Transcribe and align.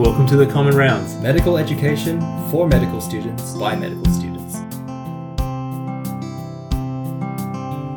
Welcome 0.00 0.26
to 0.28 0.36
the 0.38 0.46
Common 0.46 0.74
Rounds. 0.74 1.14
Medical 1.16 1.58
education 1.58 2.22
for 2.50 2.66
medical 2.66 3.02
students 3.02 3.52
by 3.52 3.76
medical 3.76 4.06
students. 4.06 4.56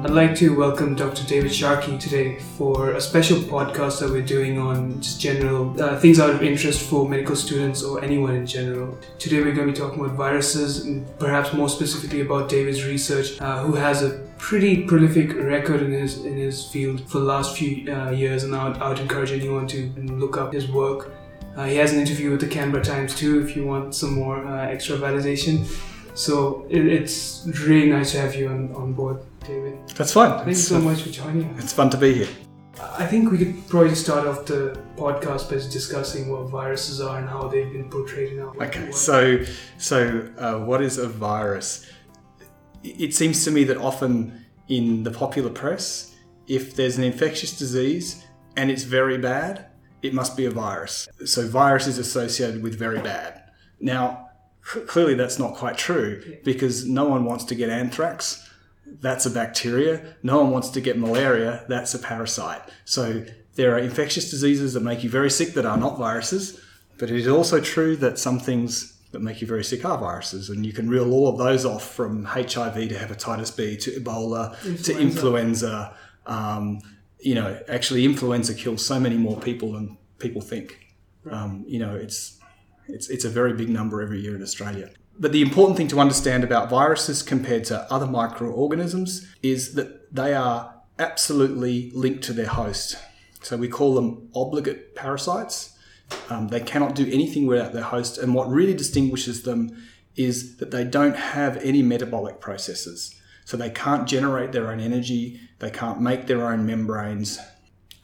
I'd 0.03 0.09
like 0.09 0.35
to 0.35 0.53
welcome 0.53 0.95
Dr. 0.95 1.25
David 1.25 1.55
Sharkey 1.55 1.97
today 1.97 2.39
for 2.57 2.91
a 2.91 2.99
special 2.99 3.37
podcast 3.37 4.01
that 4.01 4.09
we're 4.09 4.21
doing 4.21 4.59
on 4.59 4.99
just 4.99 5.21
general 5.21 5.81
uh, 5.81 5.97
things 5.97 6.19
out 6.19 6.31
of 6.31 6.43
interest 6.43 6.81
for 6.89 7.07
medical 7.07 7.37
students 7.37 7.81
or 7.81 8.03
anyone 8.03 8.35
in 8.35 8.45
general. 8.45 8.97
Today 9.17 9.37
we're 9.37 9.55
going 9.55 9.67
to 9.67 9.71
be 9.71 9.79
talking 9.79 10.03
about 10.03 10.17
viruses, 10.17 10.85
and 10.85 11.07
perhaps 11.19 11.53
more 11.53 11.69
specifically 11.69 12.19
about 12.19 12.49
David's 12.49 12.83
research, 12.83 13.39
uh, 13.39 13.63
who 13.63 13.75
has 13.75 14.03
a 14.03 14.27
pretty 14.37 14.83
prolific 14.83 15.33
record 15.37 15.81
in 15.81 15.93
his 15.93 16.25
in 16.25 16.35
his 16.35 16.65
field 16.67 17.09
for 17.09 17.19
the 17.19 17.25
last 17.25 17.55
few 17.55 17.89
uh, 17.89 18.09
years, 18.09 18.43
and 18.43 18.53
I 18.53 18.67
would, 18.67 18.77
I 18.79 18.89
would 18.89 18.99
encourage 18.99 19.31
anyone 19.31 19.67
to 19.67 19.89
look 19.95 20.35
up 20.35 20.51
his 20.51 20.69
work. 20.69 21.13
Uh, 21.55 21.65
he 21.65 21.75
has 21.75 21.93
an 21.93 21.99
interview 21.99 22.31
with 22.31 22.41
the 22.41 22.47
Canberra 22.47 22.83
Times 22.83 23.15
too, 23.15 23.41
if 23.41 23.55
you 23.55 23.65
want 23.65 23.93
some 23.93 24.13
more 24.13 24.45
uh, 24.45 24.67
extra 24.67 24.97
validation. 24.97 25.65
So 26.15 26.65
it, 26.69 26.85
it's 26.85 27.47
really 27.67 27.89
nice 27.89 28.11
to 28.11 28.19
have 28.21 28.35
you 28.35 28.47
on, 28.49 28.73
on 28.75 28.93
board, 28.93 29.17
David. 29.47 29.77
That's 29.95 30.13
fine. 30.13 30.31
Thank 30.31 30.45
you 30.47 30.51
It's, 30.51 30.67
so 30.67 30.79
much 30.79 31.01
for 31.01 31.09
joining 31.09 31.49
us. 31.55 31.63
it's 31.63 31.73
fun 31.73 31.89
to 31.91 31.97
be 31.97 32.13
here. 32.13 32.27
I 32.81 33.05
think 33.05 33.31
we 33.31 33.37
could 33.37 33.67
probably 33.69 33.95
start 33.95 34.27
off 34.27 34.45
the 34.45 34.77
podcast 34.97 35.49
by 35.49 35.55
discussing 35.55 36.29
what 36.31 36.49
viruses 36.49 36.99
are 37.01 37.19
and 37.19 37.29
how 37.29 37.47
they've 37.47 37.71
been 37.71 37.89
portrayed 37.89 38.33
in 38.33 38.39
our 38.41 38.55
Okay, 38.63 38.91
so 38.91 39.43
so 39.77 40.27
uh, 40.37 40.55
what 40.59 40.81
is 40.81 40.97
a 40.97 41.07
virus? 41.07 41.87
It 42.83 43.13
seems 43.13 43.45
to 43.45 43.51
me 43.51 43.63
that 43.65 43.77
often 43.77 44.45
in 44.69 45.03
the 45.03 45.11
popular 45.11 45.49
press, 45.51 46.15
if 46.47 46.75
there's 46.75 46.97
an 46.97 47.03
infectious 47.03 47.57
disease 47.57 48.25
and 48.57 48.69
it's 48.69 48.83
very 48.83 49.17
bad, 49.17 49.67
it 50.03 50.13
must 50.13 50.37
be 50.37 50.45
a 50.45 50.51
virus. 50.51 51.07
So 51.25 51.47
virus 51.47 51.87
is 51.87 51.97
associated 51.97 52.61
with 52.61 52.77
very 52.77 53.01
bad. 53.01 53.41
Now, 53.79 54.29
clearly 54.61 55.15
that's 55.15 55.39
not 55.39 55.55
quite 55.55 55.77
true 55.77 56.37
because 56.43 56.85
no 56.85 57.05
one 57.05 57.25
wants 57.25 57.45
to 57.45 57.55
get 57.55 57.69
anthrax. 57.69 58.47
That's 58.85 59.25
a 59.25 59.29
bacteria. 59.29 60.15
No 60.21 60.41
one 60.41 60.51
wants 60.51 60.69
to 60.69 60.81
get 60.81 60.99
malaria. 60.99 61.65
That's 61.69 61.93
a 61.93 61.99
parasite. 61.99 62.61
So 62.85 63.25
there 63.55 63.73
are 63.73 63.79
infectious 63.79 64.29
diseases 64.29 64.73
that 64.73 64.81
make 64.81 65.03
you 65.03 65.09
very 65.09 65.31
sick 65.31 65.53
that 65.53 65.65
are 65.65 65.77
not 65.77 65.97
viruses, 65.97 66.59
but 66.97 67.09
it 67.09 67.19
is 67.19 67.27
also 67.27 67.61
true 67.61 67.95
that 67.97 68.19
some 68.19 68.39
things 68.39 68.99
that 69.11 69.21
make 69.21 69.41
you 69.41 69.47
very 69.47 69.63
sick 69.63 69.85
are 69.85 69.97
viruses, 69.97 70.49
and 70.49 70.65
you 70.65 70.73
can 70.73 70.89
reel 70.89 71.13
all 71.13 71.27
of 71.27 71.37
those 71.37 71.65
off 71.65 71.93
from 71.93 72.25
HIV 72.25 72.73
to 72.73 72.95
hepatitis 72.95 73.55
B 73.55 73.77
to 73.77 73.91
Ebola 73.91 74.59
to 74.61 74.69
Influenza. 74.69 75.01
influenza. 75.01 75.93
Um, 76.25 76.79
you 77.23 77.35
know, 77.35 77.59
actually, 77.67 78.05
influenza 78.05 78.53
kills 78.53 78.85
so 78.85 78.99
many 78.99 79.17
more 79.17 79.39
people 79.39 79.73
than 79.73 79.97
people 80.19 80.41
think. 80.41 80.95
Um, 81.29 81.63
you 81.67 81.79
know, 81.79 81.95
it's 81.95 82.39
it's 82.87 83.09
it's 83.09 83.25
a 83.25 83.29
very 83.29 83.53
big 83.53 83.69
number 83.69 84.01
every 84.01 84.19
year 84.19 84.35
in 84.35 84.41
Australia. 84.41 84.89
But 85.17 85.31
the 85.31 85.41
important 85.41 85.77
thing 85.77 85.87
to 85.89 85.99
understand 85.99 86.43
about 86.43 86.69
viruses 86.69 87.21
compared 87.21 87.65
to 87.65 87.91
other 87.91 88.07
microorganisms 88.07 89.27
is 89.43 89.75
that 89.75 90.13
they 90.13 90.33
are 90.33 90.73
absolutely 90.97 91.91
linked 91.93 92.23
to 92.23 92.33
their 92.33 92.47
host. 92.47 92.97
So 93.41 93.57
we 93.57 93.67
call 93.67 93.93
them 93.93 94.29
obligate 94.33 94.95
parasites. 94.95 95.77
Um, 96.29 96.47
they 96.47 96.59
cannot 96.59 96.95
do 96.95 97.09
anything 97.11 97.45
without 97.45 97.73
their 97.73 97.83
host, 97.83 98.17
and 98.17 98.33
what 98.33 98.49
really 98.49 98.73
distinguishes 98.73 99.43
them 99.43 99.75
is 100.15 100.57
that 100.57 100.71
they 100.71 100.83
don't 100.83 101.15
have 101.15 101.57
any 101.57 101.81
metabolic 101.81 102.39
processes. 102.39 103.15
So 103.45 103.57
they 103.57 103.69
can't 103.69 104.07
generate 104.07 104.51
their 104.51 104.71
own 104.71 104.79
energy, 104.79 105.39
they 105.59 105.69
can't 105.69 106.01
make 106.01 106.27
their 106.27 106.47
own 106.47 106.65
membranes. 106.65 107.39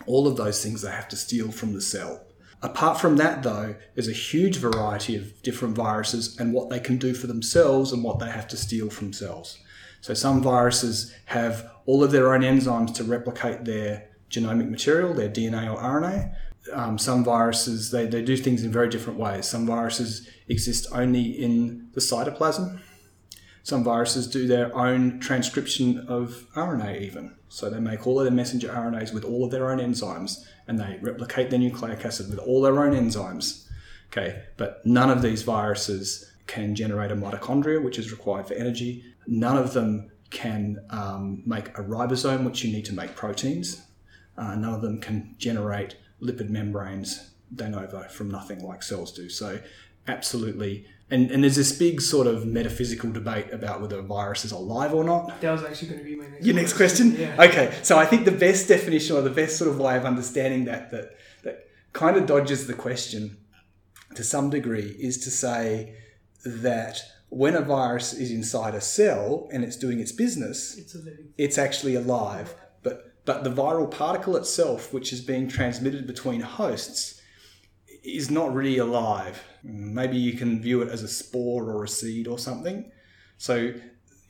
All 0.05 0.27
of 0.27 0.37
those 0.37 0.63
things 0.63 0.81
they 0.81 0.91
have 0.91 1.07
to 1.09 1.15
steal 1.15 1.51
from 1.51 1.73
the 1.73 1.81
cell. 1.81 2.25
Apart 2.61 2.99
from 2.99 3.15
that, 3.17 3.41
though, 3.41 3.75
there's 3.95 4.09
a 4.09 4.13
huge 4.13 4.57
variety 4.57 5.15
of 5.15 5.41
different 5.43 5.75
viruses 5.75 6.37
and 6.39 6.53
what 6.53 6.69
they 6.69 6.79
can 6.79 6.97
do 6.97 7.13
for 7.13 7.27
themselves 7.27 7.93
and 7.93 8.03
what 8.03 8.19
they 8.19 8.29
have 8.29 8.47
to 8.49 8.57
steal 8.57 8.89
from 8.89 9.13
cells. 9.13 9.59
So 10.01 10.13
some 10.13 10.41
viruses 10.41 11.13
have 11.25 11.69
all 11.85 12.03
of 12.03 12.11
their 12.11 12.33
own 12.33 12.41
enzymes 12.41 12.93
to 12.95 13.03
replicate 13.03 13.65
their 13.65 14.09
genomic 14.29 14.69
material, 14.69 15.13
their 15.13 15.29
DNA 15.29 15.71
or 15.73 15.81
RNA. 15.81 16.35
Um, 16.73 16.97
some 16.97 17.23
viruses, 17.23 17.91
they, 17.91 18.05
they 18.05 18.21
do 18.21 18.35
things 18.35 18.63
in 18.63 18.71
very 18.71 18.89
different 18.89 19.17
ways. 19.17 19.47
Some 19.47 19.65
viruses 19.65 20.29
exist 20.47 20.87
only 20.91 21.21
in 21.21 21.89
the 21.93 22.01
cytoplasm. 22.01 22.79
Some 23.69 23.83
viruses 23.83 24.25
do 24.25 24.47
their 24.47 24.75
own 24.75 25.19
transcription 25.19 25.99
of 26.07 26.47
RNA, 26.55 27.01
even. 27.01 27.35
So 27.49 27.69
they 27.69 27.79
make 27.79 28.07
all 28.07 28.19
of 28.19 28.25
their 28.25 28.33
messenger 28.33 28.69
RNAs 28.69 29.13
with 29.13 29.23
all 29.23 29.45
of 29.45 29.51
their 29.51 29.69
own 29.69 29.77
enzymes 29.77 30.43
and 30.67 30.79
they 30.79 30.97
replicate 31.03 31.51
their 31.51 31.59
nucleic 31.59 32.03
acid 32.03 32.31
with 32.31 32.39
all 32.39 32.63
their 32.63 32.83
own 32.83 32.93
enzymes. 32.93 33.67
Okay, 34.07 34.41
but 34.57 34.83
none 34.87 35.11
of 35.11 35.21
these 35.21 35.43
viruses 35.43 36.31
can 36.47 36.73
generate 36.73 37.11
a 37.11 37.15
mitochondria, 37.15 37.79
which 37.83 37.99
is 37.99 38.11
required 38.11 38.47
for 38.47 38.55
energy. 38.55 39.03
None 39.27 39.55
of 39.55 39.73
them 39.73 40.09
can 40.31 40.79
um, 40.89 41.43
make 41.45 41.67
a 41.77 41.83
ribosome, 41.83 42.45
which 42.45 42.63
you 42.63 42.73
need 42.73 42.85
to 42.85 42.93
make 42.93 43.15
proteins. 43.15 43.83
Uh, 44.35 44.55
none 44.55 44.73
of 44.73 44.81
them 44.81 44.99
can 44.99 45.35
generate 45.37 45.95
lipid 46.19 46.49
membranes 46.49 47.29
de 47.53 47.69
novo 47.69 48.01
from 48.07 48.31
nothing 48.31 48.63
like 48.65 48.81
cells 48.81 49.11
do. 49.11 49.29
So, 49.29 49.59
absolutely. 50.07 50.87
And, 51.11 51.31
and 51.31 51.43
there's 51.43 51.55
this 51.55 51.71
big 51.71 52.01
sort 52.01 52.27
of 52.27 52.45
metaphysical 52.45 53.11
debate 53.11 53.51
about 53.51 53.81
whether 53.81 53.97
a 53.97 54.03
virus 54.03 54.45
is 54.45 54.51
alive 54.51 54.93
or 54.93 55.03
not. 55.03 55.41
that 55.41 55.51
was 55.51 55.63
actually 55.63 55.87
going 55.89 55.99
to 55.99 56.05
be 56.05 56.15
my 56.15 56.27
next 56.27 56.45
Your 56.45 56.55
next 56.55 56.73
question? 56.73 57.15
Yeah. 57.15 57.43
Okay, 57.45 57.75
so 57.81 57.97
I 57.97 58.05
think 58.05 58.25
the 58.25 58.31
best 58.31 58.67
definition 58.67 59.15
or 59.15 59.21
the 59.21 59.31
best 59.31 59.57
sort 59.57 59.71
of 59.71 59.79
way 59.79 59.97
of 59.97 60.05
understanding 60.05 60.65
that 60.65 60.91
that 60.91 61.15
that 61.43 61.67
kind 61.93 62.15
of 62.15 62.27
dodges 62.27 62.67
the 62.67 62.75
question 62.75 63.37
to 64.15 64.23
some 64.23 64.49
degree 64.49 64.95
is 64.99 65.17
to 65.19 65.31
say 65.31 65.95
that 66.45 67.01
when 67.29 67.55
a 67.55 67.61
virus 67.61 68.13
is 68.13 68.31
inside 68.31 68.75
a 68.75 68.81
cell 68.81 69.47
and 69.51 69.63
it's 69.63 69.75
doing 69.75 69.99
its 69.99 70.11
business, 70.11 70.77
It's 70.77 70.95
a 70.95 70.99
it's 71.37 71.57
actually 71.57 71.95
alive. 71.95 72.55
But 72.83 73.25
but 73.25 73.43
the 73.43 73.51
viral 73.51 73.89
particle 73.89 74.35
itself, 74.35 74.93
which 74.93 75.11
is 75.11 75.21
being 75.21 75.47
transmitted 75.47 76.05
between 76.07 76.41
hosts, 76.41 77.18
is 78.15 78.29
not 78.31 78.53
really 78.53 78.77
alive. 78.77 79.41
Maybe 79.63 80.17
you 80.17 80.33
can 80.33 80.61
view 80.61 80.81
it 80.81 80.89
as 80.89 81.03
a 81.03 81.07
spore 81.07 81.65
or 81.65 81.83
a 81.83 81.87
seed 81.87 82.27
or 82.27 82.39
something. 82.39 82.91
So 83.37 83.73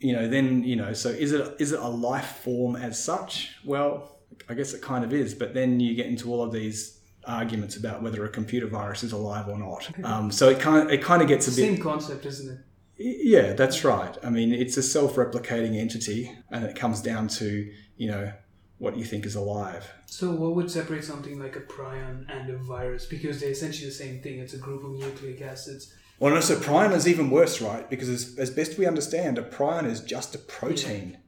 you 0.00 0.14
know, 0.14 0.28
then 0.28 0.64
you 0.64 0.76
know, 0.76 0.92
so 0.92 1.10
is 1.10 1.32
it 1.32 1.56
is 1.58 1.72
it 1.72 1.80
a 1.80 1.88
life 1.88 2.40
form 2.42 2.76
as 2.76 3.02
such? 3.02 3.54
Well, 3.64 4.18
I 4.48 4.54
guess 4.54 4.72
it 4.72 4.82
kind 4.82 5.04
of 5.04 5.12
is. 5.12 5.34
But 5.34 5.54
then 5.54 5.78
you 5.78 5.94
get 5.94 6.06
into 6.06 6.32
all 6.32 6.42
of 6.42 6.52
these 6.52 7.00
arguments 7.26 7.76
about 7.76 8.02
whether 8.02 8.24
a 8.24 8.28
computer 8.28 8.66
virus 8.66 9.02
is 9.02 9.12
alive 9.12 9.46
or 9.48 9.58
not. 9.58 9.90
Um, 10.04 10.30
so 10.30 10.48
it 10.48 10.58
kind 10.58 10.86
of, 10.86 10.92
it 10.92 11.02
kind 11.02 11.20
of 11.20 11.28
gets 11.28 11.46
a 11.48 11.50
bit 11.50 11.56
Same 11.56 11.78
concept, 11.78 12.24
isn't 12.24 12.50
it? 12.50 12.58
yeah, 12.96 13.52
that's 13.52 13.84
right. 13.84 14.16
I 14.22 14.30
mean, 14.30 14.52
it's 14.52 14.76
a 14.76 14.82
self-replicating 14.82 15.78
entity, 15.78 16.34
and 16.50 16.64
it 16.64 16.76
comes 16.76 17.02
down 17.02 17.28
to 17.28 17.70
you 17.96 18.10
know 18.10 18.32
what 18.80 18.96
you 18.96 19.04
think 19.04 19.26
is 19.26 19.36
alive. 19.36 19.92
So, 20.06 20.32
what 20.32 20.56
would 20.56 20.70
separate 20.70 21.04
something 21.04 21.38
like 21.38 21.54
a 21.54 21.60
prion 21.60 22.24
and 22.28 22.50
a 22.50 22.56
virus? 22.56 23.04
Because 23.04 23.38
they're 23.38 23.50
essentially 23.50 23.88
the 23.88 23.94
same 23.94 24.20
thing. 24.22 24.40
It's 24.40 24.54
a 24.54 24.58
group 24.58 24.82
of 24.82 24.92
nucleic 24.92 25.42
acids. 25.42 25.94
Well, 26.18 26.34
no, 26.34 26.40
so 26.40 26.56
prion 26.56 26.92
is 26.94 27.06
even 27.06 27.30
worse, 27.30 27.60
right? 27.60 27.88
Because 27.88 28.08
as, 28.08 28.38
as 28.38 28.50
best 28.50 28.78
we 28.78 28.86
understand, 28.86 29.38
a 29.38 29.42
prion 29.42 29.86
is 29.86 30.00
just 30.00 30.34
a 30.34 30.38
protein. 30.38 31.18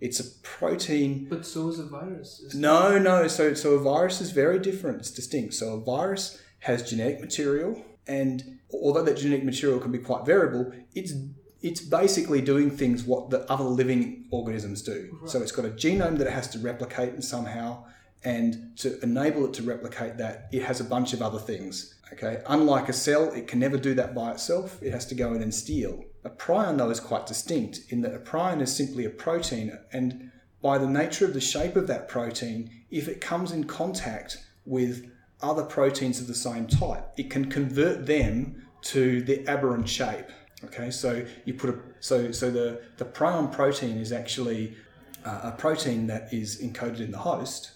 It's 0.00 0.18
a 0.18 0.24
protein. 0.42 1.28
But 1.30 1.46
so 1.46 1.68
is 1.68 1.78
a 1.78 1.84
virus. 1.84 2.52
No, 2.54 2.98
no. 2.98 3.28
So, 3.28 3.54
so 3.54 3.74
a 3.74 3.78
virus 3.78 4.20
is 4.20 4.32
very 4.32 4.58
different. 4.58 4.98
It's 4.98 5.10
distinct. 5.12 5.54
So 5.54 5.74
a 5.74 5.80
virus 5.80 6.40
has 6.60 6.88
genetic 6.88 7.20
material, 7.20 7.84
and 8.08 8.58
although 8.72 9.04
that 9.04 9.16
genetic 9.16 9.44
material 9.44 9.78
can 9.78 9.92
be 9.92 9.98
quite 9.98 10.26
variable, 10.26 10.72
it's 10.94 11.12
it's 11.60 11.80
basically 11.80 12.40
doing 12.40 12.70
things 12.70 13.04
what 13.04 13.30
the 13.30 13.50
other 13.50 13.64
living 13.64 14.26
organisms 14.30 14.82
do. 14.82 15.18
So 15.26 15.42
it's 15.42 15.52
got 15.52 15.64
a 15.64 15.70
genome 15.70 16.18
that 16.18 16.26
it 16.26 16.32
has 16.32 16.48
to 16.50 16.58
replicate 16.58 17.12
and 17.14 17.24
somehow, 17.24 17.84
and 18.24 18.76
to 18.78 18.98
enable 19.00 19.44
it 19.46 19.54
to 19.54 19.62
replicate 19.62 20.18
that, 20.18 20.48
it 20.52 20.62
has 20.62 20.80
a 20.80 20.84
bunch 20.84 21.12
of 21.12 21.22
other 21.22 21.38
things. 21.38 21.94
Okay, 22.12 22.42
unlike 22.46 22.88
a 22.88 22.92
cell, 22.92 23.30
it 23.32 23.46
can 23.46 23.58
never 23.58 23.76
do 23.76 23.94
that 23.94 24.14
by 24.14 24.30
itself. 24.30 24.82
It 24.82 24.92
has 24.92 25.04
to 25.06 25.14
go 25.14 25.34
in 25.34 25.42
and 25.42 25.54
steal. 25.54 26.04
A 26.24 26.30
prion, 26.30 26.78
though, 26.78 26.90
is 26.90 27.00
quite 27.00 27.26
distinct 27.26 27.80
in 27.90 28.00
that 28.00 28.14
a 28.14 28.18
prion 28.18 28.62
is 28.62 28.74
simply 28.74 29.04
a 29.04 29.10
protein, 29.10 29.78
and 29.92 30.30
by 30.62 30.78
the 30.78 30.88
nature 30.88 31.24
of 31.24 31.34
the 31.34 31.40
shape 31.40 31.76
of 31.76 31.86
that 31.88 32.08
protein, 32.08 32.70
if 32.90 33.08
it 33.08 33.20
comes 33.20 33.52
in 33.52 33.64
contact 33.64 34.38
with 34.64 35.10
other 35.40 35.64
proteins 35.64 36.20
of 36.20 36.26
the 36.26 36.34
same 36.34 36.66
type, 36.66 37.12
it 37.16 37.30
can 37.30 37.50
convert 37.50 38.06
them 38.06 38.66
to 38.80 39.22
the 39.22 39.46
aberrant 39.46 39.88
shape. 39.88 40.26
Okay, 40.64 40.90
so 40.90 41.24
you 41.44 41.54
put 41.54 41.70
a 41.70 41.78
so 42.00 42.32
so 42.32 42.50
the 42.50 42.82
the 42.96 43.04
prion 43.04 43.52
protein 43.52 43.96
is 43.98 44.12
actually 44.12 44.76
uh, 45.24 45.40
a 45.44 45.52
protein 45.52 46.06
that 46.08 46.32
is 46.32 46.60
encoded 46.60 47.00
in 47.00 47.12
the 47.12 47.18
host, 47.18 47.72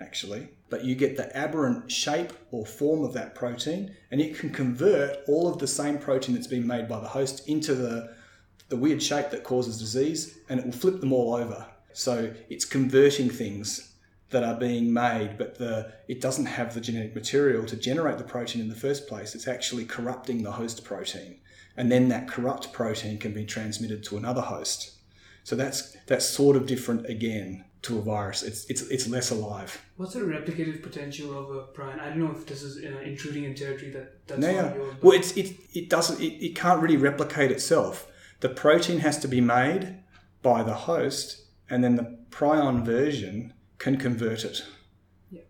actually, 0.00 0.48
but 0.70 0.82
you 0.82 0.94
get 0.94 1.16
the 1.16 1.34
aberrant 1.36 1.90
shape 1.90 2.32
or 2.50 2.64
form 2.64 3.04
of 3.04 3.12
that 3.12 3.34
protein, 3.34 3.94
and 4.10 4.20
it 4.20 4.38
can 4.38 4.50
convert 4.50 5.18
all 5.28 5.52
of 5.52 5.58
the 5.58 5.66
same 5.66 5.98
protein 5.98 6.34
that's 6.34 6.46
been 6.46 6.66
made 6.66 6.88
by 6.88 6.98
the 7.00 7.08
host 7.08 7.46
into 7.48 7.74
the 7.74 8.14
the 8.68 8.76
weird 8.76 9.02
shape 9.02 9.30
that 9.30 9.44
causes 9.44 9.78
disease, 9.78 10.38
and 10.48 10.58
it 10.58 10.64
will 10.64 10.72
flip 10.72 11.00
them 11.00 11.12
all 11.12 11.34
over. 11.34 11.66
So 11.92 12.32
it's 12.48 12.64
converting 12.64 13.30
things 13.30 13.92
that 14.30 14.42
are 14.42 14.58
being 14.58 14.92
made, 14.92 15.38
but 15.38 15.56
the 15.58 15.92
it 16.08 16.20
doesn't 16.20 16.46
have 16.46 16.74
the 16.74 16.80
genetic 16.80 17.14
material 17.14 17.64
to 17.66 17.76
generate 17.76 18.18
the 18.18 18.24
protein 18.24 18.62
in 18.62 18.68
the 18.68 18.74
first 18.74 19.06
place. 19.06 19.34
It's 19.34 19.46
actually 19.48 19.84
corrupting 19.84 20.42
the 20.42 20.52
host 20.52 20.82
protein, 20.84 21.38
and 21.76 21.90
then 21.90 22.08
that 22.08 22.28
corrupt 22.28 22.72
protein 22.72 23.18
can 23.18 23.32
be 23.32 23.44
transmitted 23.44 24.02
to 24.04 24.16
another 24.16 24.40
host. 24.40 24.92
So 25.44 25.54
that's 25.56 25.96
that's 26.06 26.26
sort 26.26 26.56
of 26.56 26.66
different 26.66 27.06
again 27.06 27.64
to 27.82 27.98
a 27.98 28.02
virus. 28.02 28.42
It's 28.42 28.64
it's 28.68 28.82
it's 28.82 29.08
less 29.08 29.30
alive. 29.30 29.80
What's 29.96 30.14
the 30.14 30.20
replicative 30.20 30.82
potential 30.82 31.38
of 31.38 31.50
a 31.56 31.62
prion? 31.72 32.00
I 32.00 32.08
don't 32.08 32.18
know 32.18 32.32
if 32.32 32.46
this 32.46 32.62
is 32.62 32.84
uh, 32.84 32.98
intruding 33.00 33.44
in 33.44 33.54
territory 33.54 33.90
that 33.92 34.26
that's 34.26 34.40
No, 34.40 34.50
yeah. 34.50 34.74
yours. 34.74 34.94
Well, 35.02 35.12
it's 35.16 35.36
it 35.36 35.56
it 35.74 35.88
doesn't 35.88 36.20
it, 36.20 36.44
it 36.44 36.56
can't 36.56 36.80
really 36.82 36.96
replicate 36.96 37.50
itself. 37.52 38.10
The 38.40 38.48
protein 38.48 38.98
has 38.98 39.18
to 39.20 39.28
be 39.28 39.40
made 39.40 39.98
by 40.42 40.62
the 40.62 40.74
host, 40.74 41.42
and 41.70 41.82
then 41.84 41.96
the 41.96 42.18
prion 42.30 42.84
version 42.84 43.52
can 43.78 43.96
convert 43.96 44.44
it. 44.44 44.64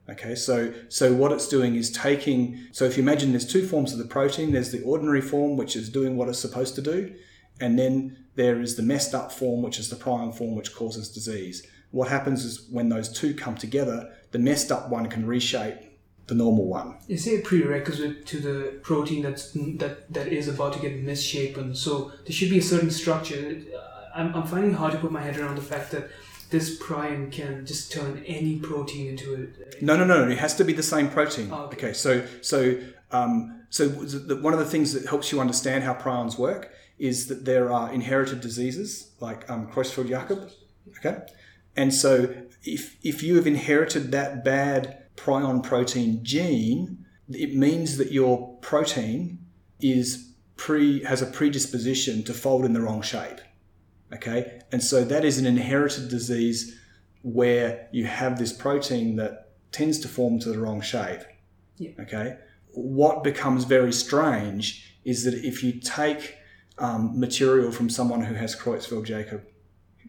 Okay, 0.08 0.34
so 0.34 0.72
so 0.88 1.12
what 1.12 1.32
it's 1.32 1.48
doing 1.48 1.74
is 1.74 1.90
taking. 1.90 2.68
So 2.72 2.84
if 2.84 2.96
you 2.96 3.02
imagine 3.02 3.32
there's 3.32 3.46
two 3.46 3.66
forms 3.66 3.92
of 3.92 3.98
the 3.98 4.06
protein. 4.06 4.52
There's 4.52 4.72
the 4.72 4.82
ordinary 4.82 5.20
form, 5.20 5.56
which 5.56 5.76
is 5.76 5.88
doing 5.90 6.16
what 6.16 6.28
it's 6.28 6.38
supposed 6.38 6.74
to 6.76 6.82
do, 6.82 7.14
and 7.60 7.78
then 7.78 8.16
there 8.36 8.60
is 8.60 8.76
the 8.76 8.82
messed 8.82 9.14
up 9.14 9.32
form, 9.32 9.62
which 9.62 9.78
is 9.78 9.90
the 9.90 9.96
prion 9.96 10.34
form, 10.34 10.54
which 10.54 10.74
causes 10.74 11.08
disease. 11.08 11.66
What 11.90 12.08
happens 12.08 12.44
is 12.44 12.66
when 12.70 12.88
those 12.88 13.12
two 13.12 13.34
come 13.34 13.54
together, 13.54 14.12
the 14.30 14.38
messed 14.38 14.72
up 14.72 14.88
one 14.90 15.08
can 15.08 15.26
reshape 15.26 15.78
the 16.26 16.34
normal 16.34 16.66
one. 16.66 16.98
Is 17.08 17.24
there 17.24 17.38
a 17.38 17.42
prerequisite 17.42 18.26
to 18.26 18.40
the 18.40 18.78
protein 18.82 19.22
that's 19.22 19.52
that 19.52 20.12
that 20.12 20.28
is 20.28 20.48
about 20.48 20.72
to 20.74 20.78
get 20.80 21.02
misshapen? 21.02 21.74
So 21.74 22.12
there 22.24 22.32
should 22.32 22.50
be 22.50 22.58
a 22.58 22.62
certain 22.62 22.90
structure. 22.90 23.62
Uh, 23.74 24.18
I'm, 24.18 24.34
I'm 24.34 24.46
finding 24.46 24.72
hard 24.72 24.92
to 24.92 24.98
put 24.98 25.12
my 25.12 25.22
head 25.22 25.36
around 25.36 25.56
the 25.56 25.62
fact 25.62 25.92
that 25.92 26.08
this 26.50 26.78
prion 26.78 27.30
can 27.30 27.66
just 27.66 27.92
turn 27.92 28.22
any 28.26 28.58
protein 28.58 29.08
into 29.08 29.34
a. 29.34 29.84
No, 29.84 29.96
no, 29.96 30.04
no. 30.04 30.28
It 30.28 30.38
has 30.38 30.54
to 30.56 30.64
be 30.64 30.72
the 30.72 30.82
same 30.82 31.08
protein. 31.08 31.50
Oh, 31.52 31.64
okay. 31.64 31.76
okay. 31.76 31.92
So, 31.92 32.26
so, 32.40 32.78
um, 33.10 33.62
so 33.70 33.88
the, 33.88 34.36
one 34.36 34.52
of 34.52 34.58
the 34.58 34.64
things 34.64 34.92
that 34.92 35.06
helps 35.06 35.32
you 35.32 35.40
understand 35.40 35.84
how 35.84 35.94
prions 35.94 36.38
work 36.38 36.72
is 36.98 37.26
that 37.28 37.44
there 37.44 37.72
are 37.72 37.92
inherited 37.92 38.40
diseases 38.40 39.10
like 39.20 39.48
um, 39.50 39.66
Creutzfeldt-Jakob. 39.70 40.50
Okay, 40.98 41.18
and 41.76 41.92
so 41.92 42.34
if 42.62 42.96
if 43.02 43.22
you 43.22 43.36
have 43.36 43.46
inherited 43.46 44.12
that 44.12 44.44
bad 44.44 45.02
prion 45.16 45.62
protein 45.62 46.20
gene, 46.22 47.04
it 47.28 47.54
means 47.54 47.96
that 47.96 48.12
your 48.12 48.56
protein 48.60 49.38
is 49.80 50.32
pre 50.56 51.02
has 51.04 51.22
a 51.22 51.26
predisposition 51.26 52.22
to 52.24 52.32
fold 52.32 52.64
in 52.64 52.72
the 52.72 52.80
wrong 52.80 53.02
shape. 53.02 53.40
Okay, 54.12 54.60
and 54.70 54.82
so 54.82 55.04
that 55.04 55.24
is 55.24 55.38
an 55.38 55.46
inherited 55.46 56.08
disease 56.08 56.78
where 57.22 57.88
you 57.92 58.04
have 58.04 58.38
this 58.38 58.52
protein 58.52 59.16
that 59.16 59.48
tends 59.72 59.98
to 59.98 60.08
form 60.08 60.38
to 60.38 60.48
the 60.50 60.58
wrong 60.58 60.80
shape. 60.80 61.22
Yeah. 61.76 61.90
Okay. 62.00 62.36
What 62.72 63.24
becomes 63.24 63.64
very 63.64 63.92
strange 63.92 64.96
is 65.04 65.24
that 65.24 65.34
if 65.34 65.62
you 65.64 65.80
take 65.80 66.36
um, 66.78 67.18
material 67.18 67.72
from 67.72 67.90
someone 67.90 68.22
who 68.22 68.34
has 68.34 68.54
Creutzfeldt-Jakob, 68.54 69.42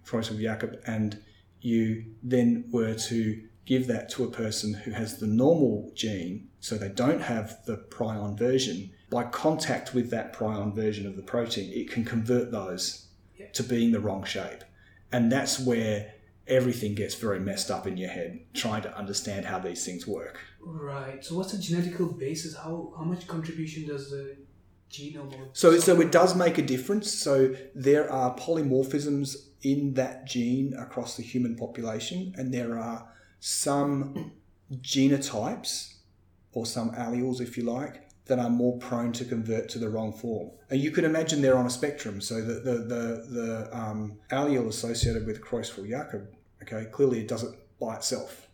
Creutzfeldt-Jakob, 0.05 0.81
and 0.85 1.21
you 1.61 2.05
then 2.21 2.65
were 2.71 2.93
to 2.93 3.41
give 3.65 3.87
that 3.87 4.09
to 4.09 4.23
a 4.23 4.31
person 4.31 4.73
who 4.73 4.91
has 4.91 5.19
the 5.19 5.27
normal 5.27 5.91
gene, 5.95 6.49
so 6.59 6.75
they 6.77 6.89
don't 6.89 7.21
have 7.21 7.65
the 7.65 7.77
prion 7.89 8.37
version, 8.37 8.91
by 9.09 9.23
contact 9.23 9.93
with 9.93 10.09
that 10.11 10.33
prion 10.33 10.73
version 10.75 11.07
of 11.07 11.15
the 11.15 11.21
protein, 11.21 11.71
it 11.73 11.89
can 11.89 12.05
convert 12.05 12.51
those 12.51 13.06
Yeah. 13.37 13.47
to 13.53 13.63
being 13.63 13.91
the 13.91 13.99
wrong 13.99 14.23
shape. 14.23 14.63
And 15.11 15.31
that's 15.31 15.59
where 15.59 16.13
everything 16.47 16.95
gets 16.95 17.15
very 17.15 17.39
messed 17.39 17.69
up 17.69 17.87
in 17.87 17.97
your 17.97 18.09
head, 18.09 18.39
trying 18.53 18.81
to 18.83 18.97
understand 18.97 19.45
how 19.45 19.59
these 19.59 19.85
things 19.85 20.07
work. 20.07 20.39
Right. 20.61 21.23
So 21.23 21.35
what's 21.35 21.51
the 21.51 21.57
genetical 21.57 22.17
basis? 22.17 22.55
How 22.55 22.93
how 22.97 23.03
much 23.03 23.27
contribution 23.27 23.87
does 23.87 24.11
the 24.11 24.37
genome? 24.91 25.49
So, 25.53 25.77
so 25.79 25.99
it 26.01 26.11
does 26.11 26.35
make 26.35 26.57
a 26.57 26.61
difference. 26.61 27.11
So 27.11 27.55
there 27.75 28.11
are 28.11 28.35
polymorphisms 28.35 29.47
in 29.61 29.93
that 29.95 30.25
gene 30.25 30.73
across 30.73 31.17
the 31.17 31.23
human 31.23 31.55
population, 31.55 32.33
and 32.37 32.53
there 32.53 32.77
are 32.77 33.07
some 33.39 34.31
genotypes 34.81 35.95
or 36.51 36.65
some 36.65 36.91
alleles, 36.91 37.41
if 37.41 37.57
you 37.57 37.63
like, 37.63 38.06
that 38.27 38.39
are 38.39 38.49
more 38.49 38.77
prone 38.77 39.11
to 39.13 39.25
convert 39.25 39.69
to 39.69 39.79
the 39.79 39.89
wrong 39.89 40.11
form. 40.13 40.51
And 40.69 40.79
you 40.79 40.91
can 40.91 41.05
imagine 41.05 41.41
they're 41.41 41.57
on 41.57 41.65
a 41.65 41.69
spectrum. 41.69 42.21
So 42.21 42.35
the 42.41 42.55
the 42.59 42.73
the, 42.93 43.27
the 43.29 43.69
um, 43.77 44.19
allele 44.31 44.67
associated 44.67 45.25
with 45.25 45.41
Creutzfeldt-Jakob, 45.41 46.27
okay, 46.63 46.85
clearly 46.91 47.19
it 47.21 47.27
does 47.27 47.43
it 47.43 47.51
by 47.79 47.95
itself, 47.95 48.47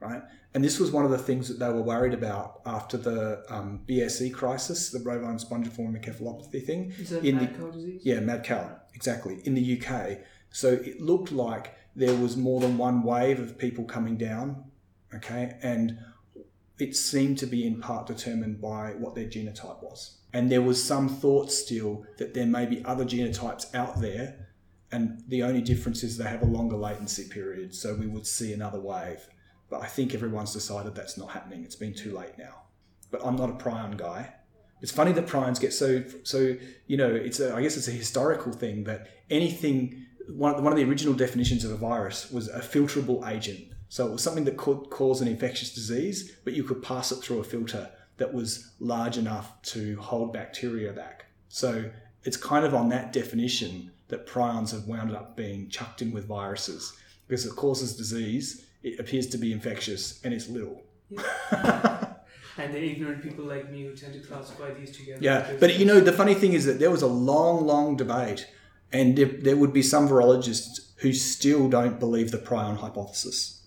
right? 0.00 0.22
And 0.54 0.62
this 0.62 0.78
was 0.78 0.90
one 0.90 1.04
of 1.06 1.10
the 1.10 1.18
things 1.18 1.48
that 1.48 1.58
they 1.58 1.68
were 1.72 1.82
worried 1.82 2.12
about 2.12 2.60
after 2.66 2.98
the 2.98 3.42
um, 3.48 3.80
BSE 3.88 4.32
crisis, 4.34 4.90
the 4.90 4.98
bovine 4.98 5.38
spongiform 5.38 5.96
encephalopathy 5.98 6.64
thing. 6.64 6.92
is 6.98 7.10
that 7.10 7.24
in 7.24 7.36
the- 7.38 7.44
mad 7.44 7.58
cow 7.58 7.70
disease? 7.70 8.00
Yeah, 8.04 8.20
mad 8.20 8.44
cow, 8.44 8.76
exactly, 8.94 9.40
in 9.44 9.54
the 9.54 9.80
UK. 9.80 10.18
So 10.50 10.68
it 10.72 11.00
looked 11.00 11.32
like 11.32 11.74
there 11.96 12.14
was 12.14 12.36
more 12.36 12.60
than 12.60 12.76
one 12.76 13.02
wave 13.02 13.40
of 13.40 13.56
people 13.58 13.84
coming 13.84 14.16
down, 14.18 14.64
okay, 15.14 15.56
and 15.62 15.98
it 16.82 16.96
seemed 16.96 17.38
to 17.38 17.46
be 17.46 17.64
in 17.64 17.80
part 17.80 18.06
determined 18.08 18.60
by 18.60 18.90
what 18.98 19.14
their 19.14 19.26
genotype 19.26 19.80
was. 19.82 20.18
And 20.32 20.50
there 20.50 20.62
was 20.62 20.82
some 20.82 21.08
thought 21.08 21.52
still 21.52 22.04
that 22.18 22.34
there 22.34 22.46
may 22.46 22.66
be 22.66 22.84
other 22.84 23.04
genotypes 23.04 23.72
out 23.72 24.00
there, 24.00 24.48
and 24.90 25.22
the 25.28 25.44
only 25.44 25.62
difference 25.62 26.02
is 26.02 26.16
they 26.16 26.24
have 26.24 26.42
a 26.42 26.46
longer 26.46 26.76
latency 26.76 27.28
period, 27.28 27.72
so 27.72 27.94
we 27.94 28.08
would 28.08 28.26
see 28.26 28.52
another 28.52 28.80
wave. 28.80 29.28
But 29.70 29.82
I 29.82 29.86
think 29.86 30.12
everyone's 30.12 30.52
decided 30.52 30.94
that's 30.94 31.16
not 31.16 31.30
happening. 31.30 31.62
It's 31.64 31.76
been 31.76 31.94
too 31.94 32.14
late 32.16 32.36
now. 32.36 32.62
But 33.12 33.24
I'm 33.24 33.36
not 33.36 33.48
a 33.48 33.54
prion 33.54 33.96
guy. 33.96 34.34
It's 34.80 34.92
funny 34.92 35.12
that 35.12 35.26
prions 35.26 35.60
get 35.60 35.72
so 35.72 36.02
so. 36.24 36.56
You 36.88 36.96
know, 36.96 37.14
it's 37.14 37.38
a, 37.38 37.54
I 37.54 37.62
guess 37.62 37.76
it's 37.76 37.88
a 37.88 37.92
historical 37.92 38.52
thing 38.52 38.84
that 38.84 39.08
anything. 39.30 40.06
One 40.28 40.62
one 40.62 40.72
of 40.72 40.78
the 40.78 40.84
original 40.84 41.14
definitions 41.14 41.64
of 41.64 41.70
a 41.70 41.76
virus 41.76 42.30
was 42.30 42.48
a 42.48 42.60
filterable 42.60 43.26
agent. 43.28 43.71
So 43.92 44.06
it 44.06 44.10
was 44.10 44.22
something 44.22 44.44
that 44.44 44.56
could 44.56 44.88
cause 44.88 45.20
an 45.20 45.28
infectious 45.28 45.74
disease, 45.74 46.34
but 46.44 46.54
you 46.54 46.64
could 46.64 46.82
pass 46.82 47.12
it 47.12 47.16
through 47.16 47.40
a 47.40 47.44
filter 47.44 47.90
that 48.16 48.32
was 48.32 48.72
large 48.80 49.18
enough 49.18 49.60
to 49.64 49.96
hold 50.00 50.32
bacteria 50.32 50.94
back. 50.94 51.26
So 51.50 51.90
it's 52.24 52.38
kind 52.38 52.64
of 52.64 52.74
on 52.74 52.88
that 52.88 53.12
definition 53.12 53.90
that 54.08 54.26
prions 54.26 54.72
have 54.72 54.86
wound 54.86 55.14
up 55.14 55.36
being 55.36 55.68
chucked 55.68 56.00
in 56.00 56.10
with 56.10 56.24
viruses 56.24 56.96
because 57.28 57.44
it 57.44 57.54
causes 57.54 57.94
disease, 57.94 58.64
it 58.82 58.98
appears 58.98 59.26
to 59.26 59.36
be 59.36 59.52
infectious, 59.52 60.22
and 60.24 60.32
it's 60.32 60.48
little. 60.48 60.84
And 62.58 62.74
the 62.74 62.82
ignorant 62.82 63.22
people 63.22 63.46
like 63.46 63.70
me 63.70 63.84
who 63.84 63.94
tend 63.94 64.12
to 64.12 64.20
classify 64.20 64.74
these 64.74 64.94
together. 64.94 65.18
Yeah, 65.22 65.54
but 65.58 65.78
you 65.78 65.86
know, 65.86 66.00
the 66.00 66.12
funny 66.12 66.34
thing 66.34 66.52
is 66.52 66.66
that 66.66 66.78
there 66.78 66.90
was 66.90 67.00
a 67.00 67.06
long, 67.06 67.66
long 67.66 67.96
debate, 67.96 68.46
and 68.92 69.16
there, 69.16 69.24
there 69.26 69.56
would 69.56 69.72
be 69.72 69.82
some 69.82 70.06
virologists 70.06 70.92
who 70.96 71.14
still 71.14 71.68
don't 71.68 71.98
believe 71.98 72.30
the 72.30 72.36
prion 72.36 72.76
hypothesis. 72.76 73.61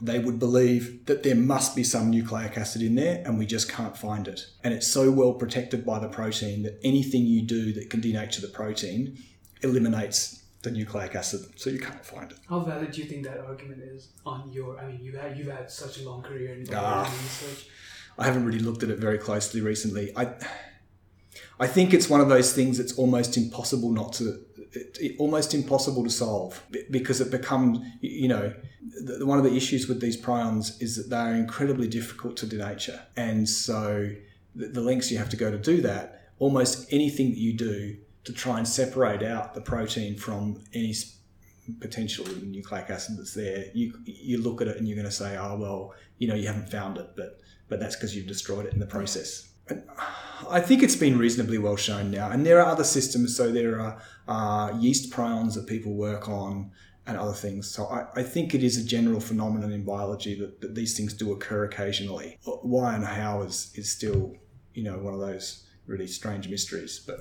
They 0.00 0.18
would 0.20 0.38
believe 0.38 1.06
that 1.06 1.24
there 1.24 1.34
must 1.34 1.74
be 1.74 1.82
some 1.82 2.10
nucleic 2.10 2.56
acid 2.56 2.80
in 2.82 2.94
there, 2.94 3.22
and 3.24 3.38
we 3.38 3.44
just 3.46 3.68
can't 3.68 3.96
find 3.96 4.28
it. 4.28 4.40
And 4.62 4.72
it's 4.72 4.86
so 4.86 5.10
well 5.10 5.32
protected 5.32 5.84
by 5.84 5.98
the 5.98 6.08
protein 6.08 6.62
that 6.62 6.78
anything 6.84 7.26
you 7.26 7.42
do 7.42 7.72
that 7.72 7.90
can 7.90 8.00
denature 8.00 8.40
the 8.40 8.48
protein 8.48 9.18
eliminates 9.62 10.44
the 10.62 10.70
nucleic 10.70 11.14
acid, 11.16 11.40
so 11.56 11.70
you 11.70 11.78
can't 11.80 12.04
find 12.04 12.30
it. 12.32 12.38
How 12.48 12.60
valid 12.60 12.92
do 12.92 13.00
you 13.00 13.08
think 13.08 13.24
that 13.24 13.38
argument 13.40 13.82
is 13.82 14.08
on 14.24 14.50
your? 14.52 14.78
I 14.78 14.86
mean, 14.86 15.00
you've 15.02 15.14
had 15.16 15.36
you've 15.36 15.48
had 15.48 15.70
such 15.70 16.00
a 16.00 16.08
long 16.08 16.22
career 16.22 16.54
in 16.54 16.66
Ah. 16.74 17.02
research. 17.22 17.66
I 18.18 18.24
haven't 18.24 18.44
really 18.44 18.58
looked 18.60 18.82
at 18.82 18.90
it 18.90 18.98
very 18.98 19.18
closely 19.18 19.60
recently. 19.60 20.12
I 20.16 20.34
I 21.60 21.66
think 21.66 21.92
it's 21.94 22.08
one 22.08 22.20
of 22.20 22.28
those 22.28 22.52
things 22.52 22.78
that's 22.78 22.92
almost 22.98 23.36
impossible 23.36 23.90
not 23.92 24.12
to 24.14 24.40
it, 24.72 24.96
it- 25.00 25.16
almost 25.18 25.54
impossible 25.54 26.04
to 26.04 26.10
solve 26.10 26.62
because 26.90 27.20
it 27.20 27.30
becomes 27.30 27.78
you 28.00 28.28
know 28.28 28.52
the, 29.04 29.24
one 29.26 29.38
of 29.38 29.44
the 29.44 29.54
issues 29.54 29.88
with 29.88 30.00
these 30.00 30.20
prions 30.20 30.80
is 30.82 30.96
that 30.96 31.10
they 31.10 31.16
are 31.16 31.34
incredibly 31.34 31.88
difficult 31.88 32.36
to 32.38 32.46
denature. 32.46 33.00
And 33.16 33.48
so 33.48 34.10
the, 34.54 34.68
the 34.68 34.80
lengths 34.80 35.10
you 35.10 35.18
have 35.18 35.28
to 35.30 35.36
go 35.36 35.50
to 35.50 35.58
do 35.58 35.80
that 35.82 36.30
almost 36.38 36.92
anything 36.92 37.30
that 37.30 37.38
you 37.38 37.52
do 37.52 37.96
to 38.24 38.32
try 38.32 38.58
and 38.58 38.66
separate 38.68 39.22
out 39.22 39.54
the 39.54 39.60
protein 39.60 40.16
from 40.16 40.62
any 40.74 40.94
potential 41.80 42.24
nucleic 42.44 42.88
acid 42.88 43.18
that's 43.18 43.34
there 43.34 43.66
you 43.74 43.92
you 44.06 44.40
look 44.40 44.62
at 44.62 44.68
it 44.68 44.76
and 44.78 44.88
you're 44.88 44.96
going 44.96 45.04
to 45.04 45.12
say 45.12 45.36
oh 45.36 45.56
well 45.56 45.92
you 46.18 46.26
know 46.26 46.34
you 46.34 46.46
haven't 46.46 46.70
found 46.70 46.96
it 46.96 47.10
but 47.16 47.40
but 47.68 47.78
that's 47.78 47.94
because 47.96 48.16
you've 48.16 48.26
destroyed 48.26 48.64
it 48.64 48.72
in 48.72 48.78
the 48.78 48.86
process 48.86 49.47
I 50.50 50.60
think 50.60 50.82
it's 50.82 50.96
been 50.96 51.18
reasonably 51.18 51.58
well 51.58 51.76
shown 51.76 52.10
now, 52.10 52.30
and 52.30 52.46
there 52.46 52.60
are 52.60 52.66
other 52.66 52.84
systems. 52.84 53.36
So 53.36 53.50
there 53.50 53.80
are 53.80 54.02
uh, 54.26 54.78
yeast 54.78 55.12
prions 55.12 55.54
that 55.54 55.66
people 55.66 55.94
work 55.94 56.28
on, 56.28 56.70
and 57.08 57.16
other 57.16 57.32
things. 57.32 57.68
So 57.70 57.86
I, 57.86 58.06
I 58.20 58.22
think 58.22 58.54
it 58.54 58.62
is 58.62 58.76
a 58.76 58.84
general 58.84 59.18
phenomenon 59.18 59.72
in 59.72 59.82
biology 59.82 60.38
that, 60.38 60.60
that 60.60 60.74
these 60.74 60.96
things 60.96 61.14
do 61.14 61.32
occur 61.32 61.64
occasionally. 61.64 62.38
Why 62.44 62.94
and 62.94 63.04
how 63.04 63.42
is 63.42 63.72
is 63.74 63.90
still 63.90 64.36
you 64.74 64.84
know 64.84 64.98
one 64.98 65.14
of 65.14 65.20
those 65.20 65.66
really 65.86 66.06
strange 66.06 66.48
mysteries. 66.48 67.00
But 67.06 67.20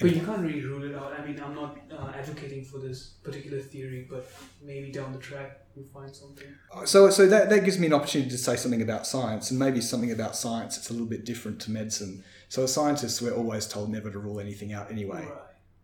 But 0.00 0.14
you 0.14 0.22
can't 0.22 0.40
really 0.40 0.64
rule 0.64 0.84
it 0.84 0.94
out. 0.94 1.12
I 1.12 1.26
mean, 1.26 1.40
I'm 1.44 1.54
not 1.54 1.76
uh, 1.92 2.12
advocating 2.14 2.64
for 2.64 2.78
this 2.78 2.98
particular 3.22 3.60
theory, 3.60 4.06
but 4.08 4.30
maybe 4.62 4.90
down 4.90 5.12
the 5.12 5.18
track 5.18 5.50
we'll 5.78 6.02
find 6.02 6.14
something. 6.14 6.46
Uh, 6.74 6.84
so, 6.84 7.10
so 7.10 7.26
that, 7.26 7.50
that 7.50 7.64
gives 7.64 7.78
me 7.78 7.86
an 7.86 7.92
opportunity 7.92 8.30
to 8.30 8.38
say 8.38 8.56
something 8.56 8.82
about 8.82 9.06
science, 9.06 9.50
and 9.50 9.58
maybe 9.58 9.80
something 9.80 10.12
about 10.12 10.36
science 10.36 10.76
that's 10.76 10.90
a 10.90 10.92
little 10.92 11.06
bit 11.06 11.24
different 11.24 11.60
to 11.62 11.70
medicine. 11.70 12.24
So, 12.48 12.64
as 12.64 12.72
scientists, 12.72 13.22
we're 13.22 13.34
always 13.34 13.66
told 13.66 13.90
never 13.90 14.10
to 14.10 14.18
rule 14.18 14.40
anything 14.40 14.72
out 14.72 14.90
anyway. 14.90 15.26
Right. 15.26 15.38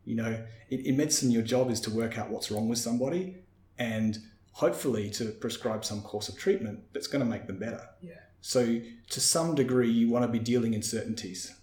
You 0.04 0.16
know, 0.16 0.44
in, 0.70 0.80
in 0.80 0.96
medicine, 0.96 1.30
your 1.30 1.42
job 1.42 1.70
is 1.70 1.80
to 1.82 1.90
work 1.90 2.18
out 2.18 2.30
what's 2.30 2.50
wrong 2.50 2.68
with 2.68 2.78
somebody 2.78 3.36
and 3.78 4.18
hopefully 4.52 5.10
to 5.10 5.26
prescribe 5.26 5.84
some 5.84 6.02
course 6.02 6.28
of 6.28 6.38
treatment 6.38 6.80
that's 6.92 7.06
going 7.06 7.24
to 7.24 7.30
make 7.30 7.46
them 7.46 7.58
better. 7.58 7.88
Yeah. 8.00 8.14
So, 8.40 8.80
to 9.10 9.20
some 9.20 9.54
degree, 9.54 9.90
you 9.90 10.10
want 10.10 10.24
to 10.24 10.28
be 10.28 10.38
dealing 10.38 10.74
in 10.74 10.82
certainties. 10.82 11.54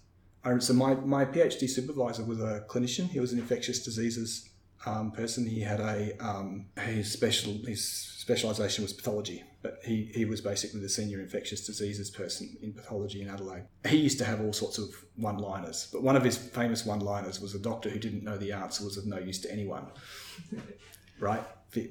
So, 0.58 0.74
my, 0.74 0.94
my 0.94 1.24
PhD 1.24 1.68
supervisor 1.68 2.24
was 2.24 2.40
a 2.40 2.64
clinician. 2.68 3.08
He 3.08 3.20
was 3.20 3.32
an 3.32 3.38
infectious 3.38 3.84
diseases 3.84 4.48
um, 4.86 5.12
person. 5.12 5.46
He 5.46 5.60
had 5.60 5.80
a 5.80 6.16
um, 6.24 6.66
his 6.80 7.12
special 7.12 7.52
his 7.66 7.82
specialisation 8.24 8.82
was 8.82 8.92
pathology, 8.92 9.42
but 9.62 9.78
he, 9.84 10.10
he 10.14 10.24
was 10.24 10.40
basically 10.40 10.80
the 10.80 10.88
senior 10.88 11.20
infectious 11.20 11.66
diseases 11.66 12.10
person 12.10 12.56
in 12.62 12.72
pathology 12.72 13.20
in 13.20 13.28
Adelaide. 13.28 13.64
He 13.86 13.96
used 13.96 14.18
to 14.18 14.24
have 14.24 14.40
all 14.40 14.52
sorts 14.52 14.78
of 14.78 14.94
one 15.16 15.38
liners, 15.38 15.88
but 15.92 16.02
one 16.02 16.14
of 16.16 16.22
his 16.22 16.36
famous 16.36 16.86
one 16.86 17.00
liners 17.00 17.40
was 17.40 17.54
a 17.54 17.58
doctor 17.58 17.90
who 17.90 17.98
didn't 17.98 18.22
know 18.22 18.36
the 18.36 18.52
answer 18.52 18.84
was 18.84 18.96
of 18.96 19.06
no 19.06 19.18
use 19.18 19.40
to 19.40 19.52
anyone. 19.52 19.86
right? 21.20 21.42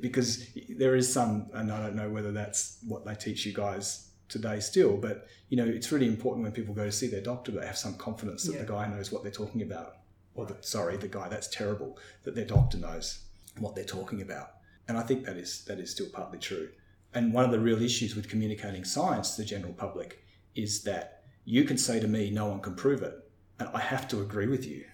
Because 0.01 0.47
there 0.69 0.95
is 0.95 1.11
some, 1.11 1.49
and 1.53 1.71
I 1.71 1.81
don't 1.81 1.95
know 1.95 2.09
whether 2.09 2.31
that's 2.31 2.77
what 2.87 3.03
they 3.05 3.15
teach 3.15 3.45
you 3.45 3.53
guys 3.53 4.11
today 4.29 4.59
still, 4.59 4.95
but 4.95 5.27
you 5.49 5.57
know, 5.57 5.65
it's 5.65 5.91
really 5.91 6.07
important 6.07 6.43
when 6.43 6.51
people 6.51 6.73
go 6.73 6.85
to 6.85 6.91
see 6.91 7.07
their 7.07 7.21
doctor 7.21 7.51
they 7.51 7.65
have 7.65 7.77
some 7.77 7.95
confidence 7.95 8.43
that 8.43 8.53
Yeah. 8.53 8.61
the 8.63 8.71
guy 8.71 8.87
knows 8.87 9.11
what 9.11 9.23
they're 9.23 9.31
talking 9.31 9.63
about. 9.63 9.97
Or 10.33 10.45
the, 10.45 10.57
sorry, 10.61 10.97
the 10.97 11.07
guy 11.07 11.27
that's 11.27 11.47
terrible, 11.47 11.97
that 12.23 12.35
their 12.35 12.45
doctor 12.45 12.77
knows 12.77 13.25
what 13.57 13.75
they're 13.75 13.83
talking 13.83 14.21
about. 14.21 14.51
And 14.87 14.97
I 14.97 15.03
think 15.03 15.25
that 15.25 15.37
is 15.37 15.63
that 15.65 15.79
is 15.79 15.91
still 15.91 16.07
partly 16.11 16.39
true. 16.39 16.69
And 17.13 17.33
one 17.33 17.45
of 17.45 17.51
the 17.51 17.59
real 17.59 17.81
issues 17.81 18.15
with 18.15 18.29
communicating 18.29 18.85
science 18.85 19.35
to 19.35 19.41
the 19.41 19.47
general 19.47 19.73
public 19.73 20.23
is 20.55 20.83
that 20.83 21.23
you 21.43 21.63
can 21.65 21.77
say 21.77 21.99
to 21.99 22.07
me, 22.07 22.29
no 22.29 22.47
one 22.47 22.61
can 22.61 22.75
prove 22.75 23.01
it, 23.01 23.15
and 23.59 23.69
I 23.73 23.79
have 23.79 24.07
to 24.09 24.21
agree 24.21 24.47
with 24.47 24.65
you. 24.65 24.85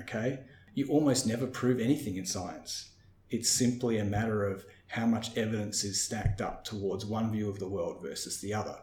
Okay? 0.00 0.40
You 0.74 0.88
almost 0.88 1.26
never 1.26 1.46
prove 1.46 1.80
anything 1.80 2.16
in 2.16 2.26
science. 2.26 2.90
It's 3.30 3.50
simply 3.50 3.98
a 3.98 4.04
matter 4.04 4.46
of 4.46 4.64
how 4.88 5.06
much 5.06 5.36
evidence 5.36 5.84
is 5.84 6.02
stacked 6.02 6.40
up 6.40 6.64
towards 6.64 7.06
one 7.06 7.32
view 7.32 7.48
of 7.48 7.58
the 7.58 7.68
world 7.68 8.02
versus 8.02 8.40
the 8.40 8.52
other. 8.52 8.76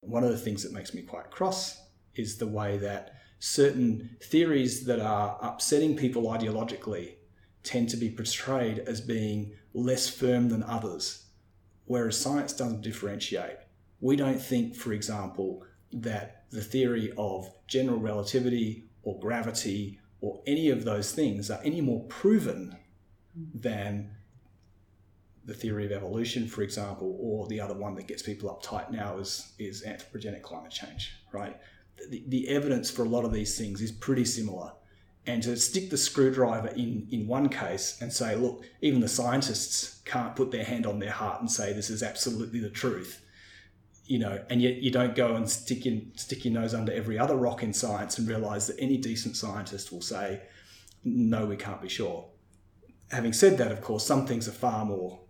One 0.00 0.24
of 0.24 0.30
the 0.30 0.38
things 0.38 0.62
that 0.62 0.72
makes 0.72 0.94
me 0.94 1.02
quite 1.02 1.30
cross 1.30 1.82
is 2.14 2.36
the 2.36 2.46
way 2.46 2.78
that 2.78 3.14
certain 3.40 4.16
theories 4.22 4.84
that 4.84 5.00
are 5.00 5.38
upsetting 5.42 5.96
people 5.96 6.24
ideologically 6.24 7.14
tend 7.62 7.88
to 7.88 7.96
be 7.96 8.10
portrayed 8.10 8.78
as 8.80 9.00
being 9.00 9.52
less 9.74 10.08
firm 10.08 10.48
than 10.50 10.62
others, 10.62 11.26
whereas 11.86 12.18
science 12.18 12.52
doesn't 12.52 12.82
differentiate. 12.82 13.56
We 14.00 14.16
don't 14.16 14.40
think, 14.40 14.76
for 14.76 14.92
example, 14.92 15.64
that 15.92 16.44
the 16.50 16.60
theory 16.60 17.12
of 17.16 17.50
general 17.66 17.98
relativity 17.98 18.84
or 19.02 19.18
gravity 19.18 19.98
or 20.20 20.42
any 20.46 20.68
of 20.68 20.84
those 20.84 21.12
things 21.12 21.50
are 21.50 21.60
any 21.64 21.80
more 21.80 22.04
proven 22.04 22.76
than 23.54 24.10
the 25.46 25.54
theory 25.54 25.86
of 25.86 25.92
evolution, 25.92 26.46
for 26.46 26.62
example, 26.62 27.16
or 27.18 27.46
the 27.46 27.60
other 27.60 27.74
one 27.74 27.94
that 27.94 28.06
gets 28.06 28.22
people 28.22 28.50
uptight 28.50 28.90
now 28.90 29.16
is, 29.16 29.52
is 29.58 29.82
anthropogenic 29.82 30.42
climate 30.42 30.70
change, 30.70 31.14
right? 31.32 31.58
The, 32.08 32.24
the 32.28 32.48
evidence 32.48 32.90
for 32.90 33.04
a 33.04 33.08
lot 33.08 33.24
of 33.24 33.32
these 33.32 33.58
things 33.58 33.80
is 33.80 33.92
pretty 33.92 34.24
similar. 34.24 34.72
And 35.26 35.42
to 35.42 35.56
stick 35.56 35.90
the 35.90 35.98
screwdriver 35.98 36.68
in, 36.68 37.06
in 37.10 37.26
one 37.26 37.48
case 37.50 37.98
and 38.00 38.12
say, 38.12 38.34
look, 38.34 38.64
even 38.80 39.00
the 39.00 39.08
scientists 39.08 40.00
can't 40.04 40.34
put 40.34 40.50
their 40.50 40.64
hand 40.64 40.86
on 40.86 40.98
their 40.98 41.10
heart 41.10 41.40
and 41.40 41.50
say 41.50 41.72
this 41.72 41.90
is 41.90 42.02
absolutely 42.02 42.58
the 42.58 42.70
truth, 42.70 43.22
you 44.06 44.18
know, 44.18 44.42
and 44.48 44.62
yet 44.62 44.76
you 44.76 44.90
don't 44.90 45.14
go 45.14 45.36
and 45.36 45.48
stick 45.48 45.84
your, 45.84 46.00
stick 46.16 46.44
your 46.44 46.54
nose 46.54 46.74
under 46.74 46.92
every 46.92 47.18
other 47.18 47.36
rock 47.36 47.62
in 47.62 47.72
science 47.72 48.18
and 48.18 48.26
realize 48.26 48.66
that 48.66 48.80
any 48.80 48.96
decent 48.96 49.36
scientist 49.36 49.92
will 49.92 50.00
say, 50.00 50.40
no, 51.04 51.46
we 51.46 51.56
can't 51.56 51.82
be 51.82 51.88
sure. 51.88 52.26
Having 53.10 53.34
said 53.34 53.58
that, 53.58 53.70
of 53.70 53.82
course, 53.82 54.04
some 54.06 54.26
things 54.26 54.48
are 54.48 54.52
far 54.52 54.84
more 54.84 55.20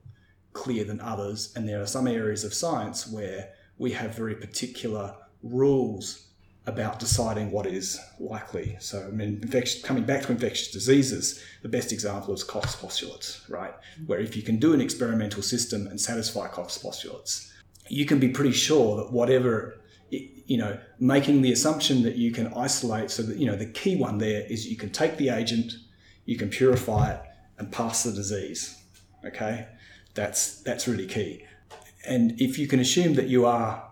clear 0.52 0.84
than 0.84 1.00
others, 1.00 1.52
and 1.56 1.68
there 1.68 1.82
are 1.82 1.86
some 1.86 2.06
areas 2.06 2.44
of 2.44 2.54
science 2.54 3.06
where 3.06 3.50
we 3.76 3.92
have 3.92 4.14
very 4.14 4.34
particular 4.34 5.14
rules 5.42 6.29
about 6.70 6.98
deciding 6.98 7.50
what 7.50 7.66
is 7.66 8.00
likely. 8.18 8.76
So, 8.80 9.06
I 9.06 9.10
mean, 9.10 9.40
infection, 9.42 9.82
coming 9.82 10.04
back 10.04 10.22
to 10.22 10.32
infectious 10.32 10.70
diseases, 10.70 11.42
the 11.62 11.68
best 11.68 11.92
example 11.92 12.32
is 12.32 12.42
Koch's 12.42 12.74
postulates, 12.74 13.44
right? 13.48 13.74
Where 14.06 14.18
if 14.18 14.36
you 14.36 14.42
can 14.42 14.58
do 14.58 14.72
an 14.72 14.80
experimental 14.80 15.42
system 15.42 15.86
and 15.86 16.00
satisfy 16.00 16.48
Koch's 16.48 16.78
postulates, 16.78 17.52
you 17.88 18.06
can 18.06 18.18
be 18.18 18.28
pretty 18.28 18.52
sure 18.52 18.96
that 18.96 19.12
whatever 19.12 19.80
you 20.10 20.56
know, 20.56 20.78
making 20.98 21.42
the 21.42 21.52
assumption 21.52 22.02
that 22.02 22.16
you 22.16 22.32
can 22.32 22.52
isolate. 22.54 23.10
So 23.10 23.22
that 23.22 23.36
you 23.36 23.46
know, 23.46 23.56
the 23.56 23.66
key 23.66 23.96
one 23.96 24.18
there 24.18 24.42
is 24.48 24.66
you 24.66 24.76
can 24.76 24.90
take 24.90 25.16
the 25.16 25.28
agent, 25.28 25.72
you 26.24 26.36
can 26.36 26.50
purify 26.50 27.12
it, 27.12 27.22
and 27.58 27.70
pass 27.70 28.02
the 28.02 28.12
disease. 28.12 28.82
Okay, 29.24 29.68
that's 30.14 30.60
that's 30.62 30.88
really 30.88 31.06
key. 31.06 31.44
And 32.06 32.40
if 32.40 32.58
you 32.58 32.66
can 32.66 32.80
assume 32.80 33.14
that 33.14 33.28
you 33.28 33.46
are 33.46 33.90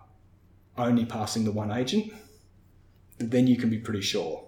only 0.77 1.05
passing 1.05 1.45
the 1.45 1.51
one 1.51 1.71
agent, 1.71 2.11
then 3.19 3.47
you 3.47 3.57
can 3.57 3.69
be 3.69 3.77
pretty 3.79 4.01
sure. 4.01 4.45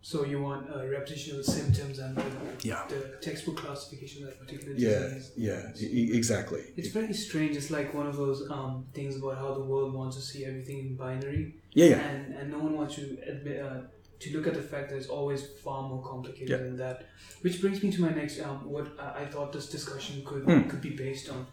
So 0.00 0.24
you 0.24 0.40
want 0.40 0.68
a 0.72 0.88
repetition 0.88 1.38
of 1.38 1.44
the 1.44 1.52
symptoms 1.52 1.98
and 1.98 2.16
the, 2.16 2.22
Yeah. 2.62 2.84
the 2.88 3.18
textbook 3.20 3.56
classification 3.56 4.22
of 4.22 4.30
that 4.30 4.40
particular 4.40 4.74
disease. 4.74 5.32
yeah, 5.36 5.72
e- 5.80 6.10
exactly. 6.14 6.62
It's 6.76 6.88
very 6.88 7.12
strange. 7.12 7.56
It's 7.56 7.70
like 7.70 7.92
one 7.94 8.06
of 8.06 8.16
those 8.16 8.48
um, 8.50 8.86
things 8.94 9.16
about 9.16 9.36
how 9.38 9.54
the 9.54 9.60
world 9.64 9.92
wants 9.92 10.16
to 10.16 10.22
see 10.22 10.44
everything 10.44 10.78
in 10.78 10.96
binary, 10.96 11.54
Yeah, 11.74 11.86
yeah, 11.86 12.08
and 12.08 12.34
and 12.38 12.50
no 12.50 12.58
one 12.60 12.74
wants 12.76 12.94
to 12.96 13.02
admit 13.26 13.60
uh, 13.60 13.80
to 14.20 14.36
look 14.36 14.46
at 14.46 14.54
the 14.54 14.62
fact 14.62 14.88
that 14.90 14.96
it's 14.96 15.08
always 15.08 15.40
far 15.64 15.88
more 15.88 16.02
complicated 16.02 16.48
Yeah. 16.48 16.56
than 16.58 16.76
that. 16.78 17.06
Which 17.42 17.60
brings 17.60 17.82
me 17.82 17.90
to 17.92 18.00
my 18.00 18.10
next 18.20 18.40
um, 18.40 18.58
what 18.74 18.86
I 18.98 19.22
I 19.22 19.26
thought 19.32 19.52
this 19.52 19.68
discussion 19.68 20.22
could 20.24 20.42
Hmm. 20.44 20.68
could 20.70 20.80
be 20.80 20.90
based 21.06 21.28
on. 21.28 21.46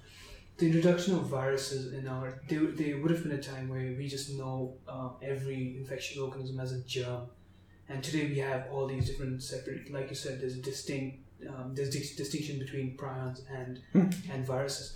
The 0.58 0.68
introduction 0.68 1.16
of 1.16 1.24
viruses 1.24 1.94
in 1.94 2.08
our 2.08 2.40
there, 2.48 2.66
there 2.72 2.98
would 3.02 3.12
have 3.12 3.24
been 3.24 3.34
a 3.34 3.42
time 3.42 3.68
where 3.68 3.94
we 3.98 4.08
just 4.08 4.34
know 4.36 4.76
uh, 4.88 5.10
every 5.22 5.76
infectious 5.78 6.18
organism 6.18 6.60
as 6.62 6.72
a 6.72 6.80
germ, 6.84 7.24
and 7.90 8.02
today 8.02 8.28
we 8.28 8.38
have 8.40 8.68
all 8.72 8.88
these 8.88 9.06
different 9.10 9.44
separate. 9.44 9.92
Like 9.92 10.10
you 10.10 10.16
said, 10.16 10.40
there's 10.40 10.56
a 10.56 10.62
distinct 10.62 11.18
um, 11.50 11.74
there's 11.76 11.90
dis- 11.90 12.16
distinction 12.16 12.58
between 12.60 12.96
prions 12.96 13.42
and 13.54 13.80
Hmm. 13.92 14.32
and 14.32 14.46
viruses. 14.46 14.96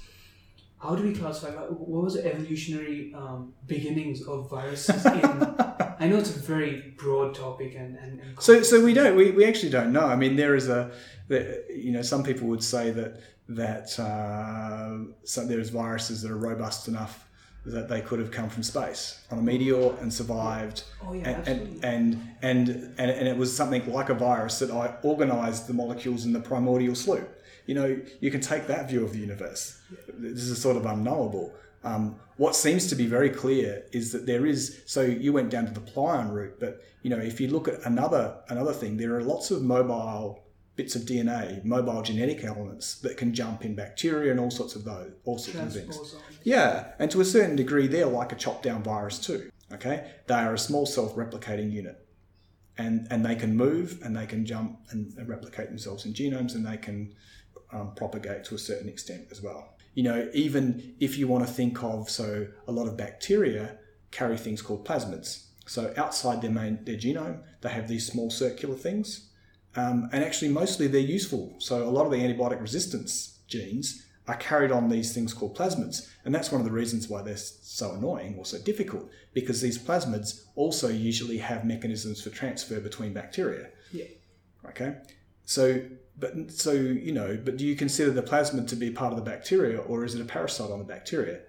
How 0.81 0.95
do 0.95 1.03
we 1.03 1.13
classify? 1.13 1.51
What 1.51 2.03
was 2.05 2.13
the 2.13 2.25
evolutionary 2.25 3.13
um, 3.13 3.53
beginnings 3.67 4.21
of 4.25 4.49
viruses? 4.49 5.05
In, 5.05 5.11
I 6.01 6.07
know 6.07 6.17
it's 6.19 6.33
a 6.33 6.39
very 6.39 6.93
broad 6.95 7.35
topic, 7.35 7.75
and, 7.75 7.97
and, 7.97 8.21
and 8.21 8.41
So, 8.41 8.63
so 8.63 8.81
we 8.81 8.93
don't. 8.93 9.17
We, 9.17 9.31
we 9.31 9.43
actually 9.43 9.71
don't 9.71 9.91
know. 9.91 10.05
I 10.05 10.15
mean, 10.15 10.37
there 10.37 10.55
is 10.55 10.69
a, 10.69 10.89
the, 11.27 11.65
you 11.69 11.91
know, 11.91 12.01
some 12.01 12.23
people 12.23 12.47
would 12.47 12.63
say 12.63 12.91
that 12.91 13.19
that 13.49 13.99
uh, 13.99 15.11
some, 15.23 15.47
there's 15.47 15.69
viruses 15.69 16.21
that 16.21 16.31
are 16.31 16.37
robust 16.37 16.87
enough 16.87 17.27
that 17.65 17.89
they 17.89 17.99
could 18.01 18.19
have 18.19 18.31
come 18.31 18.49
from 18.49 18.63
space 18.63 19.21
on 19.31 19.39
a 19.39 19.41
meteor 19.41 19.93
and 19.99 20.13
survived, 20.13 20.83
Oh 21.05 21.13
yeah, 21.13 21.29
and, 21.29 21.47
and, 21.47 21.83
and 21.83 22.27
and 22.41 22.69
and 22.97 23.11
and 23.11 23.27
it 23.27 23.35
was 23.35 23.55
something 23.55 23.91
like 23.91 24.09
a 24.09 24.13
virus 24.13 24.59
that 24.59 24.71
I 24.71 24.95
organised 25.03 25.67
the 25.67 25.73
molecules 25.73 26.25
in 26.25 26.31
the 26.31 26.39
primordial 26.39 26.95
sloop. 26.95 27.29
You 27.65 27.75
know, 27.75 28.01
you 28.21 28.31
can 28.31 28.41
take 28.41 28.67
that 28.67 28.89
view 28.89 29.03
of 29.03 29.11
the 29.13 29.19
universe. 29.19 29.79
This 30.07 30.43
is 30.43 30.61
sort 30.61 30.77
of 30.77 30.85
unknowable. 30.85 31.53
Um, 31.83 32.15
what 32.37 32.55
seems 32.55 32.87
to 32.87 32.95
be 32.95 33.05
very 33.05 33.29
clear 33.29 33.83
is 33.91 34.11
that 34.13 34.25
there 34.25 34.45
is. 34.45 34.81
So 34.85 35.01
you 35.01 35.33
went 35.33 35.49
down 35.49 35.65
to 35.65 35.71
the 35.71 35.81
prion 35.81 36.31
route, 36.31 36.59
but 36.59 36.81
you 37.01 37.09
know, 37.09 37.17
if 37.17 37.41
you 37.41 37.49
look 37.49 37.67
at 37.67 37.83
another 37.85 38.37
another 38.47 38.73
thing, 38.73 38.97
there 38.97 39.15
are 39.15 39.23
lots 39.23 39.51
of 39.51 39.61
mobile 39.61 40.43
bits 40.79 40.95
of 40.95 41.01
DNA, 41.01 41.61
mobile 41.65 42.01
genetic 42.01 42.41
elements 42.45 42.99
that 42.99 43.17
can 43.17 43.33
jump 43.33 43.65
in 43.65 43.75
bacteria 43.75 44.31
and 44.31 44.39
all 44.39 44.49
sorts 44.49 44.77
of 44.77 44.85
those, 44.85 45.11
all 45.25 45.37
sorts 45.37 45.59
of 45.59 45.73
things. 45.73 46.15
Yeah, 46.43 46.93
and 46.99 47.11
to 47.11 47.19
a 47.19 47.25
certain 47.25 47.57
degree, 47.57 47.85
they're 47.87 48.05
like 48.05 48.31
a 48.31 48.35
chopped 48.35 48.63
down 48.63 48.81
virus 48.81 49.19
too. 49.19 49.51
Okay, 49.73 50.09
they 50.27 50.35
are 50.35 50.53
a 50.53 50.57
small 50.57 50.85
self 50.85 51.15
replicating 51.15 51.69
unit, 51.69 52.07
and 52.77 53.07
and 53.11 53.25
they 53.25 53.35
can 53.35 53.57
move 53.57 53.99
and 54.03 54.15
they 54.15 54.25
can 54.25 54.45
jump 54.45 54.79
and, 54.91 55.13
and 55.17 55.27
replicate 55.27 55.67
themselves 55.67 56.05
in 56.05 56.13
genomes 56.13 56.55
and 56.55 56.65
they 56.65 56.77
can 56.77 57.13
um, 57.73 57.93
propagate 57.93 58.45
to 58.45 58.55
a 58.55 58.57
certain 58.57 58.87
extent 58.87 59.27
as 59.31 59.41
well. 59.41 59.75
You 59.95 60.03
know, 60.03 60.29
even 60.33 60.95
if 61.01 61.17
you 61.17 61.27
want 61.27 61.45
to 61.45 61.51
think 61.51 61.83
of 61.83 62.09
so 62.09 62.47
a 62.69 62.71
lot 62.71 62.87
of 62.87 62.95
bacteria 62.95 63.77
carry 64.11 64.37
things 64.37 64.61
called 64.61 64.87
plasmids. 64.87 65.47
So 65.67 65.93
outside 65.97 66.41
their 66.41 66.51
main 66.51 66.85
their 66.85 66.95
genome, 66.95 67.41
they 67.59 67.69
have 67.69 67.89
these 67.89 68.07
small 68.07 68.29
circular 68.31 68.75
things, 68.75 69.28
um, 69.75 70.09
and 70.11 70.23
actually 70.23 70.49
mostly 70.49 70.87
they're 70.87 71.01
useful. 71.01 71.55
So 71.59 71.87
a 71.87 71.89
lot 71.89 72.05
of 72.05 72.11
the 72.11 72.17
antibiotic 72.17 72.61
resistance 72.61 73.39
genes 73.47 74.05
are 74.27 74.35
carried 74.35 74.71
on 74.71 74.89
these 74.89 75.13
things 75.13 75.33
called 75.33 75.57
plasmids, 75.57 76.07
and 76.23 76.33
that's 76.33 76.51
one 76.51 76.61
of 76.61 76.65
the 76.65 76.71
reasons 76.71 77.09
why 77.09 77.21
they're 77.21 77.37
so 77.37 77.93
annoying 77.93 78.35
or 78.37 78.45
so 78.45 78.59
difficult 78.59 79.09
because 79.33 79.61
these 79.61 79.77
plasmids 79.77 80.43
also 80.55 80.87
usually 80.87 81.37
have 81.37 81.65
mechanisms 81.65 82.21
for 82.21 82.29
transfer 82.29 82.79
between 82.79 83.13
bacteria. 83.13 83.69
Yeah. 83.91 84.05
Okay, 84.67 84.97
so 85.45 85.81
but 86.19 86.51
so 86.51 86.73
you 86.73 87.11
know, 87.11 87.39
but 87.43 87.57
do 87.57 87.65
you 87.65 87.75
consider 87.75 88.11
the 88.11 88.21
plasmid 88.21 88.67
to 88.67 88.75
be 88.75 88.91
part 88.91 89.13
of 89.13 89.17
the 89.17 89.25
bacteria, 89.25 89.79
or 89.79 90.03
is 90.03 90.15
it 90.15 90.21
a 90.21 90.25
parasite 90.25 90.69
on 90.69 90.79
the 90.79 90.85
bacteria? 90.85 91.39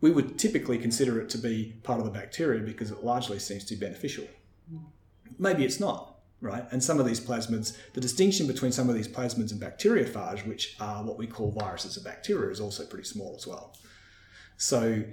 We 0.00 0.10
would 0.10 0.38
typically 0.38 0.78
consider 0.78 1.20
it 1.20 1.28
to 1.30 1.38
be 1.38 1.74
part 1.82 1.98
of 1.98 2.06
the 2.06 2.10
bacteria 2.10 2.60
because 2.62 2.90
it 2.90 3.04
largely 3.04 3.38
seems 3.38 3.64
to 3.66 3.74
be 3.74 3.80
beneficial. 3.80 4.24
Maybe 5.38 5.64
it's 5.64 5.78
not, 5.78 6.19
right? 6.40 6.64
And 6.70 6.82
some 6.82 6.98
of 6.98 7.06
these 7.06 7.20
plasmids, 7.20 7.76
the 7.92 8.00
distinction 8.00 8.46
between 8.46 8.72
some 8.72 8.88
of 8.88 8.94
these 8.94 9.08
plasmids 9.08 9.52
and 9.52 9.60
bacteriophage, 9.60 10.46
which 10.46 10.76
are 10.80 11.04
what 11.04 11.18
we 11.18 11.26
call 11.26 11.50
viruses 11.50 11.96
of 11.96 12.04
bacteria, 12.04 12.50
is 12.50 12.60
also 12.60 12.84
pretty 12.86 13.04
small 13.04 13.34
as 13.36 13.46
well. 13.46 13.74
So 14.56 15.04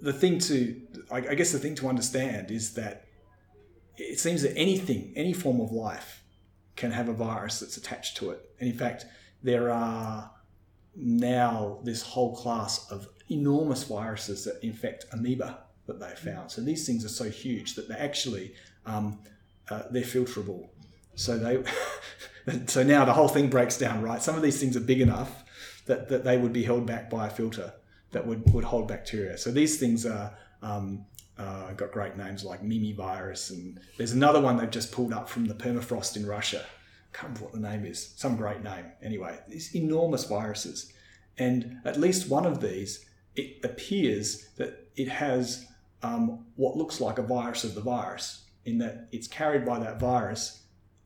the 0.00 0.12
thing 0.12 0.38
to, 0.40 0.80
I 1.10 1.34
guess 1.34 1.52
the 1.52 1.58
thing 1.58 1.74
to 1.76 1.88
understand 1.88 2.50
is 2.50 2.74
that 2.74 3.06
it 3.96 4.18
seems 4.18 4.42
that 4.42 4.56
anything, 4.56 5.12
any 5.16 5.32
form 5.32 5.60
of 5.60 5.72
life, 5.72 6.22
can 6.74 6.90
have 6.90 7.08
a 7.08 7.12
virus 7.12 7.60
that's 7.60 7.76
attached 7.76 8.16
to 8.18 8.30
it. 8.30 8.40
And 8.60 8.68
in 8.68 8.76
fact, 8.76 9.06
there 9.42 9.70
are 9.70 10.30
now 10.94 11.78
this 11.84 12.02
whole 12.02 12.36
class 12.36 12.90
of 12.90 13.08
enormous 13.30 13.84
viruses 13.84 14.44
that 14.44 14.62
infect 14.62 15.06
amoeba 15.12 15.60
that 15.86 16.00
they 16.00 16.10
found. 16.16 16.50
So 16.50 16.60
these 16.60 16.86
things 16.86 17.04
are 17.04 17.08
so 17.08 17.30
huge 17.30 17.74
that 17.74 17.88
they 17.88 17.94
actually 17.94 18.54
um, 18.84 19.18
uh, 19.70 19.82
they're 19.90 20.02
filterable. 20.02 20.68
So 21.14 21.38
they 21.38 21.62
so 22.66 22.82
now 22.82 23.04
the 23.04 23.12
whole 23.12 23.28
thing 23.28 23.48
breaks 23.48 23.78
down, 23.78 24.02
right? 24.02 24.22
Some 24.22 24.36
of 24.36 24.42
these 24.42 24.60
things 24.60 24.76
are 24.76 24.80
big 24.80 25.00
enough 25.00 25.44
that, 25.86 26.08
that 26.08 26.24
they 26.24 26.36
would 26.36 26.52
be 26.52 26.62
held 26.62 26.86
back 26.86 27.10
by 27.10 27.26
a 27.26 27.30
filter 27.30 27.72
that 28.12 28.26
would, 28.26 28.52
would 28.52 28.64
hold 28.64 28.88
bacteria. 28.88 29.36
So 29.36 29.50
these 29.50 29.78
things 29.78 30.06
are 30.06 30.36
um, 30.62 31.04
uh, 31.38 31.72
got 31.72 31.92
great 31.92 32.16
names 32.16 32.44
like 32.44 32.62
Mimivirus, 32.62 33.50
and 33.50 33.80
there's 33.98 34.12
another 34.12 34.40
one 34.40 34.56
they've 34.56 34.70
just 34.70 34.92
pulled 34.92 35.12
up 35.12 35.28
from 35.28 35.46
the 35.46 35.54
permafrost 35.54 36.16
in 36.16 36.26
Russia. 36.26 36.64
I 36.64 37.16
can't 37.16 37.28
remember 37.28 37.44
what 37.44 37.52
the 37.52 37.68
name 37.68 37.84
is. 37.84 38.14
Some 38.16 38.36
great 38.36 38.62
name. 38.62 38.86
Anyway, 39.02 39.38
these 39.48 39.74
enormous 39.74 40.24
viruses, 40.24 40.92
and 41.38 41.78
at 41.84 41.98
least 41.98 42.28
one 42.28 42.46
of 42.46 42.60
these, 42.60 43.04
it 43.34 43.64
appears 43.64 44.48
that 44.56 44.88
it 44.96 45.08
has 45.08 45.66
um, 46.02 46.46
what 46.56 46.76
looks 46.76 47.00
like 47.00 47.18
a 47.18 47.22
virus 47.22 47.64
of 47.64 47.74
the 47.74 47.80
virus, 47.80 48.45
in 48.66 48.78
that 48.78 49.08
it's 49.12 49.28
carried 49.28 49.64
by 49.64 49.78
that 49.78 49.98
virus. 49.98 50.64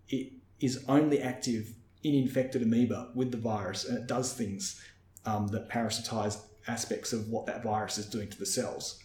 It 0.09 0.33
is 0.59 0.85
only 0.89 1.21
active 1.21 1.75
in 2.03 2.15
infected 2.15 2.63
amoeba 2.63 3.11
with 3.15 3.31
the 3.31 3.37
virus, 3.37 3.85
and 3.85 3.97
it 3.97 4.07
does 4.07 4.33
things 4.33 4.83
um, 5.25 5.47
that 5.49 5.69
parasitize 5.69 6.39
aspects 6.67 7.13
of 7.13 7.29
what 7.29 7.47
that 7.47 7.63
virus 7.63 7.99
is 7.99 8.07
doing 8.07 8.29
to 8.31 8.39
the 8.39 8.47
cells. 8.47 9.03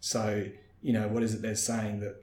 So, 0.00 0.46
you 0.80 0.92
know, 0.92 1.08
what 1.08 1.22
is 1.22 1.34
it 1.34 1.42
they're 1.42 1.54
saying 1.54 2.00
that 2.00 2.16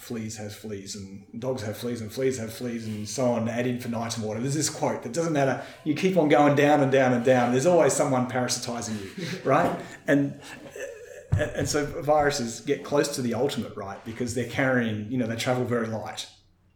fleas 0.00 0.36
have 0.36 0.54
fleas 0.54 0.96
and 0.96 1.24
dogs 1.38 1.62
have 1.62 1.76
fleas 1.76 2.00
and 2.00 2.10
fleas 2.10 2.38
have 2.38 2.52
fleas 2.52 2.86
and 2.86 3.08
so 3.08 3.32
on 3.32 3.48
ad 3.48 3.66
infinitum 3.66 4.22
water. 4.22 4.40
There's 4.40 4.54
this 4.54 4.70
quote 4.70 5.02
that 5.02 5.12
doesn't 5.12 5.32
matter. 5.32 5.62
You 5.84 5.94
keep 5.94 6.16
on 6.16 6.28
going 6.28 6.56
down 6.56 6.80
and 6.80 6.90
down 6.90 7.12
and 7.12 7.24
down. 7.24 7.52
There's 7.52 7.66
always 7.66 7.92
someone 7.92 8.28
parasitizing 8.28 9.00
you, 9.00 9.40
right? 9.44 9.78
And 10.06 10.40
and 11.38 11.68
so 11.68 11.84
viruses 12.02 12.60
get 12.60 12.84
close 12.84 13.14
to 13.16 13.22
the 13.22 13.34
ultimate, 13.34 13.76
right? 13.76 14.02
Because 14.04 14.34
they're 14.34 14.48
carrying, 14.48 15.10
you 15.10 15.18
know, 15.18 15.26
they 15.26 15.36
travel 15.36 15.64
very 15.64 15.86
light. 15.88 16.26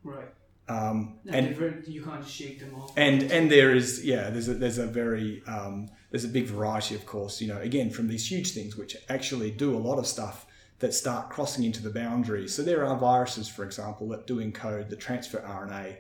Right. 0.03 0.29
Um, 0.69 1.19
And, 1.27 1.47
and 1.47 1.57
very- 1.57 1.83
you 1.87 2.03
can't 2.03 2.23
just 2.23 2.35
shake 2.35 2.59
them 2.61 2.75
off. 2.75 2.93
and 2.97 3.23
and 3.31 3.49
there 3.51 3.73
is 3.73 4.05
yeah 4.05 4.31
there's 4.31 4.49
a 4.49 4.55
there's 4.55 4.79
a 4.79 4.87
very 4.87 5.41
um, 5.47 5.89
there's 6.11 6.25
a 6.25 6.29
big 6.29 6.47
variety 6.47 6.97
of 6.97 7.07
course 7.07 7.41
you 7.41 7.47
know 7.47 7.59
again 7.61 7.89
from 7.89 8.09
these 8.09 8.27
huge 8.29 8.51
things 8.51 8.77
which 8.77 8.97
actually 9.09 9.53
do 9.53 9.77
a 9.77 9.79
lot 9.79 9.97
of 10.01 10.09
stuff 10.09 10.45
that 10.81 10.93
start 10.93 11.31
crossing 11.31 11.63
into 11.63 11.81
the 11.81 11.91
boundaries 11.91 12.53
so 12.53 12.63
there 12.65 12.85
are 12.85 12.97
viruses 12.99 13.49
for 13.49 13.65
example 13.65 14.09
that 14.09 14.27
do 14.27 14.41
encode 14.41 14.89
the 14.91 14.97
transfer 14.97 15.39
RNA 15.39 15.99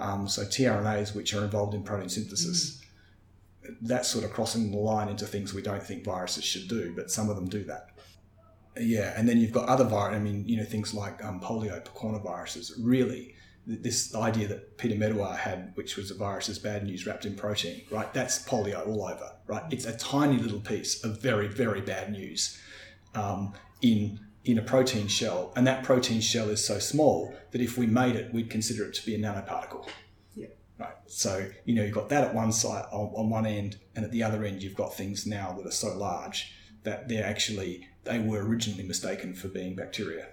um, 0.00 0.26
so 0.26 0.42
tRNAs 0.42 1.14
which 1.14 1.32
are 1.32 1.44
involved 1.44 1.72
in 1.72 1.84
protein 1.84 2.08
synthesis 2.08 2.81
that's 3.82 4.08
sort 4.08 4.24
of 4.24 4.32
crossing 4.32 4.70
the 4.70 4.76
line 4.76 5.08
into 5.08 5.26
things 5.26 5.54
we 5.54 5.62
don't 5.62 5.82
think 5.82 6.04
viruses 6.04 6.44
should 6.44 6.68
do 6.68 6.92
but 6.94 7.10
some 7.10 7.28
of 7.28 7.36
them 7.36 7.48
do 7.48 7.64
that 7.64 7.90
yeah 8.78 9.12
and 9.16 9.28
then 9.28 9.38
you've 9.38 9.52
got 9.52 9.68
other 9.68 9.84
viruses 9.84 10.20
I 10.20 10.22
mean 10.22 10.48
you 10.48 10.56
know 10.56 10.64
things 10.64 10.94
like 10.94 11.22
um, 11.24 11.40
polio 11.40 11.84
picornaviruses 11.84 12.72
really 12.80 13.34
this 13.66 14.14
idea 14.14 14.48
that 14.48 14.76
Peter 14.76 14.96
Medawar 14.96 15.36
had, 15.36 15.72
which 15.74 15.96
was 15.96 16.10
a 16.10 16.14
virus 16.14 16.48
is 16.48 16.58
bad 16.58 16.84
news 16.84 17.06
wrapped 17.06 17.24
in 17.24 17.36
protein, 17.36 17.82
right? 17.90 18.12
That's 18.12 18.44
polio 18.44 18.86
all 18.86 19.04
over, 19.04 19.32
right? 19.46 19.62
It's 19.70 19.86
a 19.86 19.96
tiny 19.96 20.38
little 20.38 20.60
piece 20.60 21.04
of 21.04 21.20
very, 21.20 21.46
very 21.46 21.80
bad 21.80 22.10
news 22.10 22.58
um, 23.14 23.54
in 23.80 24.20
in 24.44 24.58
a 24.58 24.62
protein 24.62 25.06
shell, 25.06 25.52
and 25.54 25.64
that 25.68 25.84
protein 25.84 26.20
shell 26.20 26.48
is 26.48 26.64
so 26.64 26.80
small 26.80 27.32
that 27.52 27.60
if 27.60 27.78
we 27.78 27.86
made 27.86 28.16
it, 28.16 28.34
we'd 28.34 28.50
consider 28.50 28.84
it 28.84 28.92
to 28.92 29.06
be 29.06 29.14
a 29.14 29.18
nanoparticle. 29.18 29.86
Right. 30.82 30.94
So 31.06 31.48
you 31.64 31.74
know 31.74 31.84
you've 31.84 31.94
got 31.94 32.08
that 32.08 32.24
at 32.24 32.34
one 32.34 32.50
side 32.50 32.86
on, 32.90 33.12
on 33.14 33.30
one 33.30 33.46
end, 33.46 33.78
and 33.94 34.04
at 34.04 34.10
the 34.10 34.22
other 34.22 34.44
end 34.44 34.62
you've 34.62 34.74
got 34.74 34.94
things 34.94 35.26
now 35.26 35.52
that 35.52 35.66
are 35.66 35.70
so 35.70 35.96
large 35.96 36.52
that 36.82 37.08
they're 37.08 37.24
actually 37.24 37.88
they 38.02 38.18
were 38.18 38.44
originally 38.44 38.82
mistaken 38.82 39.32
for 39.32 39.48
being 39.48 39.76
bacteria. 39.76 40.26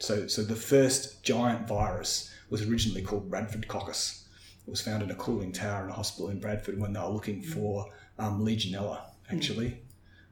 So 0.00 0.26
so 0.26 0.42
the 0.42 0.56
first 0.56 1.22
giant 1.22 1.68
virus 1.68 2.30
was 2.50 2.68
originally 2.68 3.02
called 3.02 3.30
Bradford 3.30 3.68
coccus. 3.68 4.28
It 4.66 4.70
was 4.70 4.80
found 4.80 5.02
in 5.04 5.10
a 5.10 5.14
cooling 5.14 5.52
tower 5.52 5.84
in 5.84 5.90
a 5.90 5.94
hospital 5.94 6.30
in 6.30 6.40
Bradford 6.40 6.80
when 6.80 6.92
they 6.92 7.00
were 7.00 7.06
looking 7.08 7.42
for 7.42 7.86
um, 8.18 8.44
Legionella, 8.44 9.02
actually. 9.30 9.82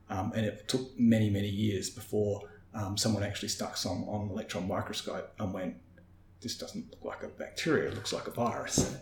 Um, 0.08 0.32
and 0.34 0.44
it 0.44 0.68
took 0.68 0.98
many, 0.98 1.30
many 1.30 1.48
years 1.48 1.90
before 1.90 2.42
um, 2.74 2.96
someone 2.96 3.22
actually 3.22 3.48
stuck 3.48 3.76
some 3.76 4.04
on 4.08 4.26
an 4.26 4.30
electron 4.30 4.68
microscope 4.68 5.32
and 5.38 5.52
went, 5.52 5.74
this 6.40 6.56
doesn't 6.58 6.90
look 6.90 7.04
like 7.04 7.22
a 7.22 7.28
bacteria, 7.28 7.88
it 7.88 7.94
looks 7.94 8.12
like 8.12 8.26
a 8.26 8.30
virus. 8.30 8.96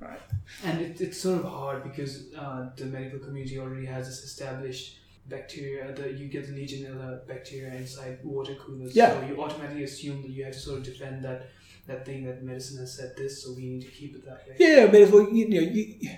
Right. 0.00 0.20
And 0.64 0.80
it, 0.80 1.00
it's 1.00 1.20
sort 1.20 1.38
of 1.40 1.44
hard 1.44 1.84
because 1.84 2.32
uh, 2.34 2.70
the 2.76 2.86
medical 2.86 3.18
community 3.18 3.58
already 3.58 3.86
has 3.86 4.06
this 4.06 4.24
established 4.24 4.96
bacteria 5.28 5.92
that 5.92 6.18
you 6.18 6.26
get 6.26 6.46
the 6.46 6.52
Legionella 6.52 7.26
bacteria 7.28 7.74
inside 7.74 8.18
water 8.24 8.54
coolers. 8.54 8.96
Yeah. 8.96 9.12
So 9.12 9.26
you 9.26 9.42
automatically 9.42 9.84
assume 9.84 10.22
that 10.22 10.30
you 10.30 10.44
have 10.44 10.54
to 10.54 10.58
sort 10.58 10.78
of 10.78 10.84
defend 10.84 11.24
that 11.24 11.50
that 11.86 12.06
thing 12.06 12.24
that 12.24 12.42
medicine 12.42 12.78
has 12.78 12.96
said 12.96 13.14
this, 13.16 13.42
so 13.42 13.52
we 13.52 13.62
need 13.62 13.82
to 13.82 13.88
keep 13.88 14.14
it 14.14 14.24
that 14.24 14.46
way. 14.46 14.54
Yeah, 14.58 14.86
but 14.86 15.00
if, 15.00 15.10
well, 15.10 15.28
you, 15.28 15.46
you 15.46 15.60
know, 15.60 15.72
you, 15.72 16.16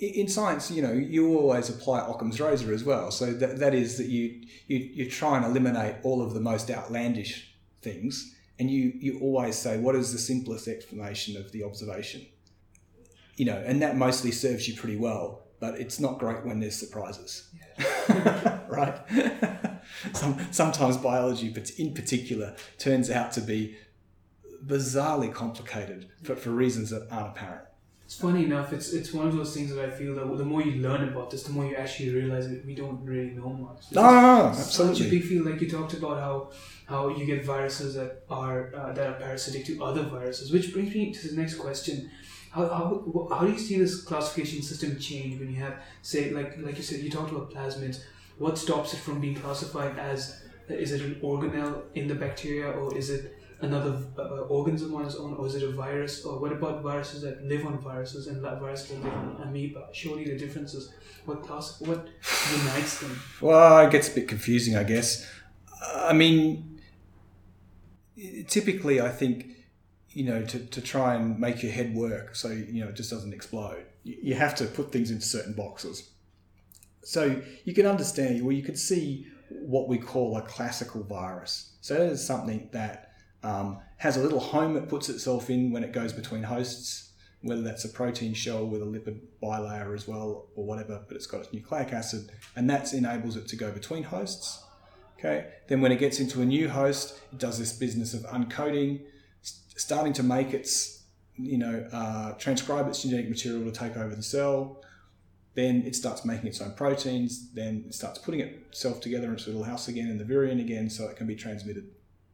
in 0.00 0.26
science, 0.26 0.70
you 0.70 0.82
know, 0.82 0.92
you 0.92 1.38
always 1.38 1.68
apply 1.68 2.00
Occam's 2.00 2.40
razor 2.40 2.72
as 2.72 2.82
well. 2.82 3.10
So 3.10 3.32
that, 3.34 3.58
that 3.58 3.74
is 3.74 3.98
that 3.98 4.06
you, 4.06 4.42
you 4.66 4.78
you 4.78 5.10
try 5.10 5.36
and 5.36 5.46
eliminate 5.46 5.96
all 6.02 6.22
of 6.22 6.34
the 6.34 6.40
most 6.40 6.70
outlandish 6.70 7.54
things, 7.82 8.34
and 8.58 8.70
you 8.70 8.92
you 8.96 9.20
always 9.20 9.56
say 9.56 9.78
what 9.78 9.94
is 9.94 10.12
the 10.12 10.18
simplest 10.18 10.66
explanation 10.66 11.36
of 11.36 11.52
the 11.52 11.62
observation. 11.62 12.26
You 13.38 13.46
know, 13.46 13.62
and 13.64 13.80
that 13.82 13.96
mostly 13.96 14.32
serves 14.32 14.68
you 14.68 14.74
pretty 14.74 14.96
well, 14.96 15.44
but 15.60 15.78
it's 15.80 15.98
not 15.98 16.18
great 16.18 16.44
when 16.44 16.60
there's 16.60 16.76
surprises, 16.76 17.48
right? 18.68 18.98
Some, 20.12 20.38
sometimes 20.50 20.96
biology, 20.96 21.48
but 21.48 21.70
in 21.70 21.94
particular, 21.94 22.54
turns 22.78 23.10
out 23.10 23.32
to 23.32 23.40
be 23.40 23.76
bizarrely 24.66 25.32
complicated 25.32 26.08
for, 26.22 26.36
for 26.36 26.50
reasons 26.50 26.90
that 26.90 27.06
aren't 27.10 27.28
apparent. 27.28 27.64
It's 28.04 28.18
funny 28.18 28.44
enough. 28.44 28.72
It's 28.72 28.94
it's 28.94 29.12
one 29.12 29.26
of 29.26 29.36
those 29.36 29.52
things 29.54 29.68
that 29.74 29.84
I 29.84 29.90
feel 29.90 30.14
that 30.14 30.38
the 30.38 30.44
more 30.44 30.62
you 30.62 30.80
learn 30.80 31.06
about 31.08 31.30
this, 31.30 31.42
the 31.42 31.52
more 31.52 31.66
you 31.66 31.76
actually 31.76 32.10
realize 32.10 32.48
that 32.48 32.64
we 32.64 32.74
don't 32.74 33.04
really 33.04 33.32
know 33.32 33.50
much. 33.50 33.80
Is 33.80 33.92
no, 33.92 34.02
no, 34.02 34.52
Such 34.54 34.86
a 34.86 34.88
absolutely. 34.88 35.10
big 35.10 35.28
field. 35.28 35.44
Like 35.46 35.60
you 35.60 35.68
talked 35.68 35.92
about 35.92 36.18
how 36.18 36.50
how 36.86 37.08
you 37.10 37.26
get 37.26 37.44
viruses 37.44 37.96
that 37.96 38.22
are 38.30 38.74
uh, 38.74 38.92
that 38.92 39.06
are 39.10 39.18
parasitic 39.20 39.66
to 39.66 39.84
other 39.84 40.04
viruses, 40.04 40.50
which 40.50 40.72
brings 40.72 40.94
me 40.94 41.12
to 41.12 41.28
the 41.28 41.36
next 41.36 41.56
question. 41.56 42.10
How, 42.50 42.66
how, 42.68 43.28
how 43.30 43.46
do 43.46 43.52
you 43.52 43.58
see 43.58 43.78
this 43.78 44.02
classification 44.02 44.62
system 44.62 44.98
change 44.98 45.38
when 45.38 45.50
you 45.50 45.56
have, 45.56 45.76
say, 46.02 46.30
like 46.30 46.58
like 46.58 46.76
you 46.76 46.82
said, 46.82 47.00
you 47.00 47.10
talked 47.10 47.32
about 47.32 47.52
plasmids. 47.52 48.02
What 48.38 48.56
stops 48.56 48.94
it 48.94 48.98
from 48.98 49.20
being 49.20 49.34
classified 49.34 49.98
as? 49.98 50.42
Is 50.68 50.92
it 50.92 51.00
an 51.00 51.14
organelle 51.22 51.82
in 51.94 52.08
the 52.08 52.14
bacteria, 52.14 52.70
or 52.70 52.96
is 52.96 53.08
it 53.10 53.34
another 53.60 53.98
uh, 54.18 54.42
organism 54.56 54.94
on 54.94 55.06
its 55.06 55.16
own, 55.16 55.34
or 55.34 55.46
is 55.46 55.54
it 55.54 55.62
a 55.62 55.72
virus? 55.72 56.24
Or 56.24 56.38
what 56.38 56.52
about 56.52 56.82
viruses 56.82 57.22
that 57.22 57.42
live 57.42 57.64
on 57.66 57.78
viruses 57.78 58.26
and 58.26 58.40
viruses 58.42 58.88
that 58.88 59.02
live 59.02 59.12
on 59.14 59.42
amoeba? 59.42 59.88
Surely 59.92 60.24
the 60.24 60.36
differences. 60.36 60.92
What 61.24 61.42
class? 61.42 61.80
What 61.80 62.08
unites 62.58 63.00
them? 63.00 63.18
Well, 63.40 63.86
it 63.86 63.90
gets 63.90 64.08
a 64.08 64.14
bit 64.14 64.28
confusing, 64.28 64.76
I 64.76 64.84
guess. 64.84 65.26
I 65.94 66.12
mean, 66.12 66.80
typically, 68.46 69.00
I 69.00 69.08
think, 69.08 69.46
you 70.18 70.24
know, 70.24 70.42
to, 70.44 70.58
to 70.58 70.80
try 70.80 71.14
and 71.14 71.38
make 71.38 71.62
your 71.62 71.70
head 71.70 71.94
work 71.94 72.34
so, 72.34 72.48
you 72.48 72.82
know, 72.82 72.88
it 72.88 72.96
just 72.96 73.08
doesn't 73.08 73.32
explode, 73.32 73.86
you 74.02 74.34
have 74.34 74.52
to 74.52 74.64
put 74.64 74.90
things 74.90 75.12
into 75.12 75.24
certain 75.24 75.52
boxes. 75.52 76.10
So 77.04 77.40
you 77.64 77.72
can 77.72 77.86
understand, 77.86 78.42
well, 78.42 78.50
you 78.50 78.64
could 78.64 78.80
see 78.80 79.28
what 79.48 79.86
we 79.86 79.96
call 79.96 80.36
a 80.36 80.42
classical 80.42 81.04
virus. 81.04 81.76
So 81.82 81.94
that 81.94 82.10
is 82.10 82.26
something 82.26 82.68
that 82.72 83.12
um, 83.44 83.78
has 83.98 84.16
a 84.16 84.20
little 84.20 84.40
home 84.40 84.76
it 84.76 84.88
puts 84.88 85.08
itself 85.08 85.50
in 85.50 85.70
when 85.70 85.84
it 85.84 85.92
goes 85.92 86.12
between 86.12 86.42
hosts, 86.42 87.12
whether 87.42 87.62
that's 87.62 87.84
a 87.84 87.88
protein 87.88 88.34
shell 88.34 88.66
with 88.66 88.82
a 88.82 88.86
lipid 88.86 89.20
bilayer 89.40 89.94
as 89.94 90.08
well 90.08 90.48
or 90.56 90.64
whatever, 90.64 91.04
but 91.06 91.16
it's 91.16 91.28
got 91.28 91.42
its 91.42 91.52
nucleic 91.52 91.92
acid, 91.92 92.32
and 92.56 92.68
that 92.68 92.92
enables 92.92 93.36
it 93.36 93.46
to 93.46 93.54
go 93.54 93.70
between 93.70 94.02
hosts. 94.02 94.64
Okay, 95.16 95.46
then 95.68 95.80
when 95.80 95.92
it 95.92 96.00
gets 96.00 96.18
into 96.18 96.42
a 96.42 96.44
new 96.44 96.68
host, 96.68 97.20
it 97.32 97.38
does 97.38 97.56
this 97.56 97.72
business 97.72 98.14
of 98.14 98.22
uncoating, 98.22 99.02
starting 99.78 100.12
to 100.12 100.22
make 100.22 100.52
its, 100.52 101.04
you 101.36 101.56
know, 101.56 101.88
uh, 101.92 102.32
transcribe 102.32 102.88
its 102.88 103.02
genetic 103.02 103.28
material 103.28 103.64
to 103.64 103.72
take 103.72 103.96
over 103.96 104.14
the 104.14 104.22
cell. 104.22 104.82
Then 105.54 105.82
it 105.86 105.96
starts 105.96 106.24
making 106.24 106.48
its 106.48 106.60
own 106.60 106.74
proteins. 106.74 107.52
Then 107.52 107.84
it 107.88 107.94
starts 107.94 108.18
putting 108.18 108.40
itself 108.40 109.00
together 109.00 109.30
into 109.30 109.46
a 109.46 109.50
little 109.50 109.64
house 109.64 109.88
again 109.88 110.08
in 110.08 110.18
the 110.18 110.24
virion 110.24 110.60
again, 110.60 110.90
so 110.90 111.08
it 111.08 111.16
can 111.16 111.26
be 111.26 111.34
transmitted 111.34 111.90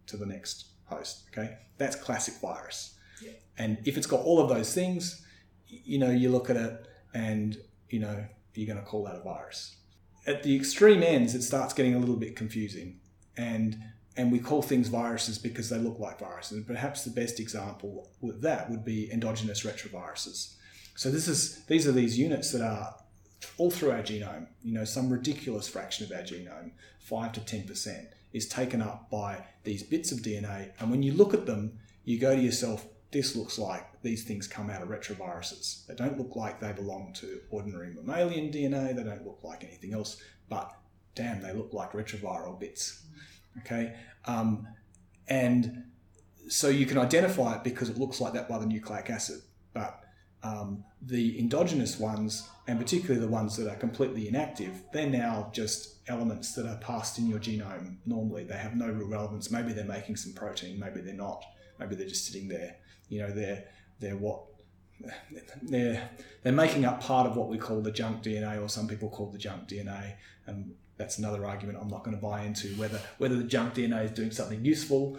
to 0.07 0.17
the 0.17 0.27
next 0.27 0.67
host. 0.87 1.25
Okay, 1.31 1.57
that's 1.79 1.97
classic 1.97 2.35
virus. 2.41 2.97
Yeah. 3.23 3.33
And 3.57 3.79
if 3.85 3.97
it's 3.97 4.07
got 4.07 4.21
all 4.21 4.41
of 4.41 4.49
those 4.49 4.75
things, 4.75 5.25
you 5.67 5.99
know, 5.99 6.11
you 6.11 6.31
look 6.31 6.51
at 6.51 6.57
it 6.57 6.87
and 7.15 7.57
you 7.89 8.01
know 8.01 8.27
you're 8.55 8.67
going 8.67 8.79
to 8.79 8.85
call 8.85 9.05
that 9.05 9.17
a 9.17 9.23
virus. 9.23 9.77
At 10.27 10.43
the 10.43 10.57
extreme 10.57 11.03
ends, 11.03 11.35
it 11.35 11.43
starts 11.43 11.75
getting 11.75 11.95
a 11.95 11.99
little 11.99 12.17
bit 12.17 12.37
confusing, 12.37 13.01
and 13.37 13.77
and 14.17 14.31
we 14.31 14.39
call 14.39 14.63
things 14.63 14.89
viruses 14.89 15.39
because 15.39 15.69
they 15.69 15.79
look 15.79 15.99
like 15.99 16.21
viruses. 16.21 16.53
And 16.53 16.67
perhaps 16.67 17.05
the 17.05 17.11
best 17.11 17.41
example 17.41 18.09
with 18.21 18.43
that 18.43 18.71
would 18.71 18.85
be 18.85 19.11
endogenous 19.13 19.65
retroviruses. 19.65 20.55
So 20.95 21.11
this 21.11 21.27
is 21.27 21.65
these 21.65 21.87
are 21.87 21.93
these 21.93 22.19
units 22.19 22.53
that 22.53 22.63
are 22.63 22.95
all 23.57 23.71
through 23.71 23.91
our 23.91 24.03
genome. 24.03 24.47
You 24.63 24.75
know, 24.75 24.85
some 24.85 25.11
ridiculous 25.11 25.69
fraction 25.69 26.07
of 26.07 26.13
our 26.13 26.25
genome, 26.25 26.73
five 27.01 27.33
to 27.33 27.41
ten 27.41 27.67
percent, 27.67 28.09
is 28.33 28.47
taken 28.49 28.81
up 28.81 29.11
by 29.11 29.45
these 29.65 29.83
bits 29.83 30.13
of 30.13 30.19
DNA. 30.19 30.71
And 30.79 30.91
when 30.91 31.03
you 31.03 31.13
look 31.13 31.35
at 31.35 31.47
them, 31.47 31.79
you 32.05 32.19
go 32.19 32.37
to 32.37 32.41
yourself, 32.43 32.87
this 33.11 33.35
looks 33.35 33.59
like 33.59 34.03
these 34.03 34.25
things 34.25 34.47
come 34.47 34.71
out 34.71 34.83
of 34.83 34.89
retroviruses. 34.89 35.87
They 35.87 35.95
don't 35.95 36.19
look 36.19 36.37
like 36.37 36.61
they 36.61 36.73
belong 36.73 37.13
to 37.15 37.41
ordinary 37.51 37.93
mammalian 37.95 38.51
DNA. 38.53 38.95
They 38.95 39.05
don't 39.05 39.25
look 39.25 39.41
like 39.43 39.65
anything 39.65 39.95
else. 39.95 40.21
But 40.49 40.73
damn, 41.15 41.41
they 41.41 41.53
look 41.53 41.73
like 41.73 41.93
retroviral 41.93 42.59
bits. 42.59 43.05
Okay, 43.61 43.95
um, 44.27 44.67
and 45.29 45.85
so 46.49 46.69
you 46.69 46.87
can 46.87 46.99
identify 46.99 47.57
it 47.57 47.65
because 47.65 47.89
it 47.89 47.99
looks 47.99 48.21
like 48.21 48.33
that 48.35 48.49
by 48.49 48.59
the 48.59 48.67
nucleic 48.67 49.11
acid. 49.11 49.41
But 49.73 50.01
um, 50.43 50.85
the 51.01 51.39
endogenous 51.39 51.99
ones, 51.99 52.49
and 52.67 52.79
particularly 52.79 53.21
the 53.21 53.31
ones 53.31 53.57
that 53.57 53.71
are 53.71 53.77
completely 53.77 54.29
inactive, 54.29 54.85
they're 54.93 55.09
now 55.09 55.51
just 55.53 55.97
elements 56.07 56.55
that 56.55 56.67
are 56.67 56.77
passed 56.79 57.19
in 57.19 57.27
your 57.27 57.39
genome 57.39 57.97
normally. 58.05 58.45
They 58.45 58.57
have 58.57 58.77
no 58.77 58.89
real 58.91 59.09
relevance. 59.09 59.51
Maybe 59.51 59.73
they're 59.73 59.85
making 59.85 60.17
some 60.17 60.35
protein, 60.35 60.79
maybe 60.79 61.01
they're 61.01 61.15
not. 61.15 61.43
Maybe 61.79 61.97
they're 61.97 62.07
just 62.07 62.27
sitting 62.27 62.49
there. 62.49 62.77
You 63.09 63.23
know, 63.23 63.31
they're 63.31 63.65
they're 64.01 64.17
what 64.17 64.43
they're 65.63 66.11
they're 66.43 66.53
making 66.53 66.85
up 66.85 67.01
part 67.01 67.27
of 67.27 67.37
what 67.37 67.49
we 67.49 67.59
call 67.59 67.81
the 67.81 67.91
junk 67.91 68.23
DNA, 68.23 68.63
or 68.63 68.69
some 68.69 68.87
people 68.87 69.09
call 69.09 69.31
the 69.31 69.39
junk 69.39 69.69
DNA, 69.69 70.15
and 70.47 70.75
that's 71.05 71.19
another 71.19 71.45
argument 71.45 71.77
I'm 71.79 71.89
not 71.89 72.03
going 72.03 72.17
to 72.17 72.23
buy 72.23 72.45
into 72.45 72.69
whether 72.77 72.99
whether 73.19 73.37
the 73.37 73.45
junk 73.45 73.75
DNA 73.75 74.07
is 74.07 74.11
doing 74.11 74.31
something 74.31 74.65
useful, 74.65 75.19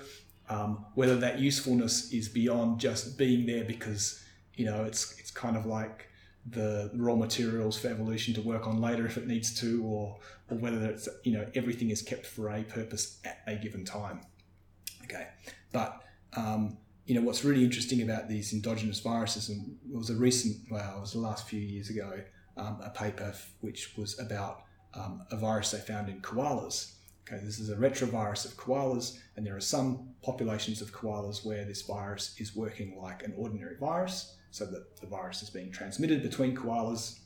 um, 0.50 0.84
whether 0.96 1.16
that 1.18 1.38
usefulness 1.38 2.12
is 2.12 2.28
beyond 2.28 2.80
just 2.80 3.20
being 3.20 3.46
there 3.46 3.64
because 3.64 4.24
you 4.56 4.66
know 4.66 4.84
it's 4.84 5.20
it's 5.20 5.30
kind 5.30 5.56
of 5.56 5.68
like 5.68 6.10
the 6.48 6.90
raw 6.96 7.16
materials 7.16 7.78
for 7.78 7.88
evolution 7.88 8.34
to 8.34 8.42
work 8.42 8.66
on 8.68 8.82
later 8.82 9.06
if 9.06 9.16
it 9.16 9.28
needs 9.28 9.54
to, 9.62 9.84
or 9.84 10.18
or 10.50 10.58
whether 10.58 10.84
it's 10.86 11.08
you 11.24 11.34
know 11.34 11.46
everything 11.54 11.92
is 11.92 12.02
kept 12.02 12.26
for 12.26 12.50
a 12.50 12.64
purpose 12.64 13.20
at 13.24 13.42
a 13.46 13.56
given 13.56 13.86
time. 13.86 14.22
Okay, 15.04 15.28
but 15.72 16.02
um, 16.36 16.78
you 17.06 17.14
know 17.14 17.22
what's 17.22 17.46
really 17.46 17.64
interesting 17.64 18.02
about 18.02 18.28
these 18.28 18.54
endogenous 18.54 19.02
viruses, 19.02 19.50
and 19.50 19.78
was 19.92 20.10
a 20.10 20.16
recent, 20.16 20.58
well, 20.72 20.98
it 20.98 21.02
was 21.02 21.14
the 21.14 21.20
last 21.20 21.48
few 21.48 21.60
years 21.60 21.92
ago, 21.92 22.24
um, 22.58 22.80
a 22.84 22.90
paper 22.90 23.36
which 23.62 23.96
was 23.96 24.20
about 24.20 24.64
um, 24.96 25.24
a 25.32 25.38
virus 25.38 25.72
they 25.72 25.80
found 25.80 26.10
in 26.10 26.22
koalas. 26.22 26.94
Okay, 27.28 27.44
this 27.44 27.60
is 27.60 27.70
a 27.70 27.76
retrovirus 27.76 28.46
of 28.46 28.56
koalas, 28.56 29.18
and 29.36 29.46
there 29.46 29.56
are 29.56 29.62
some 29.62 30.10
populations 30.22 30.82
of 30.82 30.92
koalas 30.92 31.44
where 31.44 31.66
this 31.66 31.82
virus 31.82 32.36
is 32.40 32.56
working 32.56 33.00
like 33.02 33.24
an 33.24 33.34
ordinary 33.36 33.78
virus, 33.78 34.36
so 34.52 34.66
that 34.66 34.98
the 35.02 35.08
virus 35.08 35.42
is 35.42 35.50
being 35.50 35.72
transmitted 35.72 36.22
between 36.22 36.56
koalas. 36.56 37.20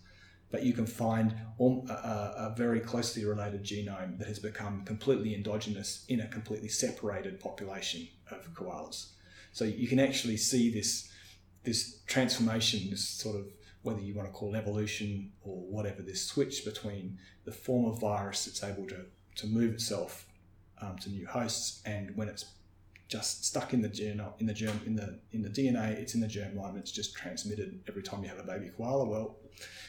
But 0.51 0.63
you 0.63 0.73
can 0.73 0.87
find 0.87 1.35
a, 1.59 1.63
a- 1.63 2.53
very 2.57 2.79
closely 2.79 3.23
related 3.23 3.63
genome 3.63 4.17
that 4.17 4.27
has 4.27 4.39
become 4.39 4.83
completely 4.83 5.35
endogenous 5.35 6.05
in 6.07 6.21
a 6.21 6.27
completely 6.27 6.69
separated 6.69 7.39
population 7.39 8.07
of 8.31 8.51
koalas. 8.55 9.11
So 9.51 9.65
you 9.65 9.87
can 9.87 9.99
actually 9.99 10.37
see 10.37 10.71
this 10.71 11.11
this 11.63 11.99
transformation, 12.07 12.89
this 12.89 13.07
sort 13.07 13.35
of 13.35 13.45
whether 13.81 14.01
you 14.01 14.13
want 14.13 14.27
to 14.27 14.33
call 14.33 14.53
it 14.53 14.57
evolution 14.57 15.31
or 15.41 15.55
whatever, 15.55 16.01
this 16.01 16.25
switch 16.25 16.65
between 16.65 17.17
the 17.45 17.51
form 17.51 17.85
of 17.85 17.99
virus 17.99 18.45
that's 18.45 18.63
able 18.63 18.87
to, 18.87 19.05
to 19.35 19.47
move 19.47 19.73
itself 19.73 20.25
um, 20.81 20.97
to 20.97 21.09
new 21.09 21.25
hosts 21.27 21.81
and 21.85 22.15
when 22.15 22.27
it's 22.27 22.45
just 23.09 23.43
stuck 23.43 23.73
in 23.73 23.81
the 23.81 23.89
genome 23.89 24.31
in 24.39 24.45
the 24.45 24.53
germ 24.53 24.79
in 24.85 24.95
the 24.95 25.19
in 25.31 25.41
the 25.41 25.49
DNA, 25.49 25.97
it's 25.97 26.13
in 26.13 26.21
the 26.21 26.27
germline 26.27 26.69
and 26.69 26.77
it's 26.77 26.91
just 26.91 27.15
transmitted 27.15 27.81
every 27.87 28.03
time 28.03 28.21
you 28.21 28.29
have 28.29 28.37
a 28.37 28.43
baby 28.43 28.69
koala. 28.77 29.03
Well, 29.05 29.35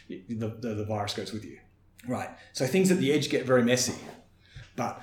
the, 0.09 0.25
the, 0.29 0.75
the 0.75 0.85
virus 0.87 1.15
goes 1.15 1.33
with 1.33 1.45
you. 1.45 1.59
Right. 2.09 2.31
So 2.55 2.67
things 2.67 2.91
at 2.91 2.99
the 2.99 3.13
edge 3.13 3.29
get 3.29 3.45
very 3.45 3.63
messy. 3.63 3.95
But 4.75 5.03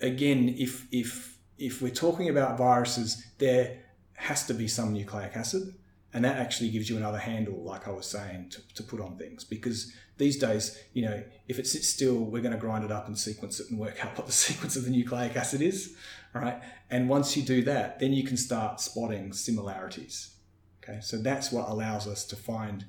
again, 0.00 0.54
if 0.58 0.86
if 0.90 1.38
if 1.58 1.82
we're 1.82 1.90
talking 1.90 2.30
about 2.30 2.56
viruses, 2.56 3.26
there 3.38 3.78
has 4.14 4.46
to 4.46 4.54
be 4.54 4.66
some 4.66 4.94
nucleic 4.94 5.36
acid, 5.36 5.74
and 6.14 6.24
that 6.24 6.38
actually 6.38 6.70
gives 6.70 6.88
you 6.88 6.96
another 6.96 7.18
handle, 7.18 7.60
like 7.64 7.88
I 7.88 7.90
was 7.90 8.06
saying, 8.06 8.50
to, 8.50 8.74
to 8.76 8.82
put 8.84 9.00
on 9.00 9.18
things. 9.18 9.42
Because 9.42 9.92
these 10.16 10.38
days, 10.38 10.80
you 10.92 11.04
know, 11.04 11.24
if 11.48 11.58
it 11.58 11.66
sits 11.66 11.88
still, 11.88 12.14
we're 12.14 12.40
going 12.40 12.54
to 12.54 12.58
grind 12.58 12.84
it 12.84 12.92
up 12.92 13.08
and 13.08 13.18
sequence 13.18 13.58
it 13.58 13.68
and 13.68 13.80
work 13.80 14.02
out 14.04 14.16
what 14.16 14.26
the 14.26 14.32
sequence 14.32 14.76
of 14.76 14.84
the 14.84 14.90
nucleic 14.90 15.36
acid 15.36 15.60
is, 15.60 15.96
right? 16.32 16.62
And 16.88 17.08
once 17.08 17.36
you 17.36 17.42
do 17.42 17.64
that, 17.64 17.98
then 17.98 18.12
you 18.12 18.22
can 18.22 18.36
start 18.36 18.80
spotting 18.80 19.32
similarities. 19.32 20.36
Okay, 20.82 21.00
so 21.00 21.16
that's 21.16 21.50
what 21.50 21.68
allows 21.68 22.06
us 22.06 22.24
to 22.26 22.36
find 22.36 22.84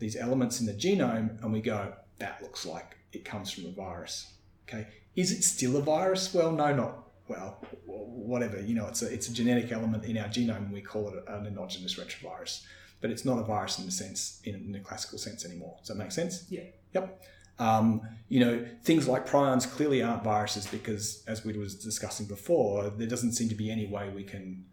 these 0.00 0.16
elements 0.16 0.60
in 0.60 0.66
the 0.66 0.72
genome, 0.72 1.40
and 1.42 1.52
we 1.52 1.60
go, 1.60 1.92
that 2.18 2.42
looks 2.42 2.66
like 2.66 2.96
it 3.12 3.24
comes 3.24 3.52
from 3.52 3.66
a 3.66 3.70
virus. 3.70 4.32
Okay, 4.66 4.88
is 5.14 5.30
it 5.30 5.44
still 5.44 5.76
a 5.76 5.80
virus? 5.80 6.34
Well, 6.34 6.50
no, 6.50 6.74
not 6.74 7.03
well, 7.28 7.58
whatever. 7.86 8.60
You 8.60 8.74
know, 8.74 8.86
it's 8.86 9.02
a 9.02 9.12
it's 9.12 9.28
a 9.28 9.34
genetic 9.34 9.72
element 9.72 10.04
in 10.04 10.18
our 10.18 10.28
genome, 10.28 10.58
and 10.58 10.72
we 10.72 10.80
call 10.80 11.08
it 11.08 11.24
an 11.26 11.46
endogenous 11.46 11.98
retrovirus. 11.98 12.64
But 13.00 13.10
it's 13.10 13.24
not 13.24 13.38
a 13.38 13.42
virus 13.42 13.78
in 13.78 13.84
the 13.86 13.92
sense 13.92 14.40
in, 14.44 14.54
in 14.54 14.72
the 14.72 14.80
classical 14.80 15.18
sense 15.18 15.44
anymore. 15.44 15.76
Does 15.78 15.88
that 15.88 15.96
make 15.96 16.12
sense? 16.12 16.46
Yeah. 16.48 16.62
Yep. 16.94 17.22
Um, 17.58 18.00
you 18.28 18.40
know, 18.40 18.66
things 18.82 19.06
like 19.06 19.28
prions 19.28 19.70
clearly 19.70 20.02
aren't 20.02 20.24
viruses 20.24 20.66
because, 20.66 21.22
as 21.26 21.44
we 21.44 21.56
was 21.56 21.74
discussing 21.74 22.26
before, 22.26 22.90
there 22.90 23.06
doesn't 23.06 23.32
seem 23.32 23.48
to 23.48 23.54
be 23.54 23.70
any 23.70 23.86
way 23.86 24.08
we 24.08 24.24
can 24.24 24.64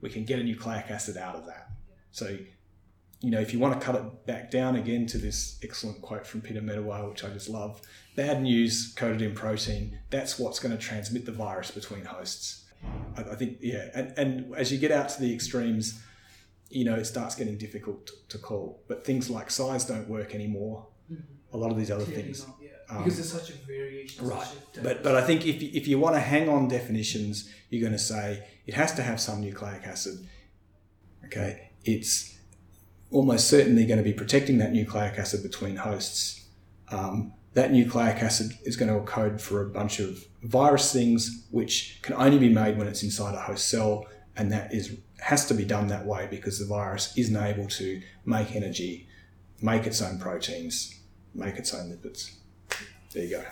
we 0.00 0.08
can 0.08 0.24
get 0.24 0.38
a 0.38 0.42
nucleic 0.42 0.90
acid 0.90 1.16
out 1.16 1.36
of 1.36 1.46
that. 1.46 1.70
So, 2.10 2.38
you 3.20 3.30
know, 3.30 3.40
if 3.40 3.52
you 3.52 3.58
want 3.58 3.78
to 3.78 3.84
cut 3.84 3.94
it 3.94 4.26
back 4.26 4.50
down 4.50 4.76
again 4.76 5.06
to 5.06 5.18
this 5.18 5.58
excellent 5.62 6.00
quote 6.00 6.26
from 6.26 6.40
Peter 6.40 6.60
Medawar, 6.60 7.08
which 7.08 7.22
I 7.22 7.28
just 7.28 7.48
love, 7.48 7.80
bad 8.16 8.42
news 8.42 8.94
coded 8.96 9.20
in 9.20 9.34
protein, 9.34 9.98
that's 10.08 10.38
what's 10.38 10.58
going 10.58 10.72
to 10.72 10.82
transmit 10.82 11.26
the 11.26 11.32
virus 11.32 11.70
between 11.70 12.04
hosts. 12.04 12.64
I, 13.16 13.22
I 13.22 13.34
think, 13.34 13.58
yeah, 13.60 13.88
and, 13.94 14.14
and 14.16 14.54
as 14.54 14.72
you 14.72 14.78
get 14.78 14.90
out 14.90 15.10
to 15.10 15.20
the 15.20 15.34
extremes, 15.34 16.02
you 16.70 16.84
know, 16.84 16.94
it 16.94 17.04
starts 17.04 17.34
getting 17.34 17.58
difficult 17.58 18.10
to, 18.28 18.38
call. 18.38 18.82
But 18.88 19.04
things 19.04 19.28
like 19.28 19.50
size 19.50 19.84
don't 19.84 20.08
work 20.08 20.34
anymore. 20.34 20.86
A 21.52 21.56
lot 21.56 21.72
of 21.72 21.76
these 21.76 21.90
other 21.90 22.04
Clearly 22.04 22.22
things. 22.22 22.46
not, 22.46 22.56
yeah. 22.62 22.68
Um, 22.88 22.98
because 22.98 23.16
there's 23.16 23.32
such 23.32 23.50
a 23.50 23.58
variation. 23.66 24.26
Right. 24.26 24.46
A 24.76 24.80
But 24.80 25.02
but 25.02 25.16
I 25.16 25.22
think 25.22 25.46
if 25.46 25.60
if 25.62 25.88
you 25.88 25.98
want 25.98 26.14
to 26.14 26.20
hang 26.20 26.48
on 26.48 26.68
definitions, 26.68 27.52
you're 27.68 27.80
going 27.80 27.92
to 27.92 27.98
say 27.98 28.46
it 28.66 28.74
has 28.74 28.94
to 28.94 29.02
have 29.02 29.20
some 29.20 29.40
nucleic 29.40 29.84
acid. 29.84 30.28
Okay, 31.24 31.72
it's 31.84 32.36
almost 33.10 33.48
certainly 33.48 33.86
going 33.86 33.98
to 33.98 34.04
be 34.04 34.12
protecting 34.12 34.58
that 34.58 34.72
nucleic 34.72 35.18
acid 35.18 35.42
between 35.42 35.76
hosts. 35.76 36.46
Um, 36.90 37.32
that 37.54 37.72
nucleic 37.72 38.22
acid 38.22 38.52
is 38.64 38.76
going 38.76 38.92
to 38.92 39.00
code 39.04 39.40
for 39.40 39.62
a 39.62 39.68
bunch 39.68 39.98
of 39.98 40.24
virus 40.42 40.92
things, 40.92 41.46
which 41.50 41.98
can 42.02 42.14
only 42.14 42.38
be 42.38 42.48
made 42.48 42.78
when 42.78 42.86
it's 42.86 43.02
inside 43.02 43.34
a 43.34 43.40
host 43.40 43.68
cell, 43.68 44.06
and 44.36 44.52
that 44.52 44.72
is 44.72 44.96
has 45.18 45.46
to 45.46 45.54
be 45.54 45.64
done 45.64 45.88
that 45.88 46.06
way 46.06 46.26
because 46.30 46.58
the 46.58 46.64
virus 46.64 47.12
isn't 47.18 47.36
able 47.36 47.66
to 47.66 48.00
make 48.24 48.54
energy, 48.56 49.06
make 49.60 49.86
its 49.86 50.00
own 50.00 50.18
proteins, 50.18 50.98
make 51.34 51.56
its 51.56 51.74
own 51.74 51.90
lipids. 51.90 52.30
There 53.12 53.24
you 53.24 53.30
go. 53.36 53.44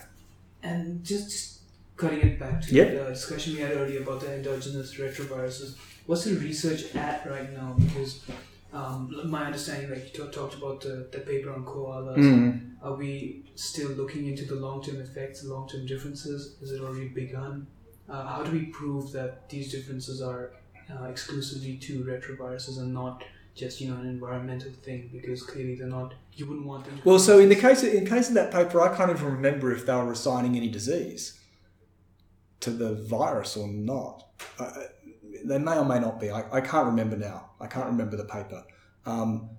And 0.63 1.05
just, 1.05 1.59
cutting 1.99 2.21
it 2.21 2.39
back 2.39 2.63
to 2.63 2.75
Yep. 2.75 3.05
the 3.05 3.11
discussion 3.11 3.55
we 3.55 3.61
had 3.61 3.73
earlier 3.73 4.01
about 4.03 4.21
the 4.21 4.33
endogenous 4.35 4.95
retroviruses, 4.95 5.75
what's 6.07 6.25
the 6.25 6.35
research 6.37 6.95
at 6.95 7.29
right 7.29 7.53
now? 7.53 7.77
Because 7.79 8.21
um, 8.73 9.11
my 9.31 9.47
understanding, 9.47 9.91
like 9.91 10.17
you 10.17 10.25
t- 10.25 10.31
talked 10.31 10.55
about 10.55 10.81
the, 10.83 11.09
the 11.11 11.21
paper 11.21 11.53
on 11.53 11.65
koalas, 11.65 12.17
Mm. 12.19 12.73
are 12.83 12.95
we 12.95 13.45
still 13.55 13.91
looking 13.91 14.27
into 14.27 14.45
the 14.45 14.55
long 14.57 14.83
term 14.83 15.01
effects, 15.01 15.43
long 15.45 15.69
term 15.69 15.87
differences? 15.87 16.57
Has 16.61 16.73
it 16.73 16.81
already 16.81 17.09
begun? 17.09 17.67
Uh, 18.09 18.27
how 18.27 18.43
do 18.43 18.51
we 18.53 18.67
prove 18.67 19.13
that 19.13 19.49
these 19.49 19.71
differences 19.73 20.21
are 20.23 20.53
uh, 20.91 21.05
exclusively 21.05 21.77
to 21.77 22.03
retroviruses 22.05 22.79
and 22.79 22.93
not 22.95 23.23
just 23.55 23.81
you 23.81 23.91
know 23.91 23.97
an 24.01 24.07
environmental 24.09 24.71
thing? 24.83 25.09
Because 25.13 25.43
clearly 25.43 25.75
they're 25.75 25.87
not. 25.89 26.15
You 26.35 26.47
wouldn't 26.47 26.67
want 26.67 26.85
them. 26.85 26.97
To 26.99 27.03
Well, 27.09 27.19
so 27.19 27.39
in 27.39 27.49
the 27.49 27.57
case 27.57 27.83
of, 27.83 27.93
in 27.93 28.07
case 28.07 28.29
of 28.29 28.35
that 28.35 28.51
paper, 28.53 28.81
I 28.81 28.95
can't 28.97 29.11
even 29.11 29.27
remember 29.27 29.73
if 29.73 29.87
they 29.87 29.95
were 29.95 30.13
assigning 30.13 30.57
any 30.57 30.69
disease 30.69 31.39
to 32.61 32.71
the 32.71 32.95
virus 32.95 33.57
or 33.57 33.69
not. 33.69 34.25
Uh, 34.59 34.71
they 35.45 35.59
may 35.59 35.77
or 35.77 35.85
may 35.85 35.99
not 35.99 36.21
be. 36.21 36.31
I, 36.31 36.45
I 36.53 36.61
can't 36.61 36.87
remember 36.87 37.17
now. 37.17 37.51
I 37.61 37.67
can't 37.67 37.87
remember 37.87 38.17
the 38.17 38.25
paper. 38.25 38.65
Um, 39.07 39.51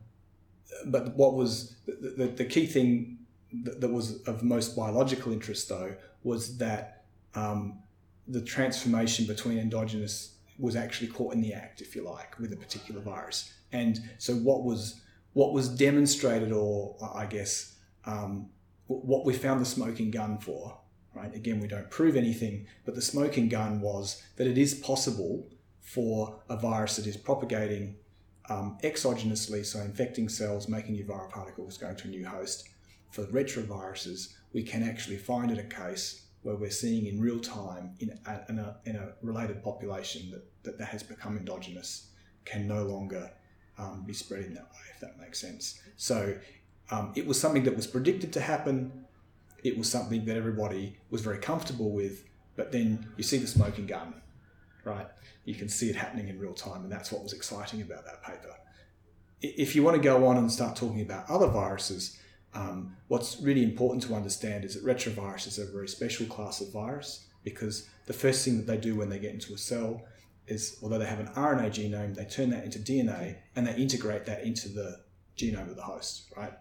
but 0.86 1.15
what 1.15 1.36
was 1.36 1.76
the, 1.86 2.13
the, 2.18 2.28
the 2.28 2.46
key 2.46 2.65
thing 2.65 3.20
that, 3.63 3.82
that, 3.82 3.89
was 3.89 4.22
of 4.24 4.44
most 4.44 4.76
biological 4.76 5.32
interest, 5.34 5.68
though, 5.70 5.96
was 6.24 6.58
that 6.58 7.06
um, 7.36 7.80
the 8.28 8.42
transformation 8.42 9.26
between 9.26 9.58
endogenous 9.58 10.36
was 10.58 10.76
actually 10.76 11.08
caught 11.08 11.34
in 11.34 11.42
the 11.42 11.54
act, 11.54 11.82
if 11.82 11.96
you 11.96 12.04
like, 12.04 12.38
with 12.39 12.54
a 12.54 12.58
particular 12.58 13.02
virus. 13.02 13.54
And 13.72 14.00
so, 14.18 14.34
what 14.36 14.63
was 14.63 15.02
what 15.34 15.54
was 15.54 15.70
demonstrated, 15.70 16.52
or 16.52 16.96
I 17.15 17.26
guess 17.26 17.76
um, 18.06 18.50
what 18.88 19.26
we 19.26 19.34
found 19.34 19.62
the 19.62 19.65
smoking 19.65 20.12
gun 20.12 20.39
for, 20.39 20.80
right? 21.15 21.34
Again, 21.34 21.60
we 21.60 21.68
don't 21.68 21.89
prove 21.92 22.15
anything, 22.15 22.65
but 22.86 22.96
the 22.96 23.02
smoking 23.02 23.48
gun 23.48 23.82
was 23.82 24.22
that 24.38 24.48
it 24.48 24.58
is 24.58 24.74
possible 24.74 25.48
for 25.93 26.39
a 26.49 26.56
virus 26.56 26.97
that 26.97 27.08
is 27.08 27.17
propagating 27.17 27.95
um, 28.47 28.78
exogenously, 28.84 29.65
so 29.65 29.80
infecting 29.80 30.30
cells, 30.30 30.67
making 30.67 30.93
new 30.93 31.04
viral 31.04 31.30
particles, 31.32 31.80
going 31.80 31.95
to 31.95 32.08
a 32.08 32.12
new 32.12 32.28
host. 32.28 32.69
For 33.12 33.23
retroviruses, 33.25 34.34
we 34.54 34.62
can 34.62 34.84
actually 34.84 35.17
find 35.17 35.49
it 35.49 35.58
a 35.58 35.63
case 35.63 36.28
where 36.43 36.56
we're 36.56 36.69
seeing 36.69 37.08
in 37.08 37.19
real 37.19 37.39
time 37.39 37.95
in 38.02 38.12
a, 38.28 38.45
in 38.49 38.60
a, 38.60 38.78
in 38.86 38.95
a 38.97 39.13
related 39.23 39.63
population 39.63 40.30
that, 40.30 40.43
that, 40.62 40.78
that 40.78 40.89
has 40.89 41.02
become 41.02 41.38
endogenous 41.38 42.12
can 42.45 42.67
no 42.67 42.84
longer 42.84 43.32
um, 43.80 44.04
be 44.06 44.13
spreading 44.13 44.54
that 44.54 44.65
way, 44.65 44.86
if 44.93 44.99
that 44.99 45.19
makes 45.19 45.41
sense. 45.41 45.82
So 45.97 46.38
um, 46.91 47.13
it 47.15 47.25
was 47.25 47.39
something 47.39 47.63
that 47.63 47.75
was 47.75 47.88
predicted 47.88 48.32
to 48.34 48.41
happen. 48.41 49.06
It 49.63 49.75
was 49.75 49.89
something 49.89 50.23
that 50.25 50.38
everybody 50.38 50.97
was 51.10 51.21
very 51.21 51.39
comfortable 51.39 51.91
with. 51.91 52.25
But 52.56 52.71
then 52.71 53.08
you 53.17 53.23
see 53.23 53.38
the 53.38 53.47
smoking 53.47 53.88
gun, 53.88 54.13
right? 54.84 55.08
You 55.50 55.56
can 55.56 55.68
see 55.68 55.90
it 55.90 55.96
happening 55.96 56.28
in 56.28 56.38
real 56.38 56.54
time, 56.54 56.84
and 56.84 56.92
that's 56.92 57.12
what 57.12 57.24
was 57.24 57.34
exciting 57.34 57.82
about 57.82 58.06
that 58.06 58.22
paper. 58.24 58.56
If 59.42 59.76
you 59.76 59.82
want 59.82 59.98
to 59.98 60.04
go 60.04 60.28
on 60.28 60.38
and 60.38 60.52
start 60.52 60.76
talking 60.76 61.02
about 61.02 61.28
other 61.28 61.48
viruses, 61.48 62.20
um, 62.54 62.96
what's 63.08 63.42
really 63.42 63.64
important 63.64 64.04
to 64.04 64.14
understand 64.14 64.64
is 64.64 64.76
that 64.76 64.86
retroviruses 64.86 65.58
are 65.58 65.68
a 65.68 65.72
very 65.72 65.88
special 65.88 66.28
class 66.28 66.62
of 66.62 66.72
virus 66.72 67.26
because 67.44 67.90
the 68.06 68.14
first 68.14 68.46
thing 68.46 68.58
that 68.58 68.68
they 68.68 68.78
do 68.78 68.96
when 68.96 69.10
they 69.10 69.18
get 69.18 69.34
into 69.34 69.56
a 69.56 69.58
cell 69.58 70.04
is, 70.46 70.78
although 70.84 71.00
they 71.00 71.08
have 71.08 71.20
an 71.20 71.32
RNA 71.36 71.70
genome, 71.72 72.14
they 72.14 72.26
turn 72.26 72.52
that 72.52 72.64
into 72.64 72.78
DNA 72.78 73.38
and 73.56 73.66
they 73.66 73.76
integrate 73.76 74.28
that 74.28 74.44
into 74.44 74.70
the 74.70 75.00
genome 75.36 75.70
of 75.70 75.76
the 75.76 75.82
host, 75.82 76.32
right? 76.38 76.54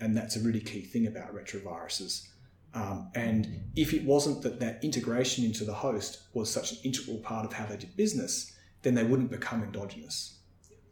And 0.00 0.16
that's 0.16 0.34
a 0.34 0.40
really 0.40 0.60
key 0.60 0.82
thing 0.82 1.06
about 1.06 1.32
retroviruses. 1.32 2.26
Um, 2.76 3.10
and 3.14 3.62
if 3.74 3.94
it 3.94 4.04
wasn't 4.04 4.42
that 4.42 4.60
that 4.60 4.84
integration 4.84 5.46
into 5.46 5.64
the 5.64 5.72
host 5.72 6.28
was 6.34 6.52
such 6.52 6.72
an 6.72 6.78
integral 6.84 7.16
part 7.18 7.46
of 7.46 7.54
how 7.54 7.64
they 7.64 7.78
did 7.78 7.96
business, 7.96 8.52
then 8.82 8.94
they 8.94 9.02
wouldn't 9.02 9.30
become 9.30 9.62
endogenous, 9.62 10.40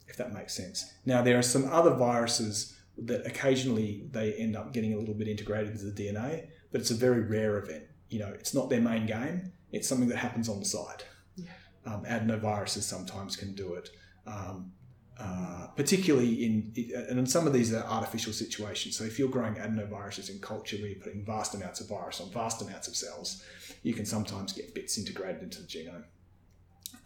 if 0.08 0.16
that 0.16 0.32
makes 0.32 0.54
sense. 0.54 0.94
Now, 1.04 1.20
there 1.20 1.38
are 1.38 1.42
some 1.42 1.68
other 1.70 1.92
viruses 1.94 2.74
that 2.96 3.26
occasionally 3.26 4.08
they 4.12 4.32
end 4.32 4.56
up 4.56 4.72
getting 4.72 4.94
a 4.94 4.96
little 4.96 5.14
bit 5.14 5.28
integrated 5.28 5.72
into 5.72 5.84
the 5.84 6.02
DNA, 6.02 6.46
but 6.72 6.80
it's 6.80 6.90
a 6.90 6.94
very 6.94 7.20
rare 7.20 7.58
event. 7.58 7.84
You 8.08 8.20
know, 8.20 8.28
it's 8.28 8.54
not 8.54 8.70
their 8.70 8.80
main 8.80 9.04
game. 9.04 9.52
It's 9.70 9.86
something 9.86 10.08
that 10.08 10.16
happens 10.16 10.48
on 10.48 10.60
the 10.60 10.64
side. 10.64 11.02
Yeah. 11.36 11.50
Um, 11.84 12.04
adenoviruses 12.04 12.82
sometimes 12.82 13.36
can 13.36 13.54
do 13.54 13.74
it, 13.74 13.90
um, 14.26 14.72
uh, 15.18 15.68
particularly 15.76 16.44
in 16.44 16.72
and 17.08 17.18
in 17.18 17.26
some 17.26 17.46
of 17.46 17.52
these 17.52 17.72
are 17.72 17.84
artificial 17.84 18.32
situations. 18.32 18.96
So 18.96 19.04
if 19.04 19.18
you're 19.18 19.28
growing 19.28 19.54
adenoviruses 19.54 20.28
in 20.30 20.40
culture 20.40 20.76
where 20.76 20.88
you're 20.88 21.00
putting 21.00 21.24
vast 21.24 21.54
amounts 21.54 21.80
of 21.80 21.88
virus 21.88 22.20
on 22.20 22.30
vast 22.30 22.62
amounts 22.62 22.88
of 22.88 22.96
cells, 22.96 23.44
you 23.82 23.94
can 23.94 24.04
sometimes 24.04 24.52
get 24.52 24.74
bits 24.74 24.98
integrated 24.98 25.42
into 25.42 25.62
the 25.62 25.68
genome. 25.68 26.04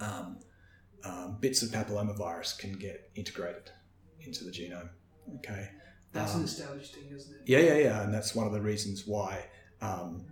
Um, 0.01 0.39
um 1.05 1.37
bits 1.41 1.63
of 1.63 1.71
papillomavirus 1.71 2.59
can 2.59 2.73
get 2.73 3.11
integrated 3.15 3.71
into 4.21 4.45
the 4.45 4.51
genome. 4.51 4.89
Okay. 5.37 5.69
That's 6.13 6.35
um, 6.35 6.41
an 6.41 6.47
established 6.47 6.95
thing, 6.95 7.15
isn't 7.15 7.35
it? 7.35 7.43
Yeah, 7.47 7.59
yeah, 7.59 7.79
yeah, 7.79 8.03
and 8.03 8.15
that's 8.15 8.35
one 8.35 8.47
of 8.47 8.53
the 8.53 8.61
reasons 8.61 9.07
why 9.07 9.45
um, 9.81 10.25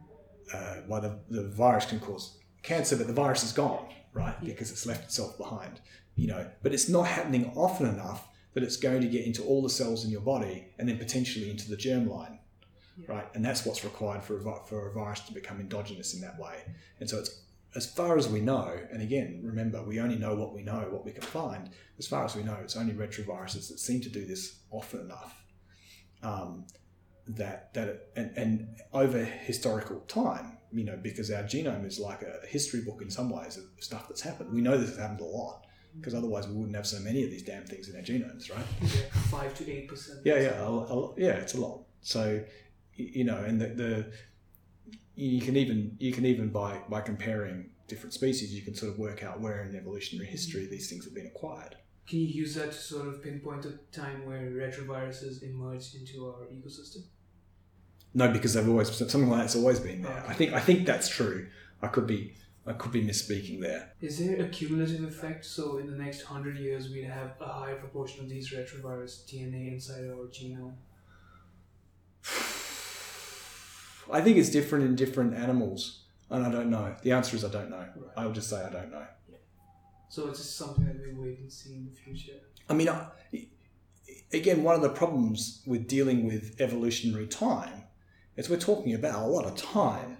uh, 0.53 0.77
why 0.87 1.01
the, 1.01 1.19
the 1.29 1.49
virus 1.49 1.87
can 1.87 2.01
cause 2.01 2.39
cancer, 2.63 2.97
but 2.97 3.07
the 3.07 3.13
virus 3.13 3.43
is 3.43 3.53
gone, 3.53 3.87
right? 4.13 4.35
Yeah. 4.41 4.53
Because 4.53 4.71
it's 4.71 4.87
left 4.87 5.05
itself 5.05 5.37
behind. 5.37 5.81
You 6.17 6.29
know, 6.29 6.51
but 6.63 6.73
it's 6.73 6.89
not 6.89 7.07
happening 7.07 7.53
often 7.55 7.87
enough 7.87 8.27
that 8.55 8.63
it's 8.63 8.79
going 8.79 9.03
to 9.03 9.07
get 9.09 9.27
into 9.27 9.43
all 9.45 9.63
the 9.63 9.69
cells 9.69 10.03
in 10.05 10.11
your 10.11 10.23
body 10.23 10.67
and 10.79 10.89
then 10.89 10.97
potentially 10.97 11.51
into 11.51 11.69
the 11.69 11.77
germline, 11.77 12.39
yeah. 12.97 13.13
right? 13.15 13.27
And 13.35 13.45
that's 13.45 13.67
what's 13.67 13.85
required 13.85 14.25
for 14.25 14.39
a, 14.39 14.67
for 14.67 14.89
a 14.89 14.93
virus 14.95 15.21
to 15.21 15.35
become 15.35 15.61
endogenous 15.61 16.15
in 16.15 16.23
that 16.23 16.39
way. 16.39 16.63
And 16.99 17.09
so 17.09 17.19
it's 17.19 17.43
as 17.75 17.85
far 17.85 18.17
as 18.17 18.29
we 18.29 18.41
know, 18.41 18.75
and 18.91 19.03
again, 19.03 19.43
remember, 19.45 19.83
we 19.83 20.01
only 20.01 20.17
know 20.17 20.35
what 20.35 20.55
we 20.55 20.63
know, 20.63 20.89
what 20.91 21.05
we 21.05 21.13
can 21.13 21.23
find. 21.23 21.69
As 21.99 22.07
far 22.07 22.25
as 22.25 22.35
we 22.35 22.43
know, 22.43 22.57
it's 22.63 22.77
only 22.77 22.95
retroviruses 22.95 23.69
that 23.69 23.79
seem 23.79 24.01
to 24.01 24.09
do 24.09 24.25
this 24.25 24.61
often 24.71 25.01
enough. 25.01 25.45
Um, 26.23 26.65
that 27.29 27.75
that 27.75 27.89
it, 27.89 28.13
and, 28.17 28.31
and 28.39 28.69
over 28.95 29.23
historical 29.23 30.01
time, 30.09 30.57
you 30.73 30.85
know, 30.85 30.99
because 31.03 31.31
our 31.31 31.43
genome 31.43 31.85
is 31.85 31.99
like 31.99 32.23
a 32.23 32.47
history 32.47 32.81
book 32.81 33.03
in 33.03 33.11
some 33.11 33.29
ways 33.29 33.59
of 33.59 33.65
stuff 33.81 34.09
that's 34.09 34.23
happened. 34.23 34.51
We 34.55 34.63
know 34.63 34.79
this 34.79 34.91
has 34.91 34.99
happened 34.99 35.21
a 35.21 35.25
lot 35.25 35.66
because 35.99 36.15
otherwise 36.15 36.47
we 36.49 36.55
wouldn't 36.55 36.77
have 36.77 36.87
so 36.87 37.01
many 37.01 37.25
of 37.25 37.31
these 37.31 37.43
damn 37.43 37.65
things 37.65 37.89
in 37.89 37.97
our 37.97 38.03
genomes, 38.03 38.55
right? 38.55 38.67
Yeah, 38.83 39.21
five 39.31 39.55
to 39.55 39.71
eight 39.71 39.89
percent. 39.89 40.21
Yeah, 40.25 40.41
yeah, 40.41 40.61
a, 40.61 40.71
a, 40.71 41.15
yeah, 41.17 41.33
it's 41.33 41.55
a 41.55 41.61
lot. 41.61 41.83
So, 42.01 42.43
you 42.95 43.25
know, 43.25 43.39
and 43.39 43.61
the, 43.61 43.67
the 43.69 44.13
you 45.15 45.41
can 45.41 45.57
even 45.57 45.97
you 45.99 46.13
can 46.13 46.27
even 46.27 46.51
by 46.51 46.81
by 46.89 47.01
comparing 47.01 47.71
different 47.89 48.13
species, 48.13 48.55
you 48.55 48.63
can 48.63 48.75
sort 48.75 48.93
of 48.93 48.99
work 48.99 49.23
out 49.23 49.41
where 49.41 49.63
in 49.63 49.75
evolutionary 49.77 50.29
history 50.29 50.63
mm-hmm. 50.63 50.73
these 50.73 50.91
things 50.91 51.05
have 51.05 51.15
been 51.15 51.27
acquired. 51.27 51.77
Can 52.07 52.21
you 52.21 52.27
use 52.27 52.55
that 52.55 52.71
to 52.73 52.79
sort 52.79 53.09
of 53.09 53.23
pinpoint 53.23 53.65
a 53.65 53.73
time 53.91 54.25
where 54.25 54.51
retroviruses 54.51 55.43
emerged 55.43 55.97
into 55.97 56.27
our 56.27 56.47
ecosystem? 56.47 57.03
No, 58.15 58.31
because 58.31 58.55
they've 58.55 58.69
always 58.69 58.95
something 58.97 59.29
like 59.29 59.41
that's 59.41 59.57
always 59.57 59.81
been 59.81 60.03
there. 60.03 60.13
Oh, 60.13 60.21
okay. 60.21 60.29
I 60.29 60.35
think 60.35 60.53
I 60.53 60.61
think 60.61 60.87
that's 60.87 61.09
true. 61.09 61.49
I 61.83 61.89
could 61.89 62.07
be 62.07 62.35
I 62.67 62.73
could 62.73 62.91
be 62.91 63.05
misspeaking 63.05 63.61
there. 63.61 63.93
Is 64.01 64.19
there 64.19 64.41
a 64.41 64.49
cumulative 64.49 65.05
effect? 65.05 65.45
So 65.45 65.79
in 65.79 65.87
the 65.87 65.97
next 65.97 66.23
hundred 66.23 66.59
years, 66.59 66.91
we'd 66.91 67.05
have 67.05 67.35
a 67.41 67.47
higher 67.47 67.77
proportion 67.77 68.25
of 68.25 68.29
these 68.29 68.53
retrovirus 68.53 69.25
DNA 69.25 69.73
inside 69.73 70.05
our 70.11 70.27
genome. 70.27 70.75
I 74.13 74.21
think 74.21 74.37
it's 74.37 74.51
different 74.51 74.85
in 74.85 74.97
different 74.97 75.35
animals, 75.35 76.05
and 76.31 76.45
I 76.45 76.51
don't 76.51 76.71
know. 76.71 76.95
The 77.03 77.13
answer 77.13 77.37
is 77.37 77.45
I 77.45 77.51
don't 77.51 77.71
know. 77.71 77.79
Right. 77.79 78.13
I'll 78.17 78.33
just 78.33 78.51
say 78.51 78.63
I 78.63 78.71
don't 78.71 78.91
know. 78.91 79.07
Yeah. 79.29 79.37
So 80.09 80.29
it's 80.29 80.39
just 80.39 80.57
something 80.57 80.85
that 80.85 81.01
we 81.01 81.13
wait 81.13 81.39
and 81.39 81.53
see 81.53 81.75
in 81.75 81.89
the 81.93 82.01
future. 82.01 82.41
I 82.69 82.75
mean, 82.75 82.89
I, 82.89 83.07
again, 84.33 84.63
one 84.63 84.75
of 84.75 84.83
the 84.83 84.91
problems 84.91 85.63
with 85.67 85.87
dealing 85.87 86.27
with 86.27 86.61
evolutionary 86.61 87.27
time 87.27 87.85
is 88.37 88.51
we're 88.51 88.59
talking 88.59 88.95
about 88.95 89.23
a 89.23 89.27
lot 89.27 89.45
of 89.45 89.57
time. 89.57 90.19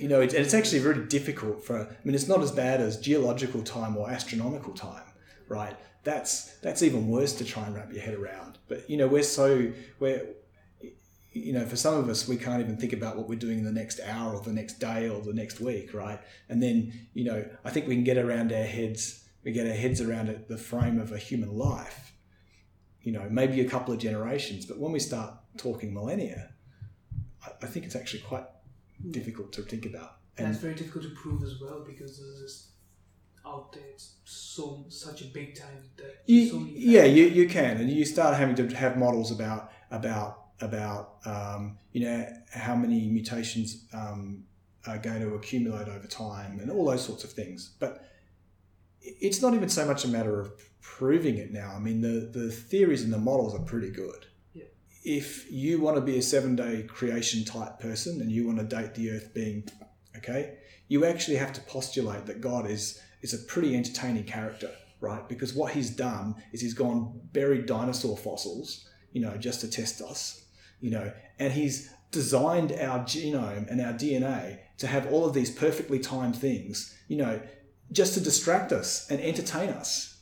You 0.00 0.08
know, 0.08 0.20
it, 0.20 0.32
and 0.32 0.44
it's 0.44 0.54
actually 0.54 0.78
very 0.80 1.06
difficult 1.06 1.64
for. 1.64 1.80
I 1.80 1.86
mean, 2.04 2.14
it's 2.14 2.28
not 2.28 2.40
as 2.40 2.52
bad 2.52 2.80
as 2.80 2.98
geological 2.98 3.62
time 3.62 3.96
or 3.96 4.10
astronomical 4.10 4.72
time, 4.72 5.04
right? 5.48 5.76
That's 6.04 6.56
that's 6.58 6.82
even 6.82 7.08
worse 7.08 7.34
to 7.34 7.44
try 7.44 7.66
and 7.66 7.74
wrap 7.74 7.92
your 7.92 8.02
head 8.02 8.14
around. 8.14 8.58
But 8.68 8.88
you 8.88 8.96
know, 8.96 9.06
we're 9.06 9.22
so 9.22 9.72
we're 9.98 10.26
you 11.32 11.52
know, 11.52 11.64
for 11.64 11.76
some 11.76 11.94
of 11.94 12.08
us, 12.08 12.26
we 12.26 12.36
can't 12.36 12.60
even 12.60 12.76
think 12.76 12.92
about 12.92 13.16
what 13.16 13.28
we're 13.28 13.38
doing 13.38 13.58
in 13.58 13.64
the 13.64 13.72
next 13.72 14.00
hour 14.00 14.34
or 14.34 14.40
the 14.40 14.52
next 14.52 14.80
day 14.80 15.08
or 15.08 15.20
the 15.20 15.32
next 15.32 15.60
week, 15.60 15.94
right? 15.94 16.18
And 16.48 16.62
then, 16.62 16.92
you 17.14 17.24
know, 17.24 17.44
I 17.64 17.70
think 17.70 17.86
we 17.86 17.94
can 17.94 18.04
get 18.04 18.18
around 18.18 18.52
our 18.52 18.64
heads, 18.64 19.28
we 19.44 19.52
get 19.52 19.66
our 19.66 19.72
heads 19.72 20.00
around 20.00 20.28
it, 20.28 20.48
the 20.48 20.58
frame 20.58 20.98
of 20.98 21.12
a 21.12 21.18
human 21.18 21.56
life, 21.56 22.14
you 23.02 23.12
know, 23.12 23.28
maybe 23.30 23.60
a 23.60 23.68
couple 23.68 23.94
of 23.94 24.00
generations. 24.00 24.66
But 24.66 24.78
when 24.78 24.90
we 24.90 24.98
start 24.98 25.34
talking 25.56 25.94
millennia, 25.94 26.50
I, 27.46 27.50
I 27.62 27.66
think 27.66 27.86
it's 27.86 27.96
actually 27.96 28.22
quite 28.22 28.46
difficult 29.10 29.52
to 29.54 29.62
think 29.62 29.86
about. 29.86 30.16
And 30.36 30.48
that's 30.48 30.58
very 30.58 30.74
difficult 30.74 31.04
to 31.04 31.10
prove 31.10 31.42
as 31.42 31.60
well 31.60 31.84
because 31.86 32.18
there's 32.18 32.40
this 32.40 32.68
out 33.46 33.72
there. 33.72 33.82
It's 33.92 34.14
so 34.24 34.84
such 34.88 35.22
a 35.22 35.26
big 35.26 35.54
time 35.54 35.82
that 35.96 36.22
you, 36.26 36.48
so 36.48 36.66
yeah, 36.70 37.04
you, 37.04 37.24
you 37.24 37.48
can, 37.48 37.78
and 37.78 37.90
you 37.90 38.04
start 38.04 38.36
having 38.36 38.54
to 38.56 38.76
have 38.76 38.96
models 38.96 39.30
about 39.30 39.72
about 39.90 40.44
about 40.60 41.16
um, 41.24 41.78
you 41.92 42.04
know 42.04 42.26
how 42.52 42.74
many 42.74 43.08
mutations 43.08 43.86
um, 43.92 44.44
are 44.86 44.98
going 44.98 45.20
to 45.20 45.34
accumulate 45.34 45.88
over 45.88 46.06
time 46.06 46.60
and 46.60 46.70
all 46.70 46.86
those 46.86 47.04
sorts 47.04 47.24
of 47.24 47.32
things. 47.32 47.74
But 47.78 48.04
it's 49.02 49.40
not 49.42 49.54
even 49.54 49.68
so 49.68 49.86
much 49.86 50.04
a 50.04 50.08
matter 50.08 50.40
of 50.40 50.52
proving 50.80 51.38
it 51.38 51.52
now. 51.52 51.72
I 51.74 51.78
mean, 51.78 52.00
the, 52.00 52.30
the 52.32 52.50
theories 52.50 53.02
and 53.02 53.12
the 53.12 53.18
models 53.18 53.54
are 53.54 53.62
pretty 53.62 53.90
good. 53.90 54.26
If 55.02 55.50
you 55.50 55.80
want 55.80 55.96
to 55.96 56.02
be 56.02 56.18
a 56.18 56.22
seven 56.22 56.56
day 56.56 56.84
creation 56.88 57.44
type 57.44 57.78
person 57.78 58.20
and 58.20 58.30
you 58.30 58.46
want 58.46 58.58
to 58.58 58.64
date 58.64 58.94
the 58.94 59.10
Earth 59.10 59.32
being 59.34 59.68
okay, 60.16 60.58
you 60.88 61.04
actually 61.04 61.36
have 61.36 61.52
to 61.54 61.60
postulate 61.62 62.26
that 62.26 62.40
God 62.40 62.70
is 62.70 63.00
is 63.22 63.34
a 63.34 63.38
pretty 63.38 63.76
entertaining 63.76 64.24
character, 64.24 64.70
right? 65.00 65.26
Because 65.28 65.54
what 65.54 65.72
he's 65.72 65.90
done 65.90 66.34
is 66.52 66.60
he's 66.60 66.74
gone 66.74 67.20
buried 67.32 67.66
dinosaur 67.66 68.16
fossils, 68.16 68.88
you 69.12 69.20
know, 69.20 69.36
just 69.36 69.60
to 69.60 69.70
test 69.70 70.00
us 70.02 70.40
you 70.80 70.90
know, 70.90 71.12
and 71.38 71.52
he's 71.52 71.92
designed 72.10 72.72
our 72.72 73.00
genome 73.00 73.70
and 73.70 73.80
our 73.80 73.92
DNA 73.92 74.58
to 74.78 74.86
have 74.86 75.06
all 75.12 75.24
of 75.24 75.34
these 75.34 75.50
perfectly 75.50 75.98
timed 75.98 76.36
things, 76.36 76.96
you 77.08 77.16
know, 77.16 77.40
just 77.92 78.14
to 78.14 78.20
distract 78.20 78.72
us 78.72 79.08
and 79.10 79.20
entertain 79.20 79.68
us, 79.70 80.18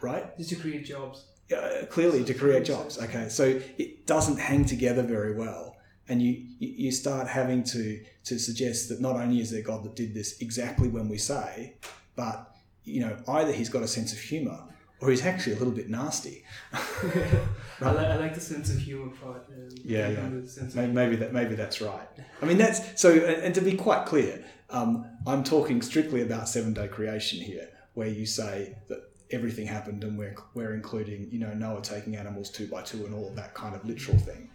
right? 0.00 0.36
Just 0.36 0.50
to 0.50 0.56
create 0.56 0.84
jobs. 0.84 1.24
Uh, 1.52 1.86
clearly 1.86 2.24
to 2.24 2.34
create 2.34 2.64
jobs. 2.64 2.98
Okay, 2.98 3.28
so 3.28 3.60
it 3.78 4.06
doesn't 4.06 4.38
hang 4.38 4.64
together 4.64 5.02
very 5.02 5.34
well, 5.34 5.76
and 6.08 6.22
you 6.22 6.46
you 6.58 6.90
start 6.90 7.28
having 7.28 7.62
to 7.64 8.02
to 8.24 8.38
suggest 8.38 8.88
that 8.88 9.00
not 9.00 9.16
only 9.16 9.40
is 9.40 9.50
there 9.50 9.62
God 9.62 9.84
that 9.84 9.96
did 9.96 10.14
this 10.14 10.40
exactly 10.40 10.88
when 10.88 11.08
we 11.08 11.18
say, 11.18 11.74
but 12.16 12.54
you 12.84 13.00
know 13.00 13.16
either 13.28 13.52
he's 13.52 13.68
got 13.68 13.82
a 13.82 13.88
sense 13.88 14.12
of 14.12 14.18
humor 14.18 14.58
or 15.02 15.10
he's 15.10 15.26
actually 15.26 15.54
a 15.54 15.58
little 15.58 15.74
bit 15.74 15.90
nasty. 15.90 16.44
I, 16.72 17.90
like, 17.90 18.06
I 18.06 18.16
like 18.16 18.34
the 18.34 18.40
sense 18.40 18.70
of 18.70 18.78
humor 18.78 19.10
part. 19.20 19.44
Um, 19.48 19.68
Yeah, 19.84 20.08
yeah. 20.08 20.22
love 20.22 20.54
the 20.54 20.60
of 20.60 20.74
Maybe, 20.76 20.92
maybe 20.92 21.16
that 21.16 21.32
maybe 21.32 21.54
that's 21.56 21.80
right. 21.80 22.08
I 22.42 22.46
mean 22.46 22.56
that's 22.58 23.00
so. 23.00 23.12
And, 23.12 23.42
and 23.42 23.54
to 23.54 23.60
be 23.60 23.76
quite 23.76 24.06
clear, 24.06 24.44
um, 24.70 25.04
I'm 25.26 25.42
talking 25.42 25.82
strictly 25.82 26.22
about 26.22 26.48
seven 26.48 26.72
day 26.72 26.86
creation 26.88 27.40
here, 27.40 27.68
where 27.94 28.08
you 28.08 28.26
say 28.26 28.76
that 28.88 29.11
everything 29.32 29.66
happened 29.66 30.04
and 30.04 30.18
we're 30.18 30.34
we're 30.54 30.74
including 30.74 31.28
you 31.30 31.38
know 31.38 31.52
Noah 31.54 31.82
taking 31.82 32.16
animals 32.16 32.50
two 32.50 32.66
by 32.66 32.82
two 32.82 33.04
and 33.06 33.14
all 33.14 33.28
of 33.28 33.36
that 33.36 33.54
kind 33.54 33.74
of 33.74 33.84
literal 33.84 34.18
thing. 34.18 34.48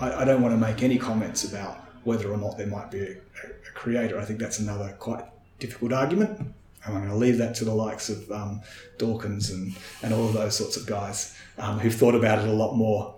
I, 0.00 0.22
I 0.22 0.24
don't 0.24 0.42
want 0.42 0.52
to 0.52 0.58
make 0.58 0.82
any 0.82 0.98
comments 0.98 1.44
about 1.44 1.78
whether 2.04 2.30
or 2.30 2.36
not 2.36 2.56
there 2.56 2.66
might 2.66 2.90
be 2.90 3.00
a, 3.00 3.10
a 3.12 3.72
creator. 3.74 4.18
I 4.18 4.24
think 4.24 4.38
that's 4.38 4.58
another 4.58 4.94
quite 4.98 5.24
difficult 5.58 5.92
argument. 5.92 6.38
And 6.38 6.94
I'm 6.94 7.00
going 7.00 7.08
to 7.08 7.16
leave 7.16 7.38
that 7.38 7.56
to 7.56 7.64
the 7.64 7.74
likes 7.74 8.08
of 8.08 8.30
um, 8.30 8.60
Dawkins 8.98 9.50
and, 9.50 9.74
and 10.02 10.14
all 10.14 10.28
of 10.28 10.34
those 10.34 10.56
sorts 10.56 10.76
of 10.76 10.86
guys 10.86 11.36
um, 11.58 11.80
who've 11.80 11.92
thought 11.92 12.14
about 12.14 12.38
it 12.38 12.48
a 12.48 12.52
lot 12.52 12.76
more 12.76 13.16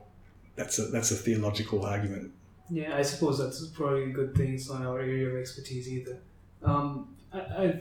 that's 0.59 0.79
a 0.81 0.87
that's 0.87 1.13
a 1.13 1.15
theological 1.15 1.87
argument. 1.87 2.33
Yeah, 2.69 2.97
I 2.97 3.03
suppose 3.03 3.39
that's 3.39 3.65
probably 3.69 4.05
a 4.05 4.09
good 4.09 4.35
thing. 4.35 4.55
It's 4.55 4.69
not 4.69 4.83
our 4.83 5.01
area 5.01 5.29
of 5.29 5.37
expertise 5.37 5.89
either. 5.89 6.19
Um, 6.63 7.17
I, 7.33 7.39
I, 7.39 7.81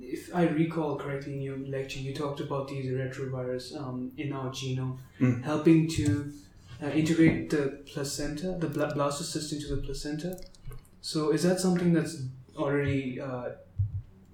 if 0.00 0.34
I 0.34 0.46
recall 0.48 0.96
correctly 0.96 1.34
in 1.34 1.42
your 1.42 1.58
lecture, 1.58 1.98
you 2.00 2.14
talked 2.14 2.40
about 2.40 2.68
these 2.68 2.86
retrovirus 2.90 3.76
um, 3.76 4.12
in 4.16 4.32
our 4.32 4.50
genome, 4.50 4.98
Mm. 5.20 5.42
helping 5.44 5.86
to 5.90 6.32
uh, 6.82 6.86
integrate 6.88 7.50
the 7.50 7.82
placenta, 7.92 8.56
the 8.58 8.68
bla- 8.68 8.92
blastocyst 8.94 9.52
into 9.52 9.74
the 9.76 9.82
placenta. 9.82 10.40
So 11.02 11.30
is 11.30 11.42
that 11.42 11.60
something 11.60 11.92
that's 11.92 12.22
already 12.56 13.20
uh, 13.20 13.50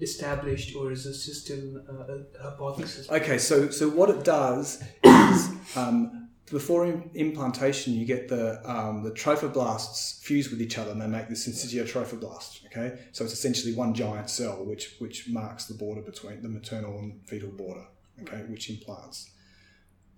established, 0.01 0.77
or 0.77 0.93
is 0.93 1.05
this 1.05 1.43
still 1.43 1.79
uh, 1.89 2.15
a 2.15 2.43
hypothesis? 2.51 3.11
Okay, 3.11 3.39
so 3.39 3.71
so 3.71 3.89
what 3.89 4.11
it 4.11 4.25
does 4.25 4.83
is 5.03 5.51
um, 5.77 6.26
before 6.51 6.87
im- 6.87 7.11
implantation, 7.15 7.95
you 7.95 8.05
get 8.05 8.29
the 8.29 8.61
um, 8.71 9.03
the 9.03 9.11
trophoblasts 9.11 10.23
fuse 10.23 10.51
with 10.51 10.63
each 10.63 10.79
other, 10.79 10.93
and 10.93 11.01
they 11.01 11.07
make 11.07 11.29
this 11.29 11.47
syncytial 11.47 11.85
trophoblast. 11.85 12.67
Okay, 12.67 12.99
so 13.13 13.25
it's 13.25 13.33
essentially 13.33 13.75
one 13.75 13.95
giant 13.95 14.31
cell, 14.31 14.65
which 14.65 14.97
which 14.99 15.29
marks 15.29 15.67
the 15.67 15.75
border 15.75 16.03
between 16.03 16.43
the 16.43 16.49
maternal 16.49 16.99
and 16.99 17.27
fetal 17.27 17.51
border. 17.51 17.87
Okay, 18.23 18.45
which 18.49 18.71
implants. 18.71 19.31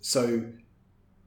So 0.01 0.45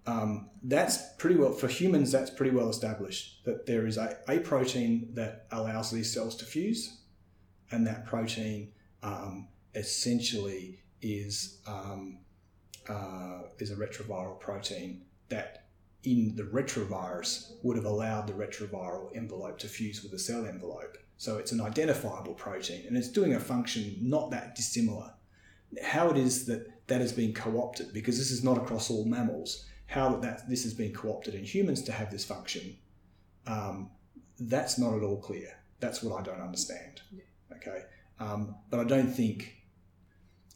um, 0.05 0.49
that's 0.63 1.13
pretty 1.17 1.35
well 1.35 1.51
for 1.51 1.67
humans. 1.67 2.11
That's 2.11 2.29
pretty 2.29 2.55
well 2.55 2.69
established 2.69 3.43
that 3.45 3.65
there 3.65 3.85
is 3.85 3.97
a, 3.97 4.17
a 4.29 4.39
protein 4.39 5.09
that 5.13 5.47
allows 5.51 5.91
these 5.91 6.13
cells 6.13 6.35
to 6.37 6.45
fuse, 6.45 7.01
and 7.71 7.85
that 7.87 8.05
protein 8.05 8.71
um, 9.03 9.47
essentially 9.75 10.83
is 11.01 11.59
um, 11.67 12.19
uh, 12.89 13.43
is 13.59 13.71
a 13.71 13.75
retroviral 13.75 14.39
protein 14.39 15.01
that 15.29 15.65
in 16.03 16.35
the 16.35 16.43
retrovirus 16.43 17.53
would 17.63 17.75
have 17.75 17.85
allowed 17.85 18.27
the 18.27 18.33
retroviral 18.33 19.15
envelope 19.15 19.59
to 19.59 19.67
fuse 19.67 20.01
with 20.01 20.11
the 20.11 20.19
cell 20.19 20.45
envelope. 20.45 20.97
So 21.17 21.37
it's 21.37 21.51
an 21.51 21.61
identifiable 21.61 22.33
protein 22.33 22.85
and 22.87 22.97
it's 22.97 23.07
doing 23.07 23.35
a 23.35 23.39
function 23.39 23.95
not 24.01 24.31
that 24.31 24.55
dissimilar. 24.55 25.13
How 25.83 26.09
it 26.09 26.17
is 26.17 26.45
that 26.47 26.87
that 26.87 26.99
has 26.99 27.13
been 27.13 27.33
co-opted, 27.33 27.93
because 27.93 28.17
this 28.17 28.31
is 28.31 28.43
not 28.43 28.57
across 28.57 28.89
all 28.89 29.05
mammals, 29.05 29.65
how 29.85 30.09
that, 30.09 30.21
that 30.21 30.49
this 30.49 30.63
has 30.63 30.73
been 30.73 30.91
co-opted 30.91 31.35
in 31.35 31.43
humans 31.43 31.83
to 31.83 31.91
have 31.91 32.11
this 32.11 32.25
function, 32.25 32.75
um, 33.47 33.89
that's 34.39 34.77
not 34.77 34.95
at 34.95 35.03
all 35.03 35.21
clear. 35.21 35.57
That's 35.79 36.01
what 36.01 36.19
I 36.19 36.23
don't 36.23 36.41
understand. 36.41 37.01
Okay, 37.55 37.83
um, 38.19 38.55
but 38.69 38.79
I 38.79 38.83
don't 38.83 39.07
think 39.07 39.60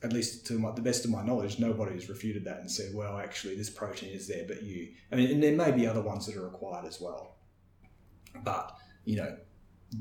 at 0.04 0.14
least 0.14 0.46
to 0.48 0.60
my, 0.60 0.72
the 0.72 0.82
best 0.82 1.06
of 1.06 1.12
my 1.12 1.24
knowledge, 1.24 1.60
nobody 1.60 1.94
has 1.94 2.10
refuted 2.10 2.44
that 2.46 2.60
and 2.60 2.70
said, 2.70 2.94
well, 2.94 3.18
actually, 3.18 3.56
this 3.56 3.70
protein 3.70 4.10
is 4.10 4.28
there, 4.28 4.46
but 4.48 4.62
you. 4.64 4.90
I 5.12 5.16
mean, 5.16 5.32
and 5.32 5.42
there 5.42 5.56
may 5.56 5.72
be 5.72 5.88
other 5.88 6.02
ones 6.02 6.26
that 6.26 6.36
are 6.36 6.44
required 6.44 6.86
as 6.86 7.00
well. 7.02 7.36
But, 8.44 8.76
you 9.06 9.16
know, 9.16 9.38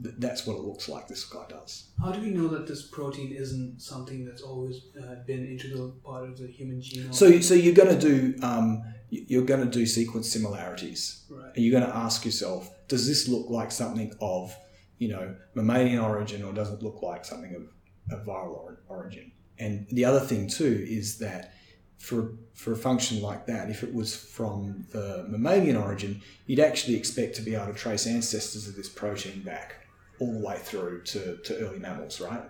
th- 0.02 0.16
that's 0.18 0.46
what 0.46 0.57
it 0.57 0.62
looks 0.62 0.88
like 0.88 1.07
this 1.07 1.24
guy 1.24 1.44
does. 1.48 1.90
How 2.00 2.11
do 2.11 2.20
we 2.20 2.30
know 2.30 2.48
that 2.48 2.66
this 2.66 2.83
protein 2.83 3.33
isn't 3.33 3.80
something 3.80 4.24
that's 4.24 4.42
always 4.42 4.83
uh, 5.00 5.16
been 5.26 5.46
integral 5.46 5.94
part 6.04 6.24
of 6.24 6.38
the 6.38 6.48
human 6.48 6.80
genome? 6.80 7.14
So, 7.14 7.40
so 7.40 7.54
you're 7.54 7.74
going 7.74 7.98
to 7.98 8.00
do 8.00 8.35
um, 8.42 8.83
you're 9.11 9.44
going 9.44 9.61
to 9.61 9.70
do 9.70 9.87
sequence 9.87 10.30
similarities, 10.33 11.24
right. 11.30 11.52
and 11.54 11.64
you're 11.64 11.78
going 11.78 11.88
to 11.88 11.96
ask 11.96 12.24
yourself, 12.24 12.68
does 12.88 13.07
this 13.07 13.28
look 13.28 13.48
like 13.48 13.70
something 13.70 14.12
of, 14.20 14.57
you 14.98 15.09
know, 15.09 15.37
mammalian 15.54 16.00
origin, 16.00 16.42
or 16.42 16.52
does 16.52 16.70
it 16.70 16.83
look 16.83 17.00
like 17.00 17.24
something 17.24 17.54
of, 17.54 18.18
of 18.18 18.26
viral 18.26 18.76
origin? 18.88 19.30
And 19.58 19.86
the 19.90 20.04
other 20.04 20.20
thing 20.20 20.48
too 20.48 20.84
is 20.88 21.18
that 21.18 21.54
for 21.98 22.32
for 22.54 22.72
a 22.72 22.76
function 22.76 23.22
like 23.22 23.46
that, 23.46 23.70
if 23.70 23.82
it 23.82 23.94
was 23.94 24.14
from 24.14 24.86
the 24.90 25.24
mammalian 25.28 25.76
origin, 25.76 26.20
you'd 26.46 26.60
actually 26.60 26.96
expect 26.96 27.34
to 27.36 27.42
be 27.42 27.54
able 27.54 27.66
to 27.66 27.72
trace 27.72 28.06
ancestors 28.06 28.68
of 28.68 28.76
this 28.76 28.88
protein 28.88 29.42
back 29.42 29.86
all 30.20 30.32
the 30.32 30.38
way 30.46 30.56
through 30.58 31.02
to, 31.02 31.36
to 31.38 31.58
early 31.58 31.78
mammals, 31.78 32.20
right? 32.20 32.42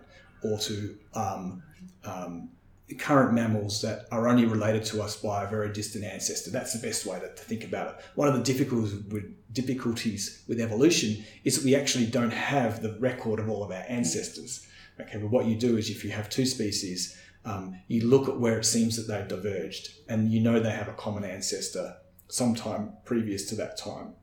Or 0.42 0.58
to 0.58 0.96
um, 1.14 1.62
um, 2.04 2.50
current 2.98 3.32
mammals 3.32 3.80
that 3.80 4.06
are 4.12 4.28
only 4.28 4.44
related 4.44 4.84
to 4.84 5.02
us 5.02 5.16
by 5.16 5.44
a 5.44 5.48
very 5.48 5.72
distant 5.72 6.04
ancestor. 6.04 6.50
That's 6.50 6.78
the 6.78 6.86
best 6.86 7.06
way 7.06 7.18
to, 7.18 7.28
to 7.28 7.42
think 7.42 7.64
about 7.64 7.94
it. 7.94 8.04
One 8.14 8.28
of 8.28 8.34
the 8.34 8.42
difficulties 8.42 8.94
with, 9.10 9.24
difficulties 9.54 10.42
with 10.46 10.60
evolution 10.60 11.24
is 11.44 11.56
that 11.56 11.64
we 11.64 11.74
actually 11.74 12.06
don't 12.06 12.32
have 12.32 12.82
the 12.82 12.96
record 13.00 13.40
of 13.40 13.48
all 13.48 13.64
of 13.64 13.70
our 13.70 13.84
ancestors. 13.88 14.66
Okay, 15.00 15.18
but 15.18 15.30
what 15.30 15.46
you 15.46 15.56
do 15.56 15.76
is 15.76 15.90
if 15.90 16.04
you 16.04 16.10
have 16.10 16.28
two 16.28 16.46
species, 16.46 17.18
um, 17.44 17.80
you 17.88 18.06
look 18.06 18.28
at 18.28 18.38
where 18.38 18.58
it 18.58 18.64
seems 18.64 18.96
that 18.96 19.12
they've 19.12 19.28
diverged, 19.28 19.88
and 20.08 20.30
you 20.32 20.40
know 20.40 20.60
they 20.60 20.70
have 20.70 20.88
a 20.88 20.92
common 20.92 21.24
ancestor 21.24 21.96
sometime 22.28 22.92
previous 23.04 23.44
to 23.46 23.54
that 23.56 23.76
time. 23.76 24.14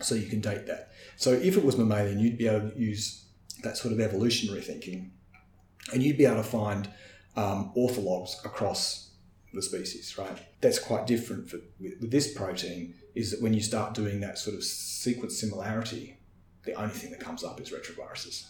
So 0.00 0.14
you 0.14 0.26
can 0.26 0.40
date 0.40 0.66
that. 0.66 0.92
So 1.16 1.32
if 1.32 1.56
it 1.56 1.64
was 1.64 1.76
mammalian, 1.76 2.18
you'd 2.18 2.38
be 2.38 2.48
able 2.48 2.70
to 2.70 2.78
use 2.78 3.26
that 3.62 3.76
sort 3.76 3.92
of 3.92 4.00
evolutionary 4.00 4.62
thinking, 4.62 5.12
and 5.92 6.02
you'd 6.02 6.18
be 6.18 6.26
able 6.26 6.36
to 6.36 6.42
find 6.42 6.88
um, 7.36 7.72
orthologs 7.76 8.44
across 8.44 9.10
the 9.52 9.62
species, 9.62 10.16
right? 10.18 10.38
That's 10.60 10.78
quite 10.78 11.06
different 11.06 11.48
for, 11.48 11.58
with, 11.78 11.94
with 12.00 12.10
this 12.10 12.32
protein. 12.32 12.94
Is 13.14 13.30
that 13.30 13.40
when 13.40 13.54
you 13.54 13.60
start 13.60 13.94
doing 13.94 14.20
that 14.20 14.38
sort 14.38 14.56
of 14.56 14.64
sequence 14.64 15.38
similarity, 15.38 16.18
the 16.64 16.74
only 16.74 16.94
thing 16.94 17.10
that 17.10 17.20
comes 17.20 17.44
up 17.44 17.60
is 17.60 17.70
retroviruses. 17.70 18.46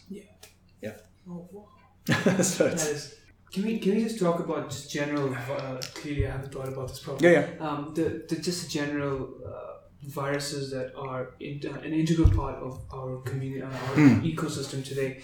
Oh, 1.28 1.68
so 2.42 2.66
it's. 2.66 3.14
Can 3.52 3.64
we 3.64 3.78
can 3.78 3.94
we 3.94 4.02
just 4.02 4.18
talk 4.18 4.40
about 4.40 4.68
just 4.70 4.90
general? 4.90 5.32
Uh, 5.34 5.76
clearly, 5.94 6.26
I 6.26 6.32
haven't 6.32 6.52
thought 6.52 6.68
about 6.68 6.88
this 6.88 6.98
properly. 6.98 7.32
yeah, 7.32 7.46
yeah. 7.56 7.66
Um, 7.66 7.92
the, 7.94 8.24
the 8.28 8.36
just 8.36 8.68
general 8.70 9.28
uh, 9.46 9.74
viruses 10.02 10.70
that 10.72 10.92
are 10.96 11.30
in, 11.40 11.60
uh, 11.64 11.78
an 11.80 11.92
integral 11.94 12.30
part 12.30 12.56
of 12.56 12.80
our 12.92 13.18
community, 13.18 13.62
uh, 13.62 13.66
our 13.68 13.94
Hmm. 13.94 14.20
ecosystem 14.24 14.84
today. 14.84 15.22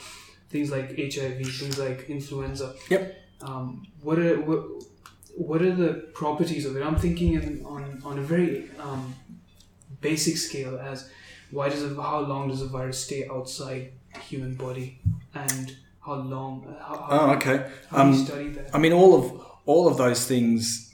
Things 0.49 0.71
like 0.71 0.97
HIV, 0.97 1.39
things 1.47 1.79
like 1.79 2.07
influenza. 2.09 2.75
Yep. 2.89 3.17
Um, 3.43 3.87
what 4.03 4.19
are 4.19 4.41
what, 4.41 4.61
what 5.37 5.63
are 5.63 5.75
the 5.75 5.93
properties 6.15 6.65
of 6.67 6.77
it? 6.77 6.83
I'm 6.83 6.97
thinking 6.97 7.35
in, 7.35 7.65
on 7.65 8.01
on 8.05 8.19
a 8.19 8.23
very 8.23 8.71
um, 8.79 9.15
basic 10.01 10.37
scale 10.37 10.79
as 10.79 11.09
why 11.51 11.69
does 11.69 11.83
a, 11.85 11.89
how 12.01 12.21
long 12.21 12.49
does 12.49 12.63
a 12.63 12.67
virus 12.67 12.99
stay 13.05 13.29
outside 13.29 13.93
the 14.15 14.21
human 14.21 14.55
body 14.55 15.01
and 15.35 15.77
how 16.05 16.15
long? 16.15 16.77
How, 16.81 16.95
how, 16.97 17.09
Oh, 17.11 17.31
okay. 17.37 17.57
how 17.91 18.05
do 18.05 18.11
you 18.11 18.19
Um, 18.19 18.27
study 18.27 18.49
that? 18.51 18.75
I 18.75 18.79
mean, 18.79 18.93
all 18.93 19.15
of 19.15 19.25
all 19.67 19.87
of 19.89 19.97
those 19.99 20.27
things, 20.27 20.91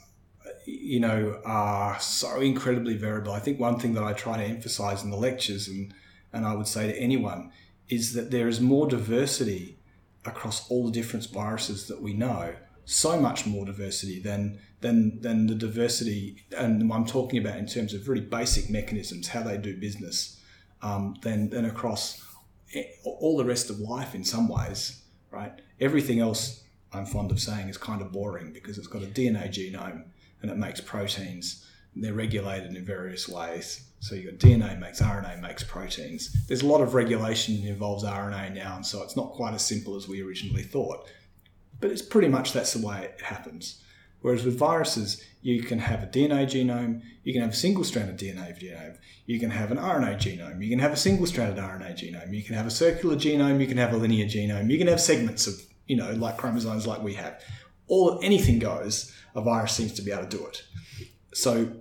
you 0.66 1.00
know, 1.00 1.40
are 1.44 1.98
so 2.00 2.40
incredibly 2.40 2.96
variable. 2.96 3.32
I 3.32 3.38
think 3.40 3.58
one 3.60 3.78
thing 3.78 3.94
that 3.94 4.02
I 4.02 4.12
try 4.12 4.36
to 4.36 4.44
emphasize 4.44 5.02
in 5.04 5.10
the 5.10 5.16
lectures, 5.16 5.68
and 5.68 5.94
and 6.32 6.44
I 6.44 6.54
would 6.54 6.66
say 6.66 6.86
to 6.92 6.98
anyone, 6.98 7.50
is 7.88 8.12
that 8.14 8.30
there 8.30 8.48
is 8.48 8.60
more 8.60 8.86
diversity 8.88 9.78
across 10.24 10.68
all 10.70 10.86
the 10.86 10.92
different 10.92 11.26
viruses 11.30 11.86
that 11.88 12.02
we 12.02 12.12
know. 12.12 12.54
So 12.84 13.18
much 13.20 13.46
more 13.46 13.64
diversity 13.64 14.20
than 14.20 14.58
than 14.80 15.20
than 15.20 15.46
the 15.46 15.54
diversity, 15.54 16.44
and 16.56 16.92
I'm 16.92 17.06
talking 17.06 17.38
about 17.44 17.56
in 17.58 17.66
terms 17.66 17.94
of 17.94 18.08
really 18.08 18.20
basic 18.24 18.68
mechanisms, 18.70 19.28
how 19.28 19.42
they 19.42 19.56
do 19.56 19.76
business, 19.76 20.40
um, 20.82 21.14
than 21.22 21.50
than 21.50 21.64
across 21.64 22.20
all 23.04 23.36
the 23.36 23.44
rest 23.44 23.70
of 23.70 23.78
life 23.78 24.14
in 24.14 24.24
some 24.24 24.48
ways, 24.48 25.02
right? 25.30 25.52
Everything 25.80 26.20
else, 26.20 26.64
I'm 26.92 27.06
fond 27.06 27.30
of 27.30 27.40
saying, 27.40 27.68
is 27.68 27.78
kind 27.78 28.02
of 28.02 28.12
boring 28.12 28.52
because 28.52 28.78
it's 28.78 28.86
got 28.86 29.02
a 29.02 29.06
DNA 29.06 29.48
genome 29.48 30.04
and 30.42 30.50
it 30.50 30.56
makes 30.56 30.80
proteins. 30.80 31.66
They're 31.94 32.12
regulated 32.12 32.76
in 32.76 32.84
various 32.84 33.28
ways. 33.28 33.86
So 34.00 34.14
got 34.16 34.34
DNA 34.34 34.78
makes 34.78 35.00
RNA 35.00 35.40
makes 35.40 35.64
proteins. 35.64 36.46
There's 36.46 36.62
a 36.62 36.66
lot 36.66 36.82
of 36.82 36.94
regulation 36.94 37.60
that 37.62 37.68
involves 37.68 38.04
RNA 38.04 38.54
now, 38.54 38.76
and 38.76 38.84
so 38.84 39.02
it's 39.02 39.16
not 39.16 39.32
quite 39.32 39.54
as 39.54 39.64
simple 39.64 39.96
as 39.96 40.06
we 40.06 40.22
originally 40.22 40.62
thought. 40.62 41.08
But 41.80 41.90
it's 41.90 42.02
pretty 42.02 42.28
much 42.28 42.52
that's 42.52 42.74
the 42.74 42.86
way 42.86 43.04
it 43.04 43.20
happens. 43.22 43.82
Whereas 44.20 44.44
with 44.44 44.58
viruses, 44.58 45.24
you 45.46 45.62
can 45.62 45.78
have 45.78 46.02
a 46.02 46.06
DNA 46.08 46.44
genome, 46.44 47.00
you 47.22 47.32
can 47.32 47.40
have 47.40 47.52
a 47.52 47.56
single 47.56 47.84
stranded 47.84 48.18
DNA 48.18 48.60
genome, 48.60 48.96
you 49.26 49.38
can 49.38 49.50
have 49.50 49.70
an 49.70 49.78
RNA 49.78 50.16
genome, 50.16 50.60
you 50.60 50.68
can 50.68 50.80
have 50.80 50.90
a 50.90 50.96
single 50.96 51.24
stranded 51.24 51.62
RNA 51.62 51.92
genome, 51.92 52.34
you 52.34 52.42
can 52.42 52.56
have 52.56 52.66
a 52.66 52.70
circular 52.70 53.14
genome, 53.14 53.60
you 53.60 53.68
can 53.68 53.76
have 53.76 53.92
a 53.92 53.96
linear 53.96 54.26
genome, 54.26 54.68
you 54.68 54.76
can 54.76 54.88
have 54.88 55.00
segments 55.00 55.46
of, 55.46 55.54
you 55.86 55.94
know, 55.94 56.10
like 56.14 56.36
chromosomes 56.36 56.84
like 56.84 57.00
we 57.00 57.14
have. 57.14 57.40
All 57.86 58.18
anything 58.24 58.58
goes, 58.58 59.14
a 59.36 59.40
virus 59.40 59.72
seems 59.72 59.92
to 59.92 60.02
be 60.02 60.10
able 60.10 60.26
to 60.26 60.36
do 60.36 60.44
it. 60.46 60.64
So 61.32 61.74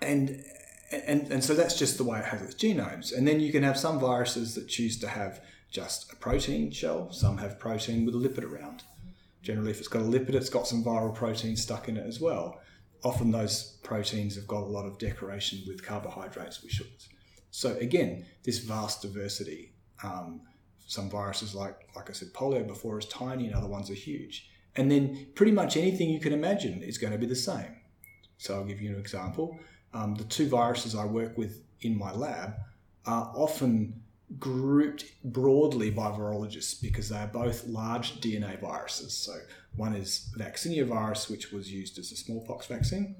and 0.00 0.44
and, 0.90 1.30
and 1.30 1.44
so 1.44 1.54
that's 1.54 1.78
just 1.78 1.98
the 1.98 2.04
way 2.04 2.18
it 2.18 2.24
has 2.24 2.42
its 2.42 2.54
genomes. 2.56 3.16
And 3.16 3.28
then 3.28 3.38
you 3.38 3.52
can 3.52 3.62
have 3.62 3.78
some 3.78 4.00
viruses 4.00 4.56
that 4.56 4.66
choose 4.66 4.98
to 4.98 5.08
have 5.08 5.40
just 5.70 6.12
a 6.12 6.16
protein 6.16 6.72
shell, 6.72 7.12
some 7.12 7.38
have 7.38 7.60
protein 7.60 8.04
with 8.04 8.16
a 8.16 8.18
lipid 8.18 8.42
around. 8.42 8.82
Generally, 9.42 9.70
if 9.70 9.78
it's 9.78 9.88
got 9.88 10.02
a 10.02 10.04
lipid, 10.04 10.34
it's 10.34 10.50
got 10.50 10.66
some 10.66 10.84
viral 10.84 11.14
protein 11.14 11.56
stuck 11.56 11.88
in 11.88 11.96
it 11.96 12.06
as 12.06 12.20
well. 12.20 12.60
Often 13.04 13.32
those 13.32 13.78
proteins 13.82 14.36
have 14.36 14.46
got 14.46 14.62
a 14.62 14.66
lot 14.66 14.86
of 14.86 14.98
decoration 14.98 15.60
with 15.66 15.84
carbohydrates, 15.84 16.62
with 16.62 16.72
sugars. 16.72 17.08
So 17.50 17.76
again, 17.76 18.26
this 18.44 18.58
vast 18.58 19.02
diversity. 19.02 19.74
Um, 20.02 20.42
some 20.86 21.08
viruses, 21.08 21.54
like 21.54 21.88
like 21.96 22.10
I 22.10 22.12
said, 22.12 22.32
polio 22.32 22.66
before, 22.66 22.98
is 22.98 23.06
tiny, 23.06 23.46
and 23.46 23.54
other 23.54 23.68
ones 23.68 23.90
are 23.90 23.94
huge. 23.94 24.48
And 24.76 24.90
then 24.90 25.28
pretty 25.34 25.52
much 25.52 25.76
anything 25.76 26.10
you 26.10 26.20
can 26.20 26.32
imagine 26.32 26.82
is 26.82 26.98
going 26.98 27.12
to 27.12 27.18
be 27.18 27.26
the 27.26 27.36
same. 27.36 27.76
So 28.38 28.54
I'll 28.54 28.64
give 28.64 28.80
you 28.80 28.90
an 28.90 28.98
example 28.98 29.58
um, 29.94 30.14
the 30.14 30.24
two 30.24 30.48
viruses 30.48 30.94
I 30.94 31.04
work 31.04 31.36
with 31.36 31.62
in 31.80 31.98
my 31.98 32.12
lab 32.12 32.54
are 33.06 33.32
often 33.34 34.01
grouped 34.38 35.04
broadly 35.24 35.90
by 35.90 36.10
virologists 36.10 36.80
because 36.80 37.08
they 37.08 37.18
are 37.18 37.26
both 37.26 37.66
large 37.66 38.20
DNA 38.20 38.60
viruses. 38.60 39.14
So 39.14 39.34
one 39.76 39.94
is 39.94 40.30
vaccinia 40.36 40.86
virus, 40.86 41.28
which 41.28 41.52
was 41.52 41.72
used 41.72 41.98
as 41.98 42.12
a 42.12 42.16
smallpox 42.16 42.66
vaccine. 42.66 43.16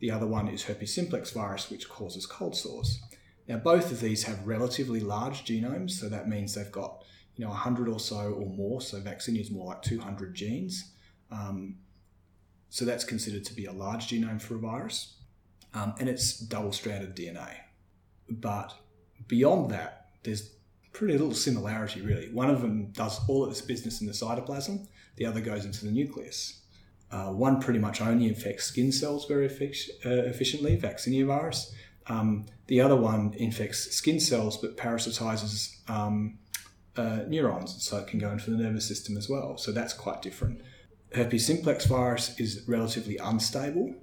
The 0.00 0.10
other 0.10 0.26
one 0.26 0.48
is 0.48 0.64
herpes 0.64 0.94
simplex 0.94 1.30
virus, 1.30 1.70
which 1.70 1.88
causes 1.88 2.26
cold 2.26 2.56
sores. 2.56 3.00
Now, 3.46 3.56
both 3.58 3.92
of 3.92 4.00
these 4.00 4.24
have 4.24 4.46
relatively 4.46 5.00
large 5.00 5.44
genomes, 5.44 5.92
so 5.92 6.08
that 6.08 6.28
means 6.28 6.54
they've 6.54 6.72
got 6.72 7.02
you 7.36 7.44
know 7.44 7.50
100 7.50 7.88
or 7.88 8.00
so 8.00 8.32
or 8.32 8.46
more. 8.46 8.80
So 8.80 9.00
vaccinia 9.00 9.40
is 9.40 9.50
more 9.50 9.66
like 9.66 9.82
200 9.82 10.34
genes. 10.34 10.92
Um, 11.30 11.76
so 12.70 12.84
that's 12.84 13.04
considered 13.04 13.44
to 13.44 13.54
be 13.54 13.66
a 13.66 13.72
large 13.72 14.08
genome 14.08 14.40
for 14.40 14.56
a 14.56 14.58
virus 14.58 15.14
um, 15.74 15.94
and 15.98 16.08
it's 16.08 16.38
double 16.38 16.72
stranded 16.72 17.16
DNA. 17.16 17.52
But 18.28 18.72
beyond 19.26 19.70
that, 19.72 20.06
there's 20.22 20.53
pretty 20.94 21.12
little 21.12 21.34
similarity 21.34 22.00
really. 22.00 22.30
One 22.32 22.48
of 22.48 22.62
them 22.62 22.92
does 22.92 23.20
all 23.28 23.44
of 23.44 23.50
its 23.50 23.60
business 23.60 24.00
in 24.00 24.06
the 24.06 24.14
cytoplasm, 24.14 24.86
the 25.16 25.26
other 25.26 25.42
goes 25.42 25.66
into 25.66 25.84
the 25.84 25.90
nucleus. 25.90 26.62
Uh, 27.10 27.30
one 27.30 27.60
pretty 27.60 27.78
much 27.78 28.00
only 28.00 28.26
infects 28.26 28.64
skin 28.64 28.90
cells 28.90 29.26
very 29.26 29.48
effic- 29.48 29.90
uh, 30.06 30.24
efficiently, 30.30 30.76
vaccinia 30.78 31.26
virus. 31.26 31.74
Um, 32.06 32.46
the 32.66 32.80
other 32.80 32.96
one 32.96 33.34
infects 33.36 33.90
skin 33.92 34.18
cells 34.18 34.56
but 34.56 34.76
parasitizes 34.76 35.78
um, 35.90 36.38
uh, 36.96 37.20
neurons, 37.28 37.84
so 37.84 37.98
it 37.98 38.06
can 38.06 38.18
go 38.18 38.30
into 38.30 38.50
the 38.50 38.56
nervous 38.56 38.88
system 38.88 39.16
as 39.16 39.28
well. 39.28 39.58
So 39.58 39.70
that's 39.72 39.92
quite 39.92 40.22
different. 40.22 40.62
Herpes 41.12 41.46
simplex 41.46 41.86
virus 41.86 42.38
is 42.40 42.64
relatively 42.66 43.16
unstable, 43.18 43.94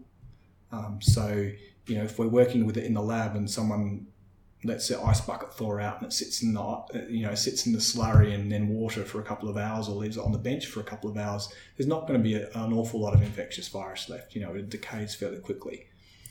um, 0.71 0.99
so, 1.01 1.51
you 1.87 1.95
know, 1.95 2.03
if 2.03 2.17
we're 2.17 2.27
working 2.27 2.65
with 2.65 2.77
it 2.77 2.85
in 2.85 2.93
the 2.93 3.01
lab 3.01 3.35
and 3.35 3.49
someone 3.49 4.07
lets 4.63 4.87
their 4.87 5.03
ice 5.05 5.21
bucket 5.21 5.53
thaw 5.53 5.79
out 5.79 5.97
and 5.97 6.07
it 6.07 6.13
sits 6.13 6.43
in 6.43 6.53
the, 6.53 7.07
you 7.09 7.25
know, 7.25 7.33
sits 7.33 7.65
in 7.65 7.73
the 7.73 7.79
slurry 7.79 8.33
and 8.33 8.51
then 8.51 8.67
water 8.67 9.03
for 9.03 9.19
a 9.19 9.23
couple 9.23 9.49
of 9.49 9.57
hours 9.57 9.89
or 9.89 9.95
leaves 9.95 10.17
it 10.17 10.23
on 10.23 10.31
the 10.31 10.37
bench 10.37 10.67
for 10.67 10.81
a 10.81 10.83
couple 10.83 11.09
of 11.09 11.17
hours, 11.17 11.51
there's 11.77 11.87
not 11.87 12.07
going 12.07 12.19
to 12.19 12.23
be 12.23 12.35
a, 12.35 12.47
an 12.51 12.73
awful 12.73 12.99
lot 12.99 13.13
of 13.13 13.21
infectious 13.21 13.67
virus 13.67 14.09
left. 14.09 14.35
You 14.35 14.41
know, 14.41 14.53
it 14.53 14.69
decays 14.69 15.15
fairly 15.15 15.39
quickly. 15.39 15.87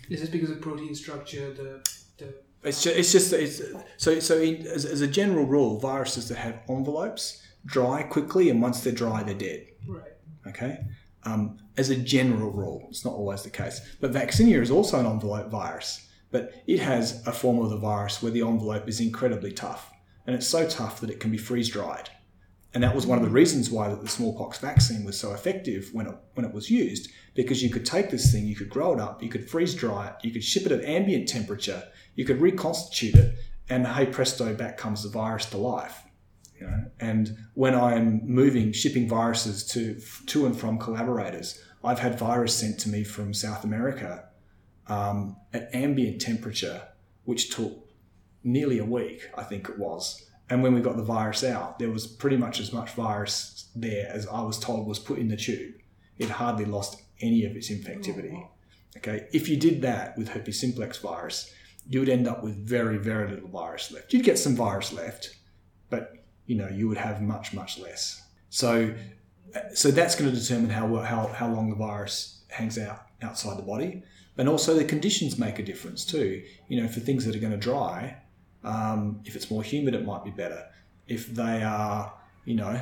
Is 0.08 0.20
this 0.20 0.30
because 0.30 0.50
of 0.50 0.60
protein 0.60 0.94
structure? 0.94 1.52
The, 1.52 1.82
the 2.18 2.34
it's 2.62 2.82
just, 2.82 2.96
it's 2.96 3.12
just 3.12 3.32
it's, 3.32 3.62
so 3.96 4.20
so 4.20 4.38
in, 4.38 4.66
as, 4.66 4.84
as 4.84 5.00
a 5.00 5.06
general 5.06 5.46
rule, 5.46 5.78
viruses 5.78 6.28
that 6.28 6.36
have 6.36 6.60
envelopes 6.68 7.42
dry 7.64 8.02
quickly, 8.02 8.50
and 8.50 8.60
once 8.60 8.80
they're 8.80 8.92
dry, 8.92 9.22
they're 9.22 9.34
dead. 9.34 9.66
right. 9.86 10.12
Okay, 10.46 10.78
um, 11.24 11.58
as 11.76 11.90
a 11.90 11.96
general 11.96 12.50
rule. 12.50 12.86
It's 12.90 13.04
not 13.04 13.14
always 13.14 13.42
the 13.42 13.50
case. 13.50 13.80
But 14.00 14.12
vaccinia 14.12 14.60
is 14.60 14.70
also 14.70 14.98
an 15.00 15.06
envelope 15.06 15.50
virus, 15.50 16.06
but 16.30 16.52
it 16.66 16.80
has 16.80 17.26
a 17.26 17.32
form 17.32 17.58
of 17.58 17.70
the 17.70 17.76
virus 17.76 18.22
where 18.22 18.32
the 18.32 18.42
envelope 18.42 18.88
is 18.88 19.00
incredibly 19.00 19.52
tough. 19.52 19.90
And 20.26 20.36
it's 20.36 20.46
so 20.46 20.68
tough 20.68 21.00
that 21.00 21.10
it 21.10 21.20
can 21.20 21.30
be 21.30 21.38
freeze 21.38 21.68
dried. 21.68 22.10
And 22.72 22.84
that 22.84 22.94
was 22.94 23.06
one 23.06 23.18
of 23.18 23.24
the 23.24 23.30
reasons 23.30 23.68
why 23.68 23.92
the 23.92 24.08
smallpox 24.08 24.58
vaccine 24.58 25.04
was 25.04 25.18
so 25.18 25.32
effective 25.32 25.90
when 25.92 26.06
it, 26.06 26.14
when 26.34 26.46
it 26.46 26.54
was 26.54 26.70
used, 26.70 27.10
because 27.34 27.62
you 27.62 27.70
could 27.70 27.84
take 27.84 28.10
this 28.10 28.30
thing, 28.30 28.46
you 28.46 28.54
could 28.54 28.70
grow 28.70 28.92
it 28.92 29.00
up, 29.00 29.22
you 29.22 29.28
could 29.28 29.50
freeze 29.50 29.74
dry 29.74 30.06
it, 30.08 30.14
you 30.22 30.30
could 30.30 30.44
ship 30.44 30.66
it 30.66 30.72
at 30.72 30.84
ambient 30.84 31.28
temperature, 31.28 31.82
you 32.14 32.24
could 32.24 32.40
reconstitute 32.40 33.16
it, 33.16 33.34
and 33.68 33.86
hey 33.86 34.06
presto, 34.06 34.54
back 34.54 34.76
comes 34.76 35.02
the 35.02 35.08
virus 35.08 35.46
to 35.46 35.56
life. 35.56 36.02
You 36.60 36.66
know, 36.66 36.84
and 37.00 37.36
when 37.54 37.74
I'm 37.74 38.20
moving, 38.24 38.72
shipping 38.72 39.08
viruses 39.08 39.64
to 39.68 39.98
to 40.26 40.46
and 40.46 40.56
from 40.56 40.78
collaborators, 40.78 41.60
I've 41.82 41.98
had 41.98 42.18
virus 42.18 42.54
sent 42.54 42.78
to 42.80 42.88
me 42.88 43.02
from 43.02 43.32
South 43.32 43.64
America 43.64 44.28
um, 44.90 45.36
at 45.52 45.72
ambient 45.74 46.20
temperature, 46.20 46.82
which 47.24 47.54
took 47.54 47.72
nearly 48.42 48.78
a 48.78 48.84
week, 48.84 49.30
I 49.36 49.44
think 49.44 49.68
it 49.68 49.78
was. 49.78 50.26
And 50.50 50.62
when 50.62 50.74
we 50.74 50.80
got 50.80 50.96
the 50.96 51.04
virus 51.04 51.44
out, 51.44 51.78
there 51.78 51.90
was 51.90 52.06
pretty 52.06 52.36
much 52.36 52.58
as 52.58 52.72
much 52.72 52.90
virus 52.90 53.68
there 53.76 54.10
as 54.12 54.26
I 54.26 54.42
was 54.42 54.58
told 54.58 54.88
was 54.88 54.98
put 54.98 55.18
in 55.18 55.28
the 55.28 55.36
tube. 55.36 55.74
It 56.18 56.28
hardly 56.28 56.64
lost 56.64 57.00
any 57.20 57.44
of 57.44 57.54
its 57.56 57.70
infectivity. 57.70 58.48
Okay, 58.96 59.28
if 59.32 59.48
you 59.48 59.56
did 59.56 59.80
that 59.82 60.18
with 60.18 60.28
herpes 60.30 60.60
simplex 60.60 60.98
virus, 60.98 61.54
you 61.88 62.00
would 62.00 62.08
end 62.08 62.26
up 62.26 62.42
with 62.42 62.56
very, 62.56 62.98
very 62.98 63.30
little 63.30 63.48
virus 63.48 63.92
left. 63.92 64.12
You'd 64.12 64.24
get 64.24 64.38
some 64.38 64.56
virus 64.56 64.92
left, 64.92 65.36
but 65.88 66.14
you 66.46 66.56
know 66.56 66.68
you 66.68 66.88
would 66.88 66.98
have 66.98 67.22
much 67.22 67.54
much 67.54 67.78
less. 67.78 68.20
So 68.48 68.92
so 69.72 69.92
that's 69.92 70.16
going 70.16 70.32
to 70.32 70.36
determine 70.36 70.70
how 70.70 70.96
how 70.96 71.28
how 71.28 71.48
long 71.48 71.70
the 71.70 71.76
virus 71.76 72.42
hangs 72.48 72.76
out 72.76 73.06
outside 73.22 73.56
the 73.56 73.62
body, 73.62 74.02
and 74.36 74.48
also 74.48 74.74
the 74.74 74.84
conditions 74.84 75.38
make 75.38 75.58
a 75.58 75.62
difference 75.62 76.04
too. 76.04 76.42
You 76.68 76.82
know, 76.82 76.88
for 76.88 77.00
things 77.00 77.24
that 77.24 77.36
are 77.36 77.40
going 77.40 77.52
to 77.52 77.58
dry, 77.58 78.16
um, 78.64 79.20
if 79.24 79.36
it's 79.36 79.50
more 79.50 79.62
humid, 79.62 79.94
it 79.94 80.04
might 80.04 80.24
be 80.24 80.30
better. 80.30 80.66
If 81.08 81.28
they 81.28 81.62
are, 81.62 82.12
you 82.44 82.54
know, 82.54 82.80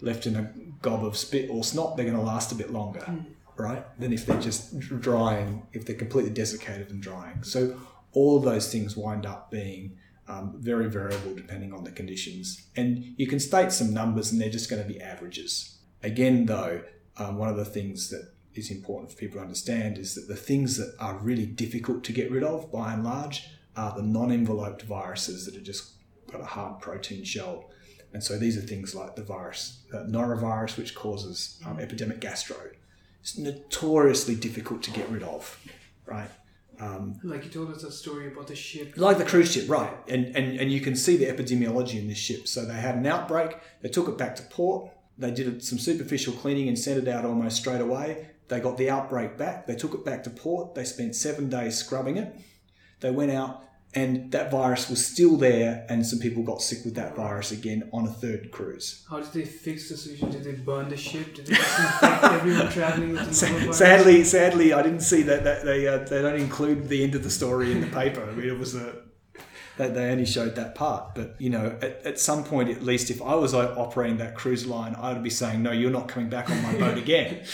left 0.00 0.26
in 0.26 0.36
a 0.36 0.52
gob 0.82 1.04
of 1.04 1.16
spit 1.16 1.50
or 1.50 1.64
snot, 1.64 1.96
they're 1.96 2.06
going 2.06 2.16
to 2.16 2.22
last 2.22 2.52
a 2.52 2.54
bit 2.54 2.72
longer, 2.72 3.00
mm. 3.00 3.24
right? 3.56 3.84
Than 3.98 4.12
if 4.12 4.26
they're 4.26 4.40
just 4.40 4.78
drying, 4.78 5.66
if 5.72 5.86
they're 5.86 5.96
completely 5.96 6.32
desiccated 6.32 6.90
and 6.90 7.02
drying. 7.02 7.42
So 7.42 7.78
all 8.12 8.36
of 8.36 8.44
those 8.44 8.70
things 8.72 8.96
wind 8.96 9.26
up 9.26 9.50
being 9.50 9.96
um, 10.28 10.54
very 10.58 10.88
variable 10.88 11.34
depending 11.34 11.72
on 11.72 11.84
the 11.84 11.90
conditions. 11.90 12.66
And 12.76 13.14
you 13.16 13.26
can 13.26 13.40
state 13.40 13.72
some 13.72 13.92
numbers 13.92 14.32
and 14.32 14.40
they're 14.40 14.50
just 14.50 14.70
going 14.70 14.82
to 14.82 14.88
be 14.88 15.00
averages. 15.00 15.78
Again, 16.02 16.46
though, 16.46 16.82
um, 17.16 17.36
one 17.36 17.48
of 17.48 17.56
the 17.56 17.64
things 17.64 18.10
that 18.10 18.32
is 18.54 18.70
important 18.70 19.10
for 19.10 19.16
people 19.16 19.36
to 19.36 19.42
understand 19.42 19.98
is 19.98 20.14
that 20.14 20.28
the 20.28 20.36
things 20.36 20.76
that 20.76 20.94
are 20.98 21.16
really 21.18 21.46
difficult 21.46 22.02
to 22.04 22.12
get 22.12 22.30
rid 22.30 22.42
of 22.42 22.70
by 22.72 22.92
and 22.92 23.04
large 23.04 23.48
are 23.76 23.94
the 23.94 24.02
non 24.02 24.32
enveloped 24.32 24.82
viruses 24.82 25.46
that 25.46 25.56
are 25.56 25.64
just 25.64 25.92
got 26.30 26.40
a 26.40 26.44
hard 26.44 26.80
protein 26.80 27.24
shell. 27.24 27.70
And 28.12 28.22
so 28.22 28.38
these 28.38 28.56
are 28.56 28.62
things 28.62 28.94
like 28.94 29.14
the 29.14 29.22
virus, 29.22 29.84
uh, 29.94 29.98
norovirus, 29.98 30.76
which 30.76 30.94
causes 30.94 31.60
um, 31.64 31.78
epidemic 31.78 32.20
gastro. 32.20 32.56
It's 33.20 33.38
notoriously 33.38 34.34
difficult 34.34 34.82
to 34.84 34.90
get 34.90 35.08
rid 35.10 35.22
of, 35.22 35.58
right? 36.06 36.30
Um, 36.80 37.20
like 37.22 37.44
you 37.44 37.50
told 37.50 37.70
us 37.70 37.84
a 37.84 37.92
story 37.92 38.32
about 38.32 38.46
the 38.46 38.56
ship. 38.56 38.94
Like 38.96 39.18
the 39.18 39.24
cruise 39.24 39.52
ship, 39.52 39.68
right. 39.68 39.92
And, 40.08 40.34
and, 40.34 40.58
and 40.58 40.72
you 40.72 40.80
can 40.80 40.96
see 40.96 41.16
the 41.16 41.26
epidemiology 41.26 41.98
in 41.98 42.08
this 42.08 42.18
ship. 42.18 42.48
So 42.48 42.64
they 42.64 42.74
had 42.74 42.96
an 42.96 43.06
outbreak, 43.06 43.56
they 43.82 43.90
took 43.90 44.08
it 44.08 44.16
back 44.16 44.34
to 44.36 44.42
port, 44.44 44.90
they 45.20 45.30
did 45.30 45.62
some 45.62 45.78
superficial 45.78 46.32
cleaning 46.32 46.68
and 46.68 46.78
sent 46.78 46.98
it 46.98 47.08
out 47.08 47.24
almost 47.24 47.58
straight 47.58 47.80
away. 47.80 48.28
They 48.48 48.58
got 48.58 48.76
the 48.76 48.90
outbreak 48.90 49.36
back, 49.36 49.66
they 49.66 49.76
took 49.76 49.94
it 49.94 50.04
back 50.04 50.24
to 50.24 50.30
port, 50.30 50.74
they 50.74 50.84
spent 50.84 51.14
seven 51.14 51.48
days 51.48 51.76
scrubbing 51.76 52.16
it. 52.16 52.34
They 52.98 53.10
went 53.10 53.30
out, 53.30 53.62
and 53.94 54.30
that 54.32 54.50
virus 54.50 54.90
was 54.90 55.06
still 55.06 55.36
there, 55.36 55.86
and 55.88 56.04
some 56.04 56.18
people 56.18 56.42
got 56.42 56.60
sick 56.60 56.84
with 56.84 56.94
that 56.94 57.14
virus 57.14 57.52
again 57.52 57.88
on 57.92 58.06
a 58.06 58.10
third 58.10 58.50
cruise. 58.50 59.04
How 59.08 59.20
did 59.20 59.32
they 59.32 59.44
fix 59.44 59.88
the 59.88 59.96
situation? 59.96 60.30
Did 60.30 60.44
they 60.44 60.52
burn 60.52 60.88
the 60.88 60.96
ship? 60.96 61.34
Did 61.34 61.46
they 61.46 61.54
disinfect 61.54 62.24
everyone 62.24 62.68
traveling 62.70 63.12
with 63.12 63.40
the 63.40 63.46
virus? 63.46 63.78
Sadly, 63.78 64.24
sadly, 64.24 64.72
I 64.72 64.82
didn't 64.82 65.00
see 65.00 65.22
that. 65.22 65.44
that 65.44 65.64
they 65.64 65.86
uh, 65.86 65.98
they 65.98 66.22
don't 66.22 66.40
include 66.40 66.88
the 66.88 67.04
end 67.04 67.14
of 67.14 67.22
the 67.22 67.30
story 67.30 67.72
in 67.72 67.80
the 67.80 67.86
paper. 67.86 68.28
I 68.28 68.32
mean, 68.32 68.48
it 68.48 68.58
was 68.58 68.74
a 68.74 68.94
they 69.88 70.10
only 70.10 70.26
showed 70.26 70.54
that 70.56 70.74
part. 70.74 71.14
But 71.14 71.34
you 71.38 71.50
know, 71.50 71.76
at, 71.80 72.04
at 72.04 72.20
some 72.20 72.44
point, 72.44 72.68
at 72.68 72.82
least, 72.82 73.10
if 73.10 73.20
I 73.22 73.34
was 73.34 73.54
operating 73.54 74.18
that 74.18 74.34
cruise 74.34 74.66
line, 74.66 74.94
I'd 74.94 75.22
be 75.22 75.30
saying, 75.30 75.62
"No, 75.62 75.72
you're 75.72 75.90
not 75.90 76.08
coming 76.08 76.28
back 76.28 76.50
on 76.50 76.62
my 76.62 76.74
boat 76.78 76.98
again." 76.98 77.44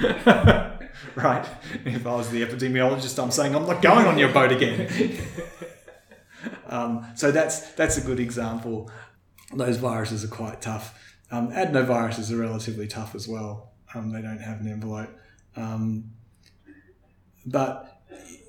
right? 1.14 1.46
If 1.84 2.06
I 2.06 2.14
was 2.14 2.30
the 2.30 2.42
epidemiologist, 2.44 3.22
I'm 3.22 3.30
saying 3.30 3.54
I'm 3.54 3.66
not 3.66 3.82
going 3.82 4.06
on 4.06 4.18
your 4.18 4.32
boat 4.32 4.52
again. 4.52 5.18
um, 6.66 7.06
so 7.14 7.30
that's 7.30 7.72
that's 7.72 7.96
a 7.96 8.00
good 8.00 8.20
example. 8.20 8.90
Those 9.54 9.76
viruses 9.76 10.24
are 10.24 10.28
quite 10.28 10.60
tough. 10.60 10.98
Um, 11.30 11.50
adenoviruses 11.50 12.30
are 12.32 12.36
relatively 12.36 12.86
tough 12.86 13.14
as 13.14 13.28
well. 13.28 13.72
Um, 13.94 14.12
they 14.12 14.22
don't 14.22 14.40
have 14.40 14.60
an 14.60 14.68
envelope. 14.68 15.10
Um, 15.56 16.12
but 17.46 18.02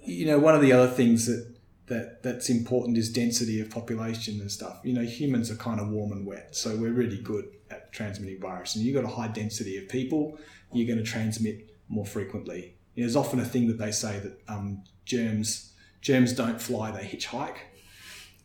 you 0.05 0.25
know, 0.25 0.39
one 0.39 0.55
of 0.55 0.61
the 0.61 0.71
other 0.71 0.87
things 0.87 1.25
that 1.27 1.48
that 1.89 2.23
that's 2.23 2.49
important 2.49 2.97
is 2.97 3.11
density 3.11 3.59
of 3.59 3.69
population 3.69 4.39
and 4.39 4.51
stuff. 4.51 4.79
You 4.83 4.93
know, 4.93 5.03
humans 5.03 5.51
are 5.51 5.55
kind 5.55 5.79
of 5.79 5.89
warm 5.89 6.11
and 6.11 6.25
wet, 6.25 6.55
so 6.55 6.75
we're 6.75 6.93
really 6.93 7.17
good 7.17 7.45
at 7.69 7.91
transmitting 7.91 8.39
virus. 8.39 8.75
And 8.75 8.85
you've 8.85 8.95
got 8.95 9.03
a 9.03 9.15
high 9.15 9.27
density 9.27 9.77
of 9.77 9.89
people, 9.89 10.37
you're 10.71 10.87
going 10.87 11.03
to 11.03 11.09
transmit 11.09 11.75
more 11.87 12.05
frequently. 12.05 12.75
Know, 12.95 13.03
there's 13.03 13.15
often 13.15 13.39
a 13.39 13.45
thing 13.45 13.67
that 13.67 13.77
they 13.77 13.91
say 13.91 14.19
that 14.19 14.41
um, 14.47 14.83
germs 15.05 15.73
germs 16.01 16.33
don't 16.33 16.61
fly; 16.61 16.91
they 16.91 17.03
hitchhike, 17.03 17.57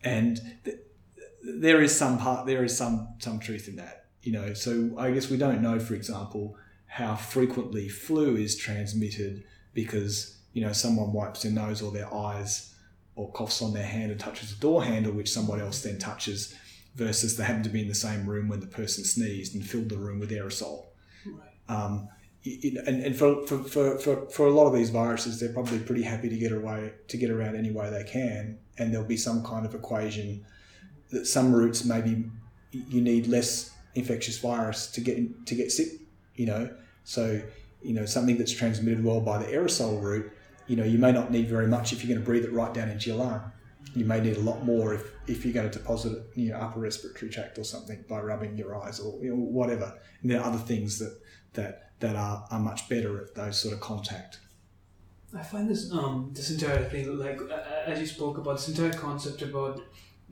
and 0.03 0.41
th- 0.65 0.79
there 1.43 1.83
is 1.83 1.97
some 1.97 2.19
part 2.19 2.47
there 2.47 2.65
is 2.65 2.77
some 2.77 3.09
some 3.19 3.39
truth 3.39 3.69
in 3.69 3.77
that. 3.77 4.07
You 4.23 4.33
know, 4.33 4.55
so 4.55 4.95
I 4.97 5.11
guess 5.11 5.29
we 5.29 5.37
don't 5.37 5.61
know, 5.61 5.79
for 5.79 5.95
example, 5.95 6.57
how 6.87 7.15
frequently 7.15 7.89
flu 7.89 8.37
is 8.37 8.57
transmitted 8.57 9.45
because 9.75 10.39
you 10.53 10.63
know 10.63 10.73
someone 10.73 11.13
wipes 11.13 11.43
their 11.43 11.53
nose 11.53 11.83
or 11.83 11.91
their 11.91 12.13
eyes 12.15 12.74
or 13.17 13.31
coughs 13.33 13.63
on 13.63 13.73
their 13.73 13.87
hand 13.87 14.11
and 14.11 14.21
touches 14.21 14.53
a 14.53 14.57
door 14.57 14.85
handle, 14.85 15.13
which 15.13 15.31
someone 15.31 15.61
else 15.61 15.83
then 15.83 15.99
touches, 15.99 16.55
versus 16.95 17.37
they 17.37 17.45
happen 17.45 17.63
to 17.63 17.69
be 17.69 17.83
in 17.83 17.89
the 17.89 17.95
same 17.95 18.27
room 18.27 18.49
when 18.49 18.61
the 18.61 18.67
person 18.67 19.05
sneezed 19.05 19.55
and 19.55 19.65
filled 19.65 19.89
the 19.89 19.97
room 19.97 20.19
with 20.21 20.31
aerosol. 20.31 20.87
Right. 21.27 21.51
Um, 21.69 22.09
it, 22.45 22.77
and, 22.87 23.03
and 23.03 23.17
for, 23.17 23.47
for, 23.47 23.59
for, 23.65 23.99
for, 23.99 24.29
for 24.29 24.47
a 24.47 24.51
lot 24.51 24.67
of 24.67 24.75
these 24.75 24.91
viruses, 24.91 25.41
they're 25.41 25.53
probably 25.53 25.79
pretty 25.79 26.03
happy 26.03 26.29
to 26.29 26.37
get 26.37 26.53
away 26.53 26.93
to 27.09 27.17
get 27.17 27.31
around 27.31 27.57
any 27.57 27.71
way 27.71 27.91
they 27.91 28.05
can, 28.05 28.59
and 28.79 28.93
there'll 28.93 29.07
be 29.07 29.17
some 29.17 29.43
kind 29.45 29.65
of 29.65 29.75
equation 29.75 30.45
that 31.11 31.27
some 31.27 31.55
routes 31.55 31.85
maybe 31.85 32.25
you 32.71 33.01
need 33.01 33.29
less 33.29 33.71
infectious 33.95 34.39
virus 34.39 34.89
to 34.89 35.01
get 35.01 35.47
to 35.47 35.55
get 35.55 35.73
sick, 35.73 35.89
you 36.35 36.47
know. 36.47 36.69
So 37.05 37.41
you 37.83 37.95
know 37.95 38.05
something 38.05 38.37
that's 38.37 38.53
transmitted 38.53 39.03
well 39.05 39.21
by 39.21 39.39
the 39.39 39.47
aerosol 39.47 40.03
route 40.03 40.31
you 40.67 40.77
know, 40.77 40.85
you 40.85 40.99
may 40.99 41.13
not 41.13 41.31
need 41.31 41.49
very 41.49 41.67
much 41.67 41.93
if 41.93 42.03
you're 42.03 42.15
going 42.15 42.25
to 42.25 42.27
breathe 42.27 42.45
it 42.45 42.53
right 42.53 42.73
down 42.73 42.89
into 42.89 43.11
your 43.11 43.19
lung. 43.19 43.53
You 43.95 44.05
may 44.05 44.21
need 44.21 44.37
a 44.37 44.41
lot 44.41 44.65
more 44.65 44.95
if, 44.95 45.13
if 45.27 45.45
you're 45.45 45.55
going 45.55 45.71
to 45.71 45.79
deposit 45.79 46.13
it 46.13 46.23
in 46.37 46.45
your 46.45 46.61
upper 46.61 46.81
respiratory 46.81 47.31
tract 47.31 47.59
or 47.59 47.65
something 47.65 48.05
by 48.09 48.21
rubbing 48.21 48.57
your 48.57 48.75
eyes 48.77 48.99
or 48.99 49.23
you 49.23 49.31
know, 49.31 49.37
whatever. 49.37 49.99
And 50.23 50.31
there 50.31 50.41
are 50.41 50.47
other 50.47 50.59
things 50.59 50.99
that 50.99 51.21
that 51.53 51.91
that 52.01 52.17
are, 52.17 52.47
are 52.51 52.59
much 52.61 52.89
better 52.89 53.23
at 53.23 53.35
those 53.35 53.61
sort 53.61 53.75
of 53.75 53.81
contact. 53.81 54.41
I 55.37 55.43
find 55.43 55.69
this 55.69 55.93
um 55.93 56.31
this 56.33 56.51
entire 56.51 56.89
thing 56.89 57.19
like 57.19 57.41
as 57.87 58.01
you 58.01 58.07
spoke 58.07 58.39
about 58.39 58.57
this 58.57 58.69
entire 58.69 58.93
concept 58.93 59.43
about 59.43 59.81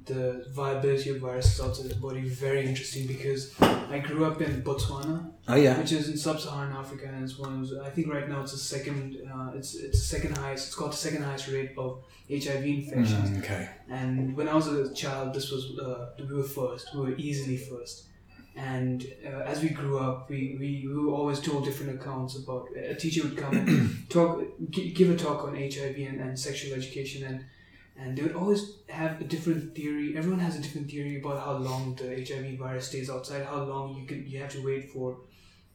the 0.07 0.46
viability 0.50 1.11
of 1.11 1.18
viruses 1.18 1.61
outside 1.61 1.88
the 1.90 1.94
body 1.96 2.22
very 2.22 2.66
interesting 2.66 3.07
because 3.07 3.55
I 3.61 3.98
grew 3.98 4.24
up 4.24 4.40
in 4.40 4.62
Botswana, 4.62 5.30
oh 5.48 5.55
yeah, 5.55 5.78
which 5.78 5.92
is 5.92 6.09
in 6.09 6.16
sub-Saharan 6.16 6.72
Africa, 6.72 7.07
and 7.07 7.22
it's 7.22 7.38
one 7.38 7.53
of 7.55 7.68
those, 7.68 7.78
I 7.78 7.90
think 7.90 8.09
right 8.09 8.28
now 8.28 8.42
it's 8.42 8.53
the 8.53 8.59
second 8.59 9.16
uh, 9.32 9.53
it's 9.55 9.74
it's 9.74 9.98
the 9.98 10.07
second 10.16 10.38
highest 10.38 10.68
it's 10.68 10.76
got 10.76 10.90
the 10.90 10.96
second 10.96 11.22
highest 11.22 11.48
rate 11.48 11.72
of 11.76 12.03
HIV 12.30 12.64
infections. 12.64 13.30
Mm, 13.30 13.38
okay. 13.42 13.68
And 13.90 14.36
when 14.36 14.48
I 14.48 14.55
was 14.55 14.66
a 14.68 14.92
child, 14.94 15.34
this 15.34 15.50
was 15.50 15.78
uh, 15.78 16.11
we 16.18 16.34
were 16.34 16.42
first. 16.42 16.94
We 16.94 17.00
were 17.00 17.16
easily 17.16 17.57
first. 17.57 18.07
And 18.55 19.07
uh, 19.24 19.40
as 19.46 19.62
we 19.62 19.70
grew 19.70 19.98
up, 19.98 20.28
we, 20.28 20.57
we, 20.61 20.86
we 20.86 20.94
were 20.94 21.12
always 21.12 21.40
told 21.40 21.64
different 21.64 21.98
accounts 21.98 22.36
about 22.36 22.68
a 22.76 22.94
teacher 22.94 23.22
would 23.22 23.36
come 23.36 23.57
and 23.57 24.11
talk, 24.11 24.44
give 24.70 25.09
a 25.09 25.16
talk 25.16 25.44
on 25.44 25.55
HIV 25.55 25.96
and, 25.96 26.20
and 26.20 26.38
sexual 26.38 26.74
education, 26.74 27.24
and 27.24 27.44
and 27.99 28.16
they 28.16 28.22
would 28.22 28.34
always 28.34 28.78
have 28.88 29.20
a 29.20 29.24
different 29.24 29.74
theory. 29.74 30.16
Everyone 30.16 30.40
has 30.40 30.57
a 30.57 30.61
different 30.61 30.90
theory 30.90 31.20
about 31.20 31.38
how 31.45 31.53
long 31.57 31.95
the 31.97 32.24
HIV 32.26 32.59
virus 32.59 32.88
stays 32.88 33.11
outside, 33.11 33.45
how 33.47 33.62
long 33.64 33.95
you 33.95 34.07
can 34.07 34.26
you 34.26 34.38
have 34.40 34.51
to 34.53 34.64
wait 34.64 34.90
for 34.93 35.18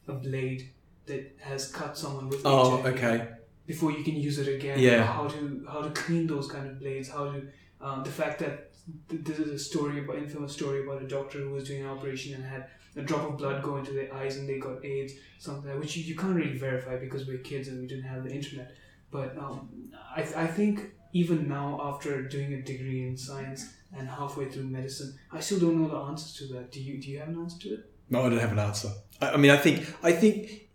a 0.08 0.14
blade 0.14 0.72
that 1.06 1.36
has 1.42 1.72
cut 1.72 1.98
someone 1.98 2.30
with 2.30 2.42
Oh, 2.46 2.78
HIV 2.78 2.86
okay. 2.96 3.28
before 3.66 3.92
you 3.92 4.04
can 4.04 4.16
use 4.16 4.40
it 4.40 4.48
again. 4.48 4.80
Yeah. 4.80 5.04
How 5.06 5.28
to 5.28 5.66
how 5.72 5.82
to 5.82 5.90
clean 5.92 6.28
those 6.28 6.48
kind 6.52 6.68
of 6.68 6.80
blades. 6.80 7.10
How 7.10 7.32
to 7.32 7.48
um, 7.80 8.04
the 8.04 8.12
fact 8.12 8.40
that 8.40 8.72
th- 9.10 9.24
this 9.24 9.40
is 9.40 9.52
a 9.52 9.60
story 9.60 10.04
about 10.04 10.18
infamous 10.18 10.54
story 10.54 10.84
about 10.84 11.02
a 11.02 11.08
doctor 11.08 11.40
who 11.40 11.52
was 11.52 11.66
doing 11.66 11.84
an 11.84 11.90
operation 11.90 12.34
and 12.36 12.44
had 12.44 12.68
a 12.96 13.02
drop 13.04 13.30
of 13.30 13.38
blood 13.38 13.62
go 13.62 13.78
into 13.78 13.92
their 13.92 14.12
eyes 14.14 14.38
and 14.38 14.50
they 14.50 14.58
got 14.58 14.84
AIDS, 14.84 15.14
something 15.38 15.66
like 15.66 15.74
that, 15.74 15.80
which 15.80 15.96
you, 15.96 16.04
you 16.04 16.16
can't 16.16 16.36
really 16.36 16.58
verify 16.58 16.98
because 16.98 17.28
we're 17.28 17.38
kids 17.38 17.68
and 17.68 17.80
we 17.80 17.86
didn't 17.86 18.06
have 18.06 18.24
the 18.24 18.32
internet. 18.32 18.72
But 19.12 19.38
um, 19.38 19.70
I, 20.16 20.22
I 20.36 20.48
think 20.48 20.82
even 21.14 21.48
now 21.48 21.80
after 21.82 22.22
doing 22.24 22.54
a 22.54 22.62
degree 22.62 23.08
in 23.08 23.18
science 23.18 23.74
and 23.96 24.08
halfway 24.08 24.50
through 24.50 24.64
medicine, 24.64 25.18
I 25.32 25.40
still 25.40 25.60
don't 25.60 25.82
know 25.82 25.88
the 25.88 25.98
answers 25.98 26.34
to 26.36 26.54
that. 26.54 26.72
Do 26.72 26.82
you 26.82 27.02
do 27.02 27.10
you 27.10 27.20
have 27.20 27.30
an 27.30 27.40
answer 27.40 27.60
to 27.60 27.74
it? 27.76 27.92
No, 28.10 28.26
I 28.26 28.30
don't 28.30 28.40
have 28.40 28.52
an 28.52 28.60
answer. 28.60 28.90
I, 29.22 29.32
I 29.32 29.38
mean, 29.38 29.52
I 29.52 29.58
think 29.58 29.86
I 30.04 30.12
think 30.12 30.70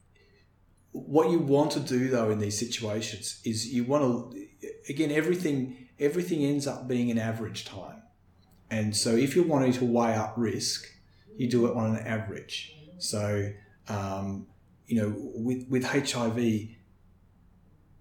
what 0.93 1.31
you 1.31 1.39
want 1.39 1.73
to 1.73 1.81
do 1.81 2.09
though 2.09 2.31
in 2.31 2.39
these 2.39 2.59
situations 2.59 3.41
is 3.45 3.73
you 3.73 3.85
want 3.85 4.33
to 4.33 4.47
again 4.89 5.11
everything 5.11 5.89
everything 5.99 6.45
ends 6.45 6.67
up 6.67 6.89
being 6.89 7.11
an 7.11 7.19
average 7.19 7.65
time, 7.65 8.03
and 8.71 8.97
so 8.97 9.11
if 9.11 9.37
you're 9.37 9.47
wanting 9.47 9.73
to 9.73 9.85
weigh 9.85 10.15
up 10.15 10.35
risk, 10.37 10.87
you 11.37 11.49
do 11.49 11.67
it 11.67 11.77
on 11.77 11.97
an 11.97 12.07
average. 12.07 12.75
So 12.99 13.53
um, 13.89 14.47
you 14.87 15.01
know, 15.01 15.15
with 15.17 15.67
with 15.69 15.85
HIV, 15.85 16.37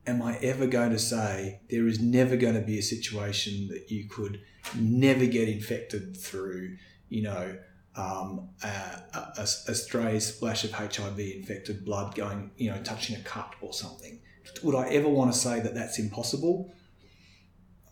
am 0.07 0.21
I 0.21 0.37
ever 0.37 0.67
going 0.67 0.91
to 0.91 0.99
say 0.99 1.61
there 1.69 1.87
is 1.87 1.99
never 1.99 2.35
going 2.35 2.55
to 2.55 2.61
be 2.61 2.79
a 2.79 2.83
situation 2.83 3.67
that 3.67 3.91
you 3.91 4.07
could 4.07 4.41
never 4.75 5.25
get 5.25 5.47
infected 5.47 6.17
through, 6.17 6.77
you 7.09 7.23
know, 7.23 7.57
um, 7.95 8.49
a, 8.63 8.67
a, 8.67 9.41
a 9.41 9.75
stray 9.75 10.19
splash 10.19 10.63
of 10.63 10.71
HIV 10.71 11.19
infected 11.19 11.83
blood 11.83 12.15
going, 12.15 12.51
you 12.57 12.71
know, 12.71 12.81
touching 12.83 13.15
a 13.15 13.19
cut 13.19 13.53
or 13.61 13.73
something? 13.73 14.19
Would 14.63 14.75
I 14.75 14.89
ever 14.89 15.09
want 15.09 15.31
to 15.33 15.37
say 15.37 15.59
that 15.59 15.75
that's 15.75 15.99
impossible? 15.99 16.73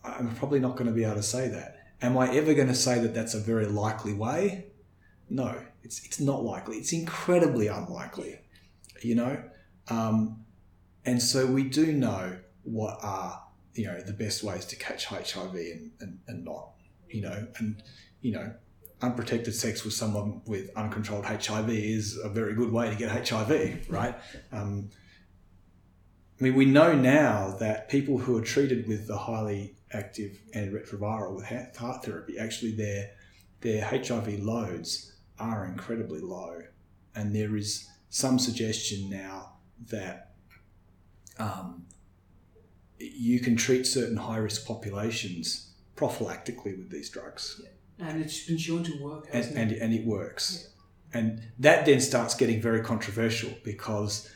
I'm 0.02 0.34
probably 0.34 0.60
not 0.60 0.76
going 0.76 0.86
to 0.86 0.94
be 0.94 1.04
able 1.04 1.16
to 1.16 1.22
say 1.22 1.48
that. 1.48 1.76
Am 2.02 2.16
I 2.16 2.34
ever 2.34 2.54
going 2.54 2.68
to 2.68 2.74
say 2.74 2.98
that 3.00 3.14
that's 3.14 3.34
a 3.34 3.40
very 3.40 3.66
likely 3.66 4.14
way? 4.14 4.66
No, 5.28 5.62
it's, 5.82 6.04
it's 6.04 6.18
not 6.18 6.42
likely. 6.42 6.78
It's 6.78 6.92
incredibly 6.92 7.66
unlikely, 7.66 8.40
you 9.02 9.14
know? 9.14 9.42
Um, 9.88 10.44
and 11.04 11.22
so 11.22 11.46
we 11.46 11.64
do 11.64 11.92
know 11.92 12.38
what 12.62 12.98
are 13.02 13.42
you 13.74 13.86
know 13.86 14.00
the 14.00 14.12
best 14.12 14.42
ways 14.42 14.64
to 14.66 14.76
catch 14.76 15.06
HIV 15.06 15.54
and, 15.54 15.90
and, 16.00 16.18
and 16.26 16.44
not 16.44 16.70
you 17.08 17.22
know 17.22 17.46
and 17.58 17.82
you 18.20 18.32
know 18.32 18.52
unprotected 19.02 19.54
sex 19.54 19.82
with 19.84 19.94
someone 19.94 20.42
with 20.44 20.70
uncontrolled 20.76 21.24
HIV 21.24 21.70
is 21.70 22.18
a 22.22 22.28
very 22.28 22.54
good 22.54 22.70
way 22.70 22.90
to 22.90 22.96
get 22.96 23.28
HIV 23.28 23.86
right? 23.88 24.14
Um, 24.52 24.90
I 26.38 26.44
mean 26.44 26.54
we 26.54 26.64
know 26.64 26.92
now 26.94 27.56
that 27.60 27.88
people 27.88 28.18
who 28.18 28.36
are 28.36 28.42
treated 28.42 28.86
with 28.86 29.06
the 29.06 29.16
highly 29.16 29.76
active 29.92 30.40
antiretroviral 30.54 31.34
with 31.34 31.46
HAART 31.46 32.04
therapy 32.04 32.38
actually 32.38 32.72
their 32.72 33.10
their 33.60 33.84
HIV 33.84 34.40
loads 34.42 35.12
are 35.38 35.64
incredibly 35.64 36.20
low. 36.20 36.62
And 37.14 37.34
there 37.34 37.56
is 37.56 37.88
some 38.08 38.38
suggestion 38.38 39.10
now 39.10 39.54
that 39.88 40.29
um, 41.40 41.86
you 42.98 43.40
can 43.40 43.56
treat 43.56 43.86
certain 43.86 44.16
high 44.16 44.36
risk 44.36 44.66
populations 44.66 45.70
prophylactically 45.96 46.76
with 46.78 46.90
these 46.90 47.08
drugs. 47.10 47.62
And 47.98 48.20
it's 48.20 48.46
been 48.46 48.58
shown 48.58 48.84
to 48.84 49.02
work, 49.02 49.26
And, 49.26 49.34
hasn't 49.34 49.56
and, 49.58 49.72
it? 49.72 49.78
and 49.80 49.92
it 49.92 50.06
works. 50.06 50.70
And 51.12 51.42
that 51.58 51.86
then 51.86 52.00
starts 52.00 52.34
getting 52.34 52.60
very 52.60 52.82
controversial 52.82 53.52
because 53.64 54.30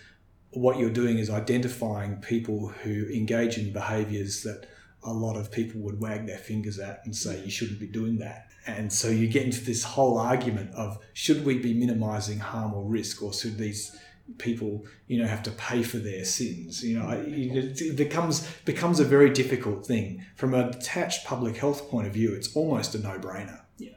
what 0.50 0.78
you're 0.78 0.90
doing 0.90 1.18
is 1.18 1.30
identifying 1.30 2.16
people 2.16 2.68
who 2.68 3.06
engage 3.08 3.58
in 3.58 3.72
behaviors 3.72 4.42
that 4.42 4.66
a 5.02 5.12
lot 5.12 5.36
of 5.36 5.50
people 5.52 5.80
would 5.82 6.00
wag 6.00 6.26
their 6.26 6.38
fingers 6.38 6.78
at 6.78 7.02
and 7.04 7.14
say 7.14 7.42
you 7.44 7.50
shouldn't 7.50 7.78
be 7.78 7.86
doing 7.86 8.18
that. 8.18 8.48
And 8.66 8.90
so 8.92 9.08
you 9.08 9.28
get 9.28 9.44
into 9.44 9.62
this 9.62 9.82
whole 9.84 10.16
argument 10.18 10.72
of 10.74 10.98
should 11.12 11.44
we 11.44 11.58
be 11.58 11.74
minimizing 11.74 12.38
harm 12.38 12.72
or 12.72 12.84
risk 12.84 13.22
or 13.22 13.32
should 13.32 13.58
these 13.58 13.96
people 14.38 14.84
you 15.06 15.20
know 15.20 15.26
have 15.26 15.42
to 15.42 15.50
pay 15.50 15.82
for 15.82 15.98
their 15.98 16.24
sins 16.24 16.82
you 16.82 16.98
know 16.98 17.10
it 17.10 17.96
becomes 17.96 18.48
becomes 18.64 18.98
a 19.00 19.04
very 19.04 19.30
difficult 19.30 19.86
thing. 19.86 20.24
From 20.36 20.54
a 20.54 20.70
detached 20.70 21.24
public 21.26 21.56
health 21.56 21.88
point 21.90 22.06
of 22.06 22.12
view 22.12 22.32
it's 22.34 22.54
almost 22.56 22.94
a 22.94 22.98
no-brainer. 22.98 23.60
Yeah. 23.78 23.92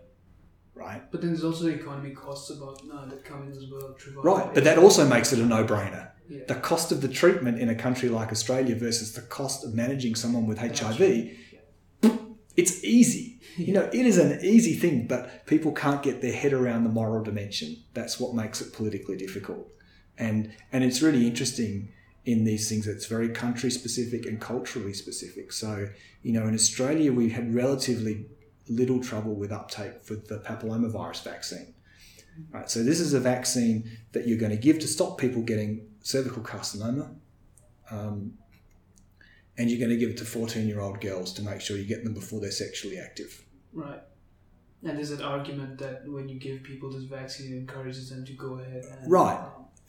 right? 0.75 1.09
But 1.11 1.21
then 1.21 1.31
there's 1.31 1.43
also 1.43 1.65
the 1.65 1.75
economy 1.75 2.11
costs 2.11 2.49
about 2.49 2.81
uh, 2.93 3.05
that 3.05 3.23
come 3.23 3.43
in 3.43 3.51
as 3.51 3.65
well. 3.71 3.95
Right 4.23 4.53
but 4.53 4.63
that 4.63 4.77
also 4.77 5.07
makes 5.07 5.31
it 5.33 5.39
a 5.39 5.45
no-brainer. 5.45 6.11
Yeah. 6.29 6.43
the 6.45 6.55
cost 6.55 6.91
of 6.91 7.01
the 7.01 7.07
treatment 7.07 7.57
in 7.57 7.69
a 7.69 7.75
country 7.75 8.09
like 8.09 8.33
australia 8.33 8.75
versus 8.75 9.13
the 9.13 9.21
cost 9.21 9.63
of 9.63 9.73
managing 9.73 10.13
someone 10.13 10.45
with 10.45 10.57
hiv 10.57 11.01
it's 12.57 12.83
easy. 12.83 13.39
You 13.55 13.73
know 13.73 13.89
it 13.93 14.05
is 14.05 14.17
an 14.17 14.43
easy 14.43 14.73
thing 14.73 15.07
but 15.07 15.45
people 15.45 15.71
can't 15.71 16.03
get 16.03 16.21
their 16.21 16.33
head 16.33 16.51
around 16.51 16.83
the 16.83 16.89
moral 16.89 17.23
dimension. 17.23 17.77
That's 17.93 18.19
what 18.19 18.35
makes 18.35 18.59
it 18.59 18.73
politically 18.73 19.15
difficult 19.15 19.71
and 20.17 20.51
and 20.71 20.83
it's 20.83 21.01
really 21.01 21.27
interesting 21.27 21.89
in 22.25 22.43
these 22.43 22.67
things. 22.69 22.87
It's 22.87 23.05
very 23.05 23.29
country 23.29 23.71
specific 23.71 24.25
and 24.25 24.39
culturally 24.39 24.93
specific. 24.93 25.53
So, 25.53 25.87
you 26.23 26.33
know, 26.33 26.45
in 26.45 26.53
Australia, 26.53 27.13
we 27.13 27.29
had 27.29 27.55
relatively 27.55 28.25
little 28.67 29.01
trouble 29.01 29.33
with 29.33 29.51
uptake 29.51 30.03
for 30.03 30.15
the 30.15 30.39
papillomavirus 30.39 31.23
vaccine. 31.23 31.73
Right, 32.51 32.69
so 32.69 32.83
this 32.83 32.99
is 32.99 33.13
a 33.13 33.19
vaccine 33.19 33.89
that 34.11 34.27
you're 34.27 34.37
going 34.37 34.51
to 34.51 34.57
give 34.57 34.77
to 34.79 34.87
stop 34.87 35.17
people 35.17 35.41
getting 35.41 35.87
cervical 36.01 36.43
carcinoma, 36.43 37.15
um, 37.89 38.33
and 39.57 39.71
you're 39.71 39.79
going 39.79 39.89
to 39.89 39.97
give 39.97 40.11
it 40.11 40.17
to 40.17 40.25
14 40.25 40.67
year 40.67 40.79
old 40.79 41.01
girls 41.01 41.33
to 41.33 41.41
make 41.41 41.61
sure 41.61 41.77
you 41.77 41.85
get 41.85 42.03
them 42.03 42.13
before 42.13 42.39
they're 42.39 42.51
sexually 42.51 42.99
active. 42.99 43.43
Right. 43.73 44.01
And 44.83 44.97
there's 44.97 45.11
an 45.11 45.23
argument 45.23 45.79
that 45.79 46.03
when 46.05 46.29
you 46.29 46.39
give 46.39 46.61
people 46.61 46.91
this 46.91 47.03
vaccine, 47.03 47.53
it 47.53 47.57
encourages 47.57 48.11
them 48.11 48.23
to 48.25 48.33
go 48.33 48.59
ahead 48.59 48.83
and. 48.83 49.11
Right. 49.11 49.39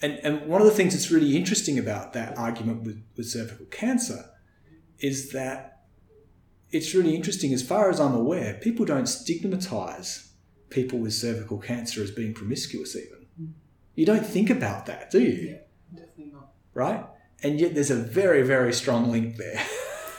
And, 0.01 0.21
and 0.23 0.47
one 0.47 0.61
of 0.61 0.67
the 0.67 0.73
things 0.73 0.95
that's 0.95 1.11
really 1.11 1.37
interesting 1.37 1.79
about 1.79 2.13
that 2.13 2.39
argument 2.39 2.85
with, 2.85 3.03
with 3.17 3.27
cervical 3.27 3.67
cancer 3.67 4.31
is 5.01 5.31
that 5.33 5.83
it's 6.71 6.95
really 6.95 7.15
interesting, 7.15 7.53
as 7.53 7.63
far 7.63 7.91
as 7.91 7.99
I'm 7.99 8.15
aware, 8.15 8.55
people 8.55 8.85
don't 8.85 9.09
stigmatize 9.09 10.33
people 10.71 10.99
with 10.99 11.15
cervical 11.15 11.59
cancer 11.59 12.03
as 12.03 12.11
being 12.11 12.35
promiscuous, 12.35 12.95
even. 12.95 13.27
Mm. 13.41 13.53
You 13.95 14.07
don't 14.07 14.27
think 14.27 14.51
about 14.51 14.87
that, 14.87 15.11
do 15.11 15.21
you? 15.21 15.49
Yeah, 15.49 15.57
definitely 15.95 16.33
not. 16.33 16.51
Right? 16.75 17.05
And 17.43 17.59
yet 17.59 17.75
there's 17.75 17.91
a 17.91 17.97
very, 17.97 18.43
very 18.43 18.73
strong 18.73 19.11
link 19.11 19.37
there. 19.37 19.65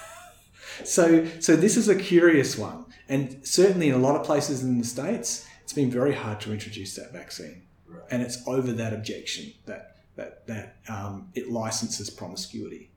so, 0.84 1.27
so 1.39 1.55
this 1.55 1.77
is 1.77 1.88
a 1.88 1.95
curious 1.95 2.57
one. 2.57 2.86
And 3.07 3.45
certainly 3.45 3.89
in 3.89 3.95
a 3.95 3.99
lot 3.99 4.15
of 4.15 4.25
places 4.25 4.63
in 4.63 4.80
the 4.80 4.86
States, 4.86 5.45
it's 5.63 5.73
been 5.73 5.91
very 5.91 6.13
hard 6.13 6.39
to 6.41 6.53
introduce 6.53 6.95
that 6.95 7.13
vaccine. 7.13 7.63
And 8.12 8.22
it's 8.22 8.46
over 8.48 8.72
that 8.74 8.94
objection 8.94 9.54
that, 9.66 9.98
that, 10.16 10.48
that 10.48 10.78
um, 10.88 11.30
it 11.36 11.50
licenses 11.50 12.10
promiscuity. 12.10 12.92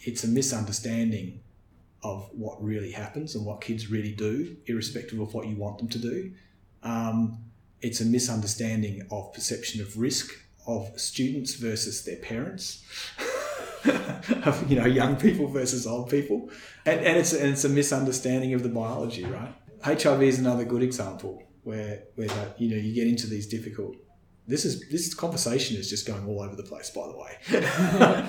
It's 0.00 0.24
a 0.24 0.28
misunderstanding 0.28 1.40
of 2.02 2.28
what 2.32 2.62
really 2.62 2.90
happens 2.90 3.34
and 3.34 3.44
what 3.44 3.60
kids 3.60 3.90
really 3.90 4.12
do, 4.12 4.56
irrespective 4.66 5.20
of 5.20 5.34
what 5.34 5.46
you 5.46 5.56
want 5.56 5.78
them 5.78 5.88
to 5.88 5.98
do. 5.98 6.32
Um, 6.82 7.38
it's 7.80 8.00
a 8.00 8.04
misunderstanding 8.04 9.02
of 9.10 9.32
perception 9.32 9.80
of 9.80 9.96
risk 9.96 10.32
of 10.66 10.88
students 10.98 11.54
versus 11.54 12.04
their 12.04 12.16
parents, 12.16 12.84
of 14.44 14.70
you 14.70 14.78
know 14.78 14.86
young 14.86 15.16
people 15.16 15.48
versus 15.48 15.86
old 15.86 16.08
people, 16.08 16.48
and, 16.86 17.00
and 17.00 17.18
it's 17.18 17.32
and 17.32 17.52
it's 17.52 17.64
a 17.64 17.68
misunderstanding 17.68 18.54
of 18.54 18.62
the 18.62 18.68
biology, 18.68 19.24
right? 19.24 19.52
HIV 19.82 20.22
is 20.22 20.38
another 20.38 20.64
good 20.64 20.82
example 20.82 21.42
where 21.64 22.04
where 22.14 22.28
you 22.58 22.70
know 22.70 22.76
you 22.76 22.94
get 22.94 23.06
into 23.06 23.26
these 23.26 23.46
difficult. 23.46 23.96
This 24.46 24.64
is 24.64 24.88
this 24.90 25.14
conversation 25.14 25.76
is 25.76 25.88
just 25.88 26.06
going 26.06 26.26
all 26.26 26.42
over 26.42 26.56
the 26.56 26.64
place. 26.64 26.90
By 26.90 27.06
the 27.06 27.16
way, 27.16 27.38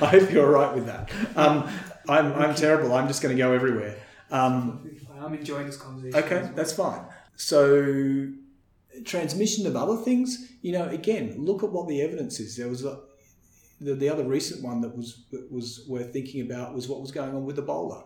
I 0.01 0.07
hope 0.07 0.32
you're 0.32 0.45
all 0.45 0.51
right 0.51 0.76
with 0.76 0.86
that. 0.86 1.11
Um, 1.36 1.68
I'm 2.07 2.34
I'm 2.34 2.55
terrible. 2.55 2.93
I'm 2.93 3.07
just 3.07 3.22
going 3.22 3.36
to 3.36 3.41
go 3.41 3.51
everywhere. 3.51 3.97
Um, 4.30 4.89
I'm 5.20 5.34
enjoying 5.34 5.66
this 5.66 5.78
conversation. 5.78 6.24
Okay, 6.24 6.41
well. 6.41 6.53
that's 6.55 6.74
fine. 6.74 7.01
So, 7.36 8.30
transmission 9.05 9.66
of 9.66 9.76
other 9.76 9.97
things, 9.97 10.51
you 10.61 10.72
know, 10.72 10.88
again, 10.88 11.36
look 11.38 11.64
at 11.64 11.72
what 11.72 11.88
the 11.88 12.01
evidence 12.01 12.39
is. 12.39 12.57
There 12.57 12.68
was 12.68 12.86
a, 12.86 12.99
the, 13.82 13.95
the 13.95 14.09
other 14.09 14.24
recent 14.24 14.64
one 14.64 14.82
that 14.82 14.95
was 14.95 15.26
was 15.49 15.86
worth 15.88 16.14
thinking 16.14 16.41
about 16.41 16.76
was 16.76 16.88
what 16.88 17.01
was 17.01 17.11
going 17.11 17.36
on 17.36 17.43
with 17.43 17.57
Ebola, 17.57 18.03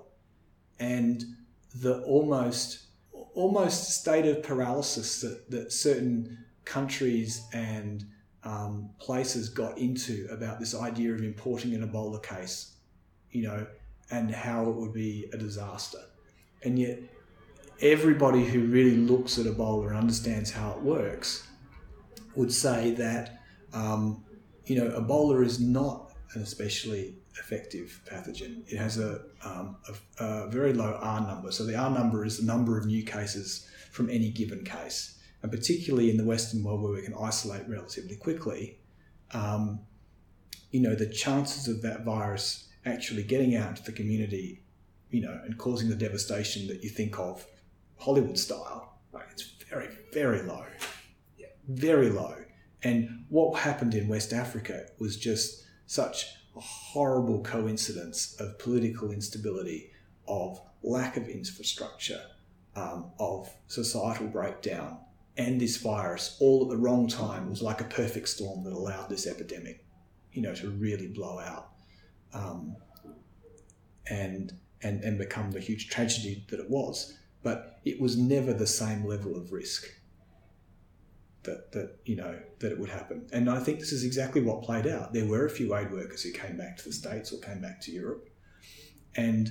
and 0.80 1.24
the 1.76 2.02
almost 2.04 2.86
almost 3.34 3.92
state 3.92 4.26
of 4.26 4.44
paralysis 4.44 5.22
that, 5.22 5.52
that 5.52 5.72
certain 5.72 6.46
countries 6.68 7.48
and 7.54 8.06
um, 8.44 8.90
places 9.00 9.50
got 9.50 9.78
into 9.78 10.28
about 10.32 10.60
this 10.60 10.76
idea 10.76 11.14
of 11.14 11.22
importing 11.22 11.74
an 11.74 11.88
Ebola 11.88 12.22
case, 12.22 12.76
you 13.32 13.44
know, 13.44 13.66
and 14.12 14.32
how 14.32 14.70
it 14.70 14.76
would 14.76 14.94
be 14.94 15.30
a 15.34 15.38
disaster, 15.38 16.00
and 16.64 16.80
yet 16.80 17.00
everybody 17.82 18.44
who 18.44 18.66
really 18.66 18.98
looks 18.98 19.38
at 19.38 19.46
Ebola 19.46 19.88
and 19.90 19.98
understands 19.98 20.52
how 20.52 20.72
it 20.72 20.82
works 20.82 21.48
would 22.36 22.52
say 22.52 22.92
that 22.92 23.42
um, 23.74 24.24
you 24.66 24.76
know 24.78 24.90
Ebola 25.00 25.46
is 25.46 25.60
not 25.60 26.14
an 26.34 26.42
especially 26.42 27.16
effective 27.40 28.02
pathogen. 28.10 28.64
It 28.68 28.78
has 28.78 28.98
a, 28.98 29.22
um, 29.44 29.78
a, 30.20 30.24
a 30.24 30.48
very 30.50 30.74
low 30.74 30.98
R 31.02 31.22
number. 31.22 31.52
So 31.52 31.66
the 31.66 31.76
R 31.76 31.90
number 31.90 32.26
is 32.26 32.38
the 32.40 32.46
number 32.46 32.78
of 32.78 32.86
new 32.86 33.04
cases 33.04 33.68
from 33.92 34.10
any 34.10 34.30
given 34.30 34.64
case, 34.64 35.17
and 35.42 35.52
particularly 35.52 36.10
in 36.10 36.18
the 36.18 36.26
Western 36.26 36.64
world 36.64 36.82
where 36.82 36.94
we 36.94 37.02
can 37.02 37.14
isolate 37.14 37.68
relatively 37.68 38.16
quickly, 38.16 38.80
um, 39.32 39.80
you 40.72 40.82
know 40.82 40.96
the 40.96 41.08
chances 41.08 41.68
of 41.68 41.82
that 41.82 42.04
virus 42.04 42.68
actually 42.86 43.24
getting 43.24 43.56
out 43.56 43.70
into 43.70 43.84
the 43.84 43.92
community, 43.92 44.64
you 45.12 45.22
know, 45.22 45.40
and 45.46 45.58
causing 45.58 45.90
the 45.90 45.96
devastation 45.96 46.68
that 46.68 46.84
you 46.84 46.90
think 46.90 47.20
of 47.20 47.46
Hollywood 47.98 48.38
style, 48.38 49.00
like 49.12 49.26
it's 49.32 49.44
very, 49.70 49.90
very 50.14 50.42
low. 50.42 50.66
Very 51.68 52.10
low. 52.10 52.36
And 52.84 53.26
what 53.30 53.60
happened 53.60 53.94
in 53.94 54.08
West 54.08 54.32
Africa 54.32 54.86
was 55.00 55.18
just 55.18 55.66
such 55.86 56.26
a 56.56 56.60
horrible 56.60 57.42
coincidence 57.44 58.36
of 58.40 58.58
political 58.60 59.12
instability, 59.12 59.92
of 60.28 60.62
lack 60.84 61.18
of 61.18 61.28
infrastructure, 61.28 62.22
um, 62.76 63.12
of 63.20 63.50
societal 63.68 64.28
breakdown, 64.28 65.00
and 65.38 65.62
this 65.62 65.78
virus 65.78 66.38
all 66.40 66.64
at 66.64 66.70
the 66.70 66.78
wrong 66.78 67.08
time 67.08 67.50
was 67.50 67.62
like 67.62 67.82
a 67.82 67.86
perfect 67.86 68.30
storm 68.30 68.64
that 68.64 68.74
allowed 68.74 69.10
this 69.10 69.28
epidemic, 69.28 69.86
you 70.32 70.42
know, 70.42 70.54
to 70.56 70.70
really 70.70 71.08
blow 71.08 71.40
out. 71.40 71.70
Um, 72.34 72.76
and, 74.10 74.54
and, 74.84 75.04
and 75.04 75.18
become 75.18 75.52
the 75.52 75.60
huge 75.60 75.90
tragedy 75.90 76.46
that 76.50 76.60
it 76.60 76.70
was 76.70 77.18
but 77.48 77.80
it 77.86 78.02
was 78.02 78.18
never 78.18 78.52
the 78.52 78.68
same 78.68 79.06
level 79.06 79.38
of 79.38 79.54
risk 79.54 79.88
that 81.44 81.72
that 81.72 81.98
you 82.04 82.16
know 82.16 82.38
that 82.60 82.74
it 82.74 82.80
would 82.80 82.90
happen. 82.90 83.26
And 83.32 83.50
I 83.50 83.60
think 83.60 83.80
this 83.80 83.94
is 83.94 84.04
exactly 84.04 84.42
what 84.42 84.64
played 84.64 84.86
out. 84.86 85.14
There 85.14 85.26
were 85.26 85.46
a 85.46 85.50
few 85.50 85.74
aid 85.74 85.92
workers 85.92 86.24
who 86.24 86.32
came 86.32 86.58
back 86.58 86.76
to 86.78 86.84
the 86.84 86.92
states 86.92 87.32
or 87.32 87.40
came 87.40 87.62
back 87.62 87.80
to 87.84 87.92
Europe, 87.92 88.30
and 89.16 89.50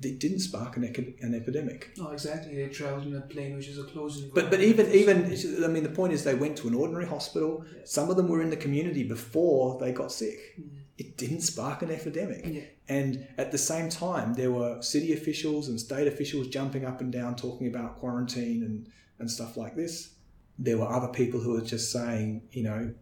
it 0.00 0.18
didn't 0.18 0.40
spark 0.40 0.76
an, 0.76 0.84
eco- 0.84 1.12
an 1.20 1.34
epidemic. 1.34 1.90
Oh, 2.00 2.10
exactly. 2.12 2.54
They 2.54 2.68
traveled 2.68 3.06
in 3.06 3.14
a 3.14 3.20
plane 3.20 3.54
which 3.54 3.68
is 3.68 3.78
a 3.78 3.84
closed 3.84 4.32
But 4.32 4.50
but 4.50 4.60
even 4.60 4.90
even 4.90 5.36
I 5.64 5.68
mean 5.68 5.82
the 5.82 5.90
point 5.90 6.12
is 6.12 6.24
they 6.24 6.34
went 6.34 6.56
to 6.58 6.68
an 6.68 6.74
ordinary 6.74 7.06
hospital. 7.06 7.64
Yeah. 7.64 7.82
Some 7.84 8.10
of 8.10 8.16
them 8.16 8.28
were 8.28 8.40
in 8.40 8.50
the 8.50 8.56
community 8.56 9.04
before 9.04 9.78
they 9.78 9.92
got 9.92 10.10
sick. 10.10 10.38
Mm. 10.58 10.70
It 10.98 11.16
didn't 11.16 11.40
spark 11.40 11.82
an 11.82 11.90
epidemic. 11.90 12.42
Yeah. 12.46 12.62
And 12.88 13.26
at 13.38 13.50
the 13.52 13.58
same 13.58 13.88
time, 13.88 14.34
there 14.34 14.50
were 14.50 14.80
city 14.82 15.12
officials 15.12 15.68
and 15.68 15.80
state 15.80 16.06
officials 16.06 16.48
jumping 16.48 16.84
up 16.84 17.00
and 17.00 17.12
down 17.12 17.36
talking 17.36 17.66
about 17.66 17.96
quarantine 17.96 18.62
and, 18.62 18.88
and 19.18 19.30
stuff 19.30 19.56
like 19.56 19.74
this. 19.74 20.14
There 20.58 20.78
were 20.78 20.88
other 20.88 21.08
people 21.08 21.40
who 21.40 21.52
were 21.52 21.62
just 21.62 21.90
saying, 21.90 22.42
you 22.52 22.62
know, 22.62 22.94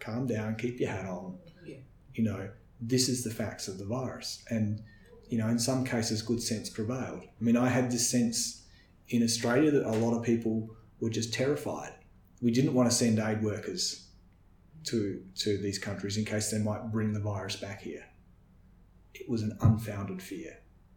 calm 0.00 0.26
down, 0.26 0.56
keep 0.56 0.80
your 0.80 0.90
hat 0.90 1.06
on. 1.06 1.38
Yeah. 1.64 1.76
You 2.14 2.24
know, 2.24 2.50
this 2.80 3.08
is 3.08 3.22
the 3.22 3.30
facts 3.30 3.68
of 3.68 3.78
the 3.78 3.84
virus. 3.84 4.44
And, 4.50 4.82
you 5.30 5.38
know, 5.38 5.48
in 5.48 5.58
some 5.58 5.84
cases, 5.84 6.20
good 6.22 6.42
sense 6.42 6.68
prevailed. 6.68 7.22
I 7.22 7.42
mean, 7.44 7.56
I 7.56 7.68
had 7.68 7.90
this 7.90 8.08
sense 8.10 8.66
in 9.08 9.22
Australia 9.22 9.70
that 9.70 9.86
a 9.86 9.96
lot 10.04 10.16
of 10.16 10.22
people 10.24 10.68
were 11.00 11.10
just 11.10 11.32
terrified. 11.32 11.92
We 12.42 12.50
didn't 12.50 12.74
want 12.74 12.90
to 12.90 12.94
send 12.94 13.18
aid 13.18 13.42
workers 13.42 14.08
to, 14.84 15.22
to 15.36 15.58
these 15.58 15.78
countries 15.78 16.16
in 16.16 16.24
case 16.24 16.50
they 16.50 16.58
might 16.58 16.90
bring 16.92 17.12
the 17.12 17.20
virus 17.20 17.56
back 17.56 17.80
here 17.82 18.04
it 19.14 19.28
was 19.28 19.42
an 19.42 19.56
unfounded 19.60 20.22
fear 20.22 20.56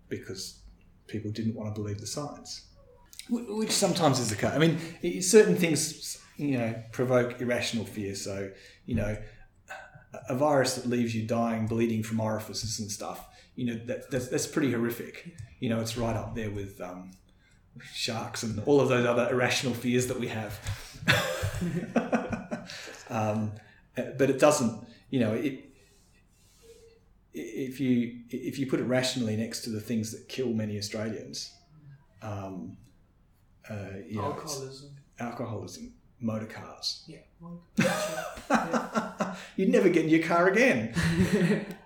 because 0.09 0.61
people 1.07 1.31
didn't 1.31 1.55
want 1.55 1.73
to 1.73 1.81
believe 1.81 1.99
the 1.99 2.07
science, 2.07 2.67
which 3.29 3.71
sometimes 3.71 4.19
is 4.19 4.29
the 4.29 4.35
case. 4.35 4.51
I 4.51 4.57
mean, 4.59 5.21
certain 5.21 5.55
things, 5.55 6.17
you 6.37 6.57
know, 6.57 6.75
provoke 6.91 7.41
irrational 7.41 7.85
fear. 7.85 8.15
So, 8.15 8.51
you 8.85 8.95
know, 8.95 9.17
a- 10.13 10.33
a 10.33 10.35
virus 10.37 10.75
that 10.75 10.87
leaves 10.87 11.15
you 11.15 11.25
dying, 11.27 11.67
bleeding 11.67 12.03
from 12.03 12.19
orifices 12.19 12.79
and 12.79 12.89
stuff, 12.91 13.27
you 13.55 13.65
know, 13.65 13.79
that, 13.85 14.09
that's, 14.09 14.27
that's 14.29 14.47
pretty 14.47 14.71
horrific. 14.71 15.35
You 15.59 15.69
know, 15.69 15.79
it's 15.79 15.97
right 15.97 16.15
up 16.15 16.35
there 16.35 16.49
with 16.51 16.81
um, 16.81 17.11
sharks 17.93 18.43
and 18.43 18.59
all 18.65 18.81
of 18.81 18.89
those 18.89 19.05
other 19.05 19.29
irrational 19.29 19.73
fears 19.73 20.07
that 20.07 20.19
we 20.19 20.27
have. 20.27 20.59
um, 23.09 23.51
but 23.95 24.29
it 24.29 24.39
doesn't, 24.39 24.87
you 25.09 25.19
know, 25.19 25.33
it, 25.33 25.69
if 27.33 27.79
you 27.79 28.19
if 28.29 28.59
you 28.59 28.67
put 28.67 28.79
it 28.79 28.83
rationally 28.83 29.35
next 29.35 29.61
to 29.61 29.71
the 29.71 29.81
things 29.81 30.11
that 30.11 30.29
kill 30.29 30.49
many 30.49 30.77
Australians, 30.77 31.51
um, 32.21 32.77
uh, 33.69 33.75
you 34.07 34.17
know, 34.17 34.25
Alcoholism. 34.25 34.95
alcoholism, 35.19 35.93
motor 36.19 36.45
cars. 36.45 37.03
Yeah. 37.07 37.17
Yeah. 37.77 39.35
You'd 39.55 39.69
never 39.69 39.89
get 39.89 40.05
in 40.05 40.09
your 40.09 40.23
car 40.23 40.47
again. 40.47 40.93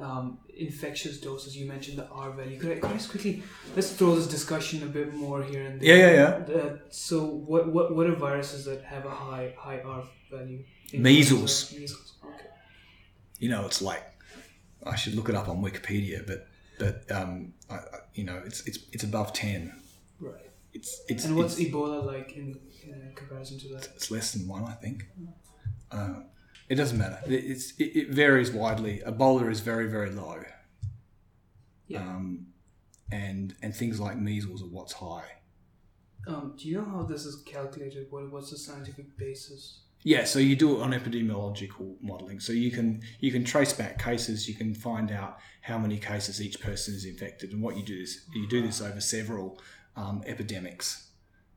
um, 0.00 0.38
infectious 0.56 1.20
doses. 1.20 1.56
You 1.56 1.66
mentioned 1.66 1.98
the 1.98 2.08
R 2.08 2.30
value. 2.32 2.58
Could 2.58 2.72
I, 2.72 2.74
could 2.80 2.90
I 2.90 2.94
just 2.94 3.10
quickly 3.10 3.42
let's 3.76 3.90
throw 3.92 4.14
this 4.14 4.26
discussion 4.26 4.82
a 4.82 4.86
bit 4.86 5.14
more 5.14 5.42
here 5.42 5.64
and 5.66 5.80
there. 5.80 5.96
Yeah, 5.96 6.10
yeah, 6.12 6.44
yeah. 6.48 6.62
Uh, 6.62 6.76
so 6.90 7.24
what 7.24 7.72
what 7.72 7.94
what 7.94 8.06
are 8.06 8.14
viruses 8.14 8.64
that 8.64 8.82
have 8.84 9.04
a 9.04 9.10
high 9.10 9.54
high 9.58 9.80
R 9.80 10.04
value? 10.30 10.64
Measles. 10.92 11.72
Measles. 11.72 12.14
Okay. 12.24 12.46
You 13.38 13.48
know, 13.48 13.64
it's 13.66 13.80
like 13.80 14.02
I 14.84 14.96
should 14.96 15.14
look 15.14 15.28
it 15.28 15.34
up 15.34 15.48
on 15.48 15.62
Wikipedia, 15.62 16.26
but 16.26 16.46
but 16.78 17.10
um, 17.12 17.54
I, 17.68 17.74
I, 17.76 17.80
you 18.14 18.24
know, 18.24 18.40
it's 18.44 18.66
it's 18.66 18.78
it's 18.92 19.04
above 19.04 19.32
ten. 19.32 19.72
Right. 20.18 20.50
It's 20.72 21.02
it's 21.08 21.24
And 21.24 21.36
what's 21.36 21.58
it's, 21.58 21.70
Ebola 21.70 22.04
like 22.04 22.36
in, 22.36 22.58
in 22.84 23.12
comparison 23.14 23.58
to 23.60 23.68
that? 23.74 23.88
it's 23.96 24.10
less 24.10 24.32
than 24.32 24.46
one, 24.48 24.64
I 24.64 24.72
think. 24.72 25.06
Uh, 25.90 26.20
it 26.70 26.76
doesn't 26.76 26.96
matter. 26.96 27.18
It, 27.26 27.44
it's 27.44 27.72
it, 27.72 27.96
it 27.96 28.08
varies 28.10 28.52
widely. 28.52 29.02
Ebola 29.06 29.50
is 29.50 29.60
very 29.60 29.88
very 29.88 30.10
low. 30.10 30.42
Yeah. 31.88 32.00
Um, 32.00 32.46
and 33.10 33.54
and 33.60 33.74
things 33.74 34.00
like 34.00 34.16
measles 34.16 34.62
are 34.62 34.66
what's 34.66 34.92
high. 34.94 35.24
Um, 36.28 36.54
do 36.56 36.68
you 36.68 36.78
know 36.78 36.84
how 36.84 37.02
this 37.02 37.26
is 37.26 37.42
calculated? 37.42 38.06
What 38.10 38.30
what's 38.30 38.50
the 38.50 38.56
scientific 38.56 39.18
basis? 39.18 39.80
Yeah, 40.02 40.24
so 40.24 40.38
you 40.38 40.56
do 40.56 40.78
it 40.78 40.82
on 40.82 40.92
epidemiological 40.92 41.96
modelling. 42.00 42.38
So 42.38 42.52
you 42.52 42.70
can 42.70 43.02
you 43.18 43.32
can 43.32 43.44
trace 43.44 43.72
back 43.72 44.02
cases. 44.02 44.48
You 44.48 44.54
can 44.54 44.72
find 44.72 45.10
out 45.10 45.38
how 45.62 45.76
many 45.76 45.98
cases 45.98 46.40
each 46.40 46.60
person 46.60 46.94
is 46.94 47.04
infected, 47.04 47.52
and 47.52 47.60
what 47.60 47.76
you 47.76 47.82
do 47.82 47.98
is 47.98 48.26
you 48.32 48.48
do 48.48 48.62
this 48.62 48.80
over 48.80 49.00
several 49.00 49.60
um, 49.96 50.22
epidemics, 50.24 51.10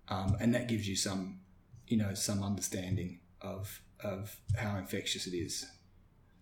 um, 0.09 0.36
and 0.39 0.55
that 0.55 0.68
gives 0.68 0.89
you 0.89 0.95
some 0.95 1.39
you 1.88 1.97
know 1.97 2.16
some 2.16 2.41
understanding 2.41 3.20
of 3.41 3.80
of 4.04 4.36
how 4.56 4.78
infectious 4.78 5.28
it 5.28 5.36
is. 5.36 5.66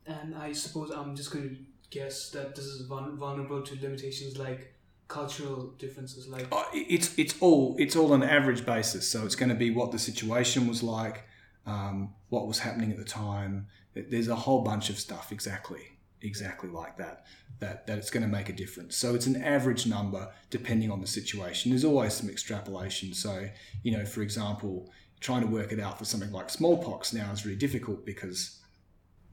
And 0.06 0.36
I 0.36 0.52
suppose 0.52 0.92
I'm 0.92 1.16
just 1.16 1.32
going 1.32 1.50
to 1.50 1.56
guess 1.90 2.30
that 2.32 2.56
this 2.56 2.66
is 2.66 2.88
vul- 2.88 3.16
vulnerable 3.16 3.62
to 3.62 3.76
limitations 3.82 4.38
like 4.38 4.74
cultural 5.08 5.74
differences, 5.78 6.28
like 6.28 6.48
Uh, 6.52 6.64
It's 6.74 7.18
it's 7.18 7.36
all 7.42 7.76
it's 7.78 7.96
all 7.96 8.14
an 8.14 8.24
average 8.24 8.66
basis. 8.66 9.08
So 9.10 9.26
it's 9.26 9.36
going 9.36 9.50
to 9.50 9.56
be 9.56 9.70
what 9.70 9.92
the 9.92 10.00
situation 10.00 10.68
was 10.68 10.82
like, 10.82 11.24
um, 11.66 12.14
what 12.30 12.48
was 12.48 12.60
happening 12.60 12.92
at 12.92 12.98
the 12.98 13.04
time. 13.06 13.68
There's 13.94 14.30
a 14.30 14.36
whole 14.36 14.62
bunch 14.64 14.90
of 14.90 14.98
stuff 14.98 15.32
exactly 15.32 15.84
exactly 16.24 16.70
like 16.70 16.98
that 16.98 17.26
that 17.60 17.88
that 17.88 17.98
it's 17.98 18.10
going 18.12 18.24
to 18.24 18.30
make 18.30 18.48
a 18.48 18.54
difference. 18.54 18.96
So 18.96 19.16
it's 19.16 19.28
an 19.28 19.42
average 19.44 19.86
number 19.86 20.32
depending 20.50 20.92
on 20.92 21.02
the 21.02 21.08
situation. 21.08 21.72
There's 21.72 21.84
always 21.84 22.14
some 22.14 22.30
extrapolation. 22.30 23.14
So 23.14 23.50
you 23.84 23.92
know, 23.96 24.06
for 24.06 24.22
example, 24.22 24.90
trying 25.22 25.42
to 25.42 25.48
work 25.48 25.72
it 25.72 25.80
out 25.80 25.98
for 25.98 26.04
something 26.04 26.32
like 26.32 26.50
smallpox 26.50 27.14
now 27.14 27.32
is 27.32 27.46
really 27.46 27.58
difficult 27.58 28.06
because 28.06 28.60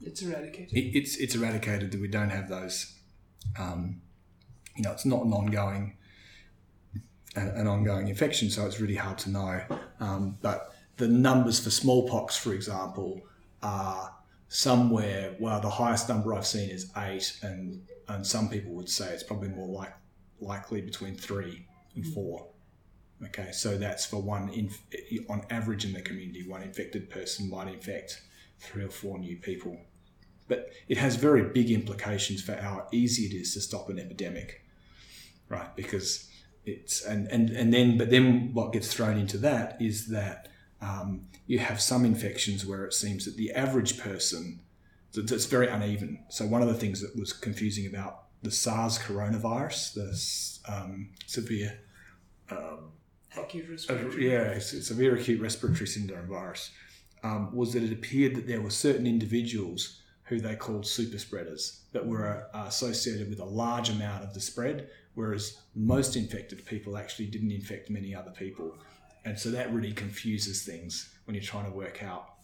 it's 0.01 0.22
eradicated. 0.22 0.72
it, 0.72 0.97
it's 0.97 1.16
it's 1.16 1.34
eradicated 1.34 1.91
that 1.91 2.01
we 2.01 2.09
don't 2.09 2.30
have 2.30 2.49
those. 2.49 2.95
Um, 3.59 4.03
you 4.76 4.84
know, 4.84 4.93
it's 4.93 5.07
not 5.07 5.24
an 5.24 5.32
ongoing 5.32 5.97
an, 7.34 7.49
an 7.49 7.66
ongoing 7.66 8.09
infection, 8.09 8.51
so 8.51 8.66
it's 8.66 8.80
really 8.80 8.95
hard 8.95 9.18
to 9.18 9.30
know. 9.30 9.61
Um, 9.99 10.39
but 10.41 10.72
the 10.99 11.09
numbers 11.09 11.59
for 11.59 11.70
smallpox, 11.70 12.36
for 12.36 12.53
example, 12.53 13.22
are 13.62 14.14
somewhere. 14.49 15.36
Well, 15.41 15.61
the 15.61 15.70
highest 15.70 16.09
number 16.09 16.34
I've 16.34 16.47
seen 16.47 16.70
is 16.70 16.93
eight, 16.99 17.39
and 17.43 17.82
and 18.09 18.26
some 18.26 18.49
people 18.49 18.72
would 18.72 18.89
say 18.89 19.12
it's 19.12 19.22
probably 19.22 19.49
more 19.49 19.68
like 19.68 19.93
likely 20.41 20.80
between 20.80 21.16
three 21.16 21.66
and 21.97 22.07
four. 22.07 22.47
Okay, 23.27 23.51
so 23.53 23.77
that's 23.77 24.07
for 24.07 24.23
one 24.23 24.49
inf- 24.51 24.83
on 25.29 25.45
average 25.51 25.85
in 25.85 25.93
the 25.93 26.01
community, 26.01 26.47
one 26.47 26.62
infected 26.62 27.11
person 27.11 27.51
might 27.51 27.66
infect 27.69 28.23
three 28.61 28.85
or 28.85 28.91
four 28.91 29.19
new 29.19 29.37
people. 29.37 29.81
But 30.47 30.71
it 30.89 30.99
has 30.99 31.16
very 31.16 31.43
big 31.43 31.71
implications 31.71 32.43
for 32.43 32.55
how 32.55 32.87
easy 32.93 33.25
it 33.25 33.35
is 33.35 33.55
to 33.55 33.61
stop 33.61 33.91
an 33.91 33.99
epidemic, 33.99 34.64
right? 35.49 35.75
Because 35.75 36.29
it's 36.64 37.05
and 37.05 37.27
and 37.29 37.51
and 37.51 37.73
then 37.73 37.99
but 37.99 38.11
then 38.11 38.53
what 38.55 38.73
gets 38.73 38.93
thrown 38.93 39.19
into 39.19 39.39
that 39.39 39.77
is 39.81 40.09
that 40.09 40.49
um, 40.81 41.27
you 41.47 41.59
have 41.59 41.81
some 41.81 42.05
infections 42.05 42.64
where 42.64 42.85
it 42.85 42.95
seems 42.95 43.25
that 43.25 43.37
the 43.37 43.51
average 43.53 43.99
person 43.99 44.61
that- 45.12 45.27
that's 45.27 45.47
very 45.47 45.66
uneven. 45.69 46.21
So 46.29 46.47
one 46.47 46.62
of 46.62 46.69
the 46.69 46.75
things 46.75 47.01
that 47.01 47.16
was 47.16 47.33
confusing 47.33 47.87
about 47.87 48.25
the 48.43 48.51
SARS 48.53 48.99
coronavirus, 48.99 49.95
the 49.95 50.73
um, 50.73 51.11
severe 51.27 51.81
um, 52.51 52.93
Acute 53.37 53.68
respiratory. 53.68 54.31
yeah, 54.31 54.59
severe 54.59 55.16
acute 55.16 55.41
respiratory 55.41 55.87
syndrome 55.87 56.29
virus, 56.29 56.70
um, 57.22 57.55
was 57.55 57.72
that 57.72 57.83
it 57.83 57.93
appeared 57.93 58.35
that 58.37 58.47
there 58.47 58.61
were 58.61 58.70
certain 58.70 59.07
individuals 59.07 60.01
who 60.24 60.41
they 60.41 60.55
called 60.55 60.87
super 60.87 61.18
spreaders 61.18 61.83
that 61.93 62.07
were 62.07 62.49
uh, 62.55 62.64
associated 62.66 63.29
with 63.29 63.41
a 63.41 63.45
large 63.45 63.91
amount 63.91 64.22
of 64.22 64.35
the 64.35 64.41
spread, 64.41 64.89
whereas 65.14 65.59
most 65.74 66.16
infected 66.16 66.64
people 66.66 66.97
actually 66.97 67.26
didn't 67.26 67.51
infect 67.51 67.91
many 67.91 68.14
other 68.14 68.31
people. 68.31 68.74
And 69.24 69.39
so 69.39 69.51
that 69.51 69.72
really 69.72 69.93
confuses 69.93 70.64
things 70.64 71.14
when 71.24 71.35
you're 71.35 71.43
trying 71.43 71.64
to 71.64 71.76
work 71.76 72.03
out 72.03 72.35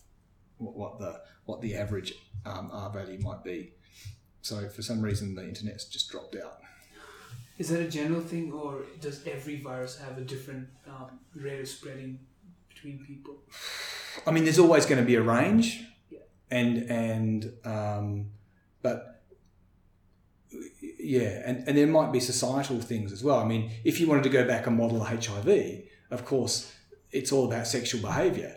what, 0.59 0.77
what 0.77 0.99
the 0.99 1.21
what 1.45 1.61
the 1.61 1.75
average 1.75 2.15
um, 2.47 2.71
R 2.73 2.91
value 2.91 3.19
might 3.21 3.45
be. 3.45 3.75
So 4.41 4.69
for 4.69 4.83
some 4.83 5.01
reason, 5.03 5.35
the 5.35 5.47
internet's 5.47 5.87
just 5.87 6.11
dropped 6.11 6.37
out. 6.37 6.59
Is 7.59 7.69
that 7.69 7.81
a 7.81 7.89
general 7.89 8.21
thing, 8.21 8.53
or 8.53 8.83
does 9.01 9.25
every 9.27 9.61
virus 9.61 9.99
have 9.99 10.19
a 10.19 10.23
different 10.23 10.69
um, 10.89 11.21
rate 11.37 11.61
of 11.61 11.69
spreading 11.69 12.19
between 12.69 12.99
people? 13.07 13.37
I 14.27 14.31
mean, 14.33 14.45
there's 14.45 14.59
always 14.59 14.87
going 14.87 15.01
to 15.01 15.07
be 15.07 15.15
a 15.15 15.23
range, 15.23 15.85
Yeah. 16.11 16.19
and 16.51 16.79
and 16.91 17.53
um, 17.65 18.27
but 18.83 19.23
yeah, 20.99 21.43
and, 21.45 21.69
and 21.69 21.77
there 21.79 21.87
might 21.87 22.13
be 22.13 22.21
societal 22.21 22.81
things 22.81 23.13
as 23.13 23.23
well. 23.23 23.39
I 23.39 23.45
mean, 23.45 23.71
if 23.85 24.01
you 24.01 24.09
wanted 24.09 24.25
to 24.25 24.31
go 24.31 24.47
back 24.47 24.67
and 24.67 24.77
model 24.77 25.05
HIV, 25.05 25.49
of 26.11 26.25
course, 26.25 26.73
it's 27.13 27.31
all 27.33 27.47
about 27.47 27.67
sexual 27.67 28.01
behaviour. 28.01 28.57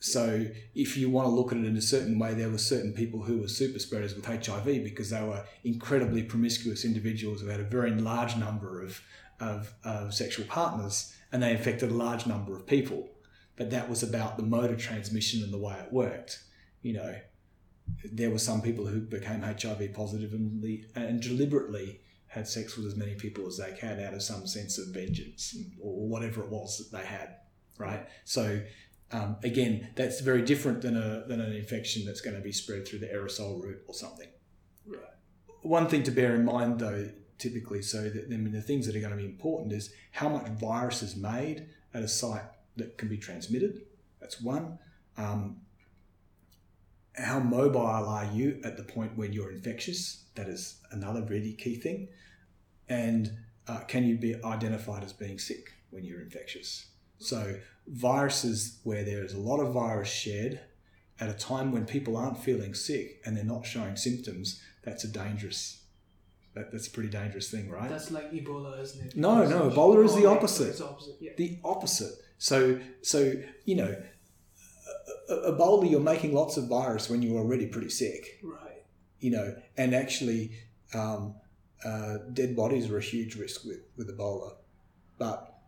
So 0.00 0.46
if 0.74 0.96
you 0.96 1.10
want 1.10 1.26
to 1.26 1.30
look 1.30 1.50
at 1.52 1.58
it 1.58 1.64
in 1.64 1.76
a 1.76 1.82
certain 1.82 2.18
way, 2.18 2.34
there 2.34 2.50
were 2.50 2.58
certain 2.58 2.92
people 2.92 3.22
who 3.22 3.38
were 3.38 3.48
super 3.48 3.78
spreaders 3.78 4.14
with 4.14 4.26
HIV 4.26 4.64
because 4.84 5.10
they 5.10 5.22
were 5.22 5.44
incredibly 5.64 6.22
promiscuous 6.22 6.84
individuals 6.84 7.40
who 7.40 7.48
had 7.48 7.60
a 7.60 7.64
very 7.64 7.90
large 7.90 8.36
number 8.36 8.82
of, 8.82 9.02
of, 9.40 9.74
of 9.84 10.14
sexual 10.14 10.46
partners 10.46 11.14
and 11.32 11.42
they 11.42 11.50
infected 11.50 11.90
a 11.90 11.94
large 11.94 12.26
number 12.26 12.56
of 12.56 12.66
people. 12.66 13.08
But 13.56 13.70
that 13.70 13.88
was 13.88 14.04
about 14.04 14.36
the 14.36 14.44
mode 14.44 14.70
of 14.70 14.78
transmission 14.78 15.42
and 15.42 15.52
the 15.52 15.58
way 15.58 15.74
it 15.74 15.92
worked. 15.92 16.44
You 16.82 16.92
know, 16.92 17.16
there 18.04 18.30
were 18.30 18.38
some 18.38 18.62
people 18.62 18.86
who 18.86 19.00
became 19.00 19.42
HIV 19.42 19.92
positive 19.94 20.32
and, 20.32 20.64
and 20.94 21.20
deliberately 21.20 22.00
had 22.28 22.46
sex 22.46 22.76
with 22.76 22.86
as 22.86 22.94
many 22.94 23.14
people 23.14 23.46
as 23.46 23.56
they 23.56 23.72
can 23.72 23.98
out 24.00 24.14
of 24.14 24.22
some 24.22 24.46
sense 24.46 24.78
of 24.78 24.88
vengeance 24.88 25.56
or 25.80 26.06
whatever 26.06 26.42
it 26.42 26.50
was 26.50 26.78
that 26.78 26.96
they 26.96 27.04
had, 27.04 27.36
right? 27.78 28.06
So 28.24 28.60
um, 29.10 29.36
again, 29.42 29.88
that's 29.94 30.20
very 30.20 30.42
different 30.42 30.82
than 30.82 30.96
a 30.96 31.24
than 31.26 31.40
an 31.40 31.52
infection 31.52 32.04
that's 32.04 32.20
going 32.20 32.36
to 32.36 32.42
be 32.42 32.52
spread 32.52 32.86
through 32.86 32.98
the 32.98 33.06
aerosol 33.06 33.62
route 33.62 33.82
or 33.86 33.94
something. 33.94 34.28
Right. 34.86 35.00
One 35.62 35.88
thing 35.88 36.02
to 36.04 36.10
bear 36.10 36.34
in 36.34 36.44
mind, 36.44 36.78
though, 36.80 37.10
typically, 37.38 37.82
so 37.82 38.08
that 38.08 38.26
I 38.30 38.36
mean, 38.36 38.52
the 38.52 38.60
things 38.60 38.86
that 38.86 38.94
are 38.94 39.00
going 39.00 39.12
to 39.12 39.16
be 39.16 39.24
important 39.24 39.72
is 39.72 39.92
how 40.12 40.28
much 40.28 40.46
virus 40.48 41.02
is 41.02 41.16
made 41.16 41.68
at 41.94 42.02
a 42.02 42.08
site 42.08 42.44
that 42.76 42.98
can 42.98 43.08
be 43.08 43.16
transmitted. 43.16 43.82
That's 44.20 44.40
one. 44.40 44.78
Um, 45.16 45.62
how 47.14 47.40
mobile 47.40 47.80
are 47.80 48.30
you 48.32 48.60
at 48.62 48.76
the 48.76 48.84
point 48.84 49.16
when 49.16 49.32
you're 49.32 49.50
infectious? 49.50 50.24
That 50.34 50.48
is 50.48 50.80
another 50.92 51.22
really 51.22 51.54
key 51.54 51.76
thing. 51.76 52.08
And 52.88 53.32
uh, 53.66 53.80
can 53.80 54.04
you 54.04 54.16
be 54.16 54.36
identified 54.44 55.02
as 55.02 55.12
being 55.12 55.38
sick 55.38 55.72
when 55.90 56.04
you're 56.04 56.20
infectious? 56.20 56.86
So, 57.18 57.56
viruses 57.90 58.78
where 58.84 59.04
there 59.04 59.24
is 59.24 59.32
a 59.32 59.38
lot 59.38 59.60
of 59.60 59.72
virus 59.72 60.08
shared 60.08 60.60
at 61.20 61.28
a 61.28 61.34
time 61.34 61.72
when 61.72 61.84
people 61.84 62.16
aren't 62.16 62.38
feeling 62.38 62.74
sick 62.74 63.20
and 63.24 63.36
they're 63.36 63.44
not 63.44 63.66
showing 63.66 63.96
symptoms, 63.96 64.62
that's 64.84 65.04
a 65.04 65.08
dangerous, 65.08 65.82
that, 66.54 66.70
that's 66.70 66.86
a 66.86 66.90
pretty 66.90 67.08
dangerous 67.08 67.50
thing, 67.50 67.68
right? 67.70 67.88
That's 67.88 68.10
like 68.10 68.30
Ebola, 68.32 68.80
isn't 68.80 69.06
it? 69.06 69.16
No, 69.16 69.44
no, 69.46 69.70
Ebola 69.70 70.04
is 70.04 70.14
the 70.14 70.26
opposite. 70.26 70.68
It's 70.68 70.80
opposite. 70.80 71.16
Yeah. 71.20 71.32
the 71.36 71.58
opposite. 71.64 72.12
So, 72.38 72.78
so 73.02 73.32
you 73.64 73.76
know, 73.76 73.96
Ebola, 75.30 75.90
you're 75.90 76.00
making 76.00 76.32
lots 76.32 76.56
of 76.56 76.68
virus 76.68 77.10
when 77.10 77.20
you're 77.22 77.38
already 77.38 77.66
pretty 77.66 77.90
sick, 77.90 78.40
Right. 78.42 78.82
you 79.20 79.30
know, 79.30 79.54
and 79.76 79.94
actually, 79.94 80.52
um, 80.94 81.34
uh, 81.84 82.18
dead 82.32 82.56
bodies 82.56 82.88
are 82.90 82.98
a 82.98 83.02
huge 83.02 83.36
risk 83.36 83.64
with, 83.64 83.80
with 83.96 84.08
Ebola. 84.16 84.52
But, 85.18 85.60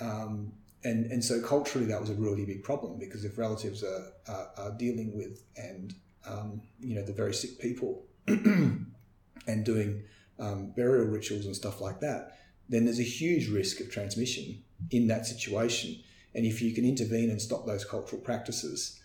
um, 0.00 0.52
and, 0.84 1.10
and 1.10 1.24
so 1.24 1.40
culturally, 1.40 1.86
that 1.86 2.00
was 2.00 2.10
a 2.10 2.14
really 2.14 2.44
big 2.44 2.62
problem 2.62 2.98
because 2.98 3.24
if 3.24 3.38
relatives 3.38 3.82
are, 3.82 4.12
are, 4.28 4.50
are 4.58 4.70
dealing 4.72 5.16
with 5.16 5.42
and, 5.56 5.94
um, 6.28 6.60
you 6.78 6.94
know, 6.94 7.02
the 7.02 7.12
very 7.12 7.32
sick 7.32 7.58
people 7.58 8.04
and 8.26 9.64
doing 9.64 10.02
um, 10.38 10.72
burial 10.76 11.06
rituals 11.06 11.46
and 11.46 11.56
stuff 11.56 11.80
like 11.80 12.00
that, 12.00 12.38
then 12.68 12.84
there's 12.84 13.00
a 13.00 13.04
huge 13.04 13.48
risk 13.48 13.80
of 13.80 13.90
transmission 13.90 14.62
in 14.90 15.06
that 15.08 15.26
situation. 15.26 15.98
And 16.34 16.44
if 16.44 16.60
you 16.60 16.74
can 16.74 16.84
intervene 16.84 17.30
and 17.30 17.40
stop 17.40 17.64
those 17.64 17.84
cultural 17.84 18.20
practices, 18.20 19.00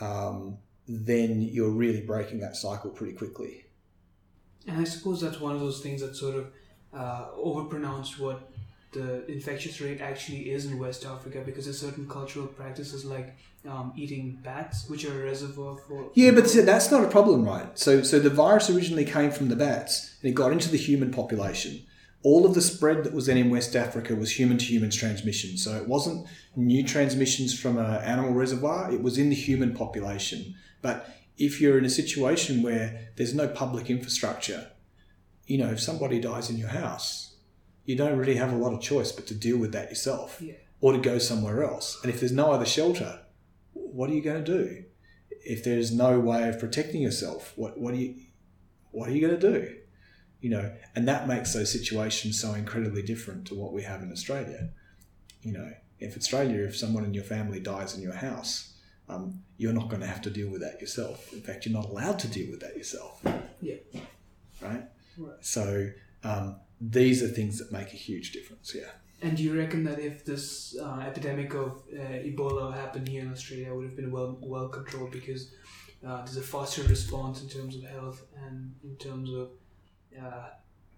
um, 0.00 0.58
then 0.86 1.42
you're 1.42 1.70
really 1.70 2.02
breaking 2.02 2.40
that 2.40 2.56
cycle 2.56 2.90
pretty 2.90 3.14
quickly. 3.14 3.64
And 4.68 4.80
I 4.80 4.84
suppose 4.84 5.20
that's 5.20 5.40
one 5.40 5.54
of 5.54 5.60
those 5.60 5.80
things 5.80 6.00
that 6.00 6.14
sort 6.14 6.36
of 6.36 6.52
uh, 6.92 7.30
overpronounced 7.36 8.20
what 8.20 8.52
the 8.92 9.26
infectious 9.30 9.80
rate 9.80 10.00
actually 10.00 10.50
is 10.50 10.66
in 10.66 10.78
West 10.78 11.04
Africa 11.04 11.42
because 11.44 11.64
there's 11.64 11.80
certain 11.80 12.08
cultural 12.08 12.46
practices 12.46 13.04
like 13.04 13.34
um, 13.68 13.92
eating 13.96 14.38
bats, 14.42 14.88
which 14.88 15.04
are 15.04 15.22
a 15.22 15.24
reservoir 15.24 15.76
for. 15.76 16.10
Yeah, 16.14 16.32
but 16.32 16.52
that's 16.52 16.90
not 16.90 17.04
a 17.04 17.08
problem, 17.08 17.44
right? 17.44 17.78
So, 17.78 18.02
so 18.02 18.18
the 18.18 18.30
virus 18.30 18.68
originally 18.68 19.04
came 19.04 19.30
from 19.30 19.48
the 19.48 19.56
bats 19.56 20.16
and 20.20 20.30
it 20.30 20.34
got 20.34 20.52
into 20.52 20.68
the 20.68 20.76
human 20.76 21.10
population. 21.10 21.84
All 22.22 22.46
of 22.46 22.54
the 22.54 22.60
spread 22.60 23.02
that 23.04 23.14
was 23.14 23.26
then 23.26 23.36
in 23.36 23.50
West 23.50 23.74
Africa 23.74 24.14
was 24.14 24.38
human 24.38 24.58
to 24.58 24.64
human 24.64 24.90
transmission. 24.90 25.56
So 25.56 25.74
it 25.76 25.88
wasn't 25.88 26.26
new 26.54 26.84
transmissions 26.84 27.58
from 27.58 27.78
an 27.78 28.02
animal 28.02 28.32
reservoir, 28.32 28.92
it 28.92 29.02
was 29.02 29.18
in 29.18 29.30
the 29.30 29.34
human 29.34 29.74
population. 29.74 30.54
But 30.82 31.08
if 31.38 31.60
you're 31.60 31.78
in 31.78 31.84
a 31.84 31.90
situation 31.90 32.62
where 32.62 33.08
there's 33.16 33.34
no 33.34 33.48
public 33.48 33.90
infrastructure, 33.90 34.70
you 35.46 35.58
know, 35.58 35.70
if 35.70 35.80
somebody 35.80 36.20
dies 36.20 36.50
in 36.50 36.58
your 36.58 36.68
house, 36.68 37.31
you 37.84 37.96
don't 37.96 38.16
really 38.16 38.36
have 38.36 38.52
a 38.52 38.56
lot 38.56 38.72
of 38.72 38.80
choice 38.80 39.12
but 39.12 39.26
to 39.26 39.34
deal 39.34 39.58
with 39.58 39.72
that 39.72 39.88
yourself 39.90 40.38
Yeah. 40.40 40.54
or 40.80 40.92
to 40.92 40.98
go 40.98 41.18
somewhere 41.18 41.64
else. 41.64 41.98
And 42.02 42.12
if 42.12 42.20
there's 42.20 42.32
no 42.32 42.52
other 42.52 42.66
shelter, 42.66 43.20
what 43.72 44.08
are 44.10 44.14
you 44.14 44.22
going 44.22 44.44
to 44.44 44.52
do? 44.58 44.84
If 45.44 45.64
there's 45.64 45.92
no 45.92 46.20
way 46.20 46.48
of 46.48 46.58
protecting 46.60 47.02
yourself, 47.02 47.52
what, 47.56 47.78
what, 47.78 47.94
are, 47.94 47.96
you, 47.96 48.14
what 48.92 49.08
are 49.08 49.12
you 49.12 49.20
going 49.26 49.38
to 49.40 49.50
do? 49.58 49.76
You 50.40 50.50
know, 50.50 50.72
and 50.94 51.06
that 51.08 51.26
makes 51.28 51.52
those 51.54 51.70
situations 51.72 52.40
so 52.40 52.54
incredibly 52.54 53.02
different 53.02 53.46
to 53.48 53.54
what 53.54 53.72
we 53.72 53.82
have 53.82 54.02
in 54.02 54.10
Australia. 54.12 54.70
You 55.42 55.52
know, 55.52 55.72
if 55.98 56.16
Australia, 56.16 56.64
if 56.64 56.76
someone 56.76 57.04
in 57.04 57.14
your 57.14 57.24
family 57.24 57.60
dies 57.60 57.96
in 57.96 58.02
your 58.02 58.14
house, 58.14 58.74
um, 59.08 59.42
you're 59.56 59.72
not 59.72 59.88
going 59.88 60.00
to 60.00 60.06
have 60.06 60.22
to 60.22 60.30
deal 60.30 60.48
with 60.48 60.60
that 60.62 60.80
yourself. 60.80 61.32
In 61.32 61.40
fact, 61.40 61.66
you're 61.66 61.74
not 61.74 61.86
allowed 61.90 62.18
to 62.20 62.28
deal 62.28 62.50
with 62.50 62.60
that 62.60 62.76
yourself. 62.76 63.20
Yeah. 63.60 63.76
Right? 64.60 64.84
Right. 65.18 65.36
So 65.40 65.90
um, 66.24 66.56
these 66.90 67.22
are 67.22 67.28
things 67.28 67.58
that 67.58 67.70
make 67.72 67.92
a 67.92 67.96
huge 67.96 68.32
difference. 68.32 68.74
Yeah. 68.74 68.90
And 69.22 69.36
do 69.36 69.42
you 69.44 69.56
reckon 69.56 69.84
that 69.84 70.00
if 70.00 70.24
this 70.24 70.76
uh, 70.82 70.98
epidemic 71.06 71.54
of 71.54 71.82
uh, 71.96 72.00
Ebola 72.28 72.74
happened 72.74 73.06
here 73.08 73.22
in 73.22 73.30
Australia, 73.30 73.68
it 73.68 73.76
would 73.76 73.84
have 73.86 73.96
been 73.96 74.10
well 74.10 74.36
well 74.40 74.68
controlled 74.68 75.12
because 75.12 75.52
uh, 76.06 76.18
there's 76.24 76.36
a 76.36 76.42
faster 76.42 76.82
response 76.82 77.42
in 77.42 77.48
terms 77.48 77.76
of 77.76 77.84
health 77.84 78.24
and 78.44 78.74
in 78.82 78.96
terms 78.96 79.30
of 79.30 79.50
uh, 80.20 80.48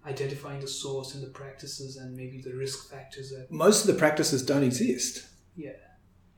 identifying 0.07 0.61
the 0.61 0.67
source 0.69 1.15
and 1.15 1.23
the 1.23 1.29
practices 1.29 1.97
and 1.97 2.17
maybe 2.17 2.41
the 2.41 2.55
risk 2.55 2.91
factors 2.91 3.31
that 3.31 3.51
Most 3.51 3.83
of 3.83 3.89
the 3.93 3.99
practices 3.99 4.43
don't 4.45 4.63
exist. 4.65 5.27
yeah 5.57 5.73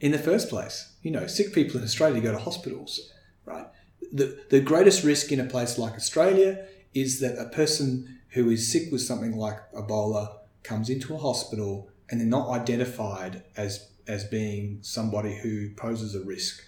in 0.01 0.12
the 0.12 0.18
first 0.18 0.49
place. 0.51 0.92
You 1.03 1.11
know, 1.11 1.26
sick 1.26 1.53
people 1.55 1.78
in 1.78 1.84
Australia 1.84 2.20
go 2.20 2.32
to 2.32 2.38
hospitals, 2.38 3.12
right? 3.47 3.66
The, 4.12 4.38
the 4.51 4.61
greatest 4.61 5.05
risk 5.05 5.32
in 5.32 5.40
a 5.40 5.44
place 5.44 5.78
like 5.78 5.94
Australia 5.94 6.66
is 6.94 7.20
that 7.20 7.38
a 7.38 7.49
person 7.49 8.16
who 8.37 8.51
is 8.51 8.70
sick 8.70 8.93
with 8.93 9.01
something 9.01 9.34
like 9.34 9.57
Ebola 9.72 10.37
comes 10.62 10.91
into 10.91 11.14
a 11.14 11.18
hospital 11.18 11.89
and 12.11 12.20
they're 12.20 12.28
not 12.28 12.51
identified 12.51 13.43
as, 13.57 13.93
as 14.07 14.24
being 14.24 14.78
somebody 14.82 15.34
who 15.34 15.70
poses 15.70 16.14
a 16.14 16.22
risk, 16.22 16.62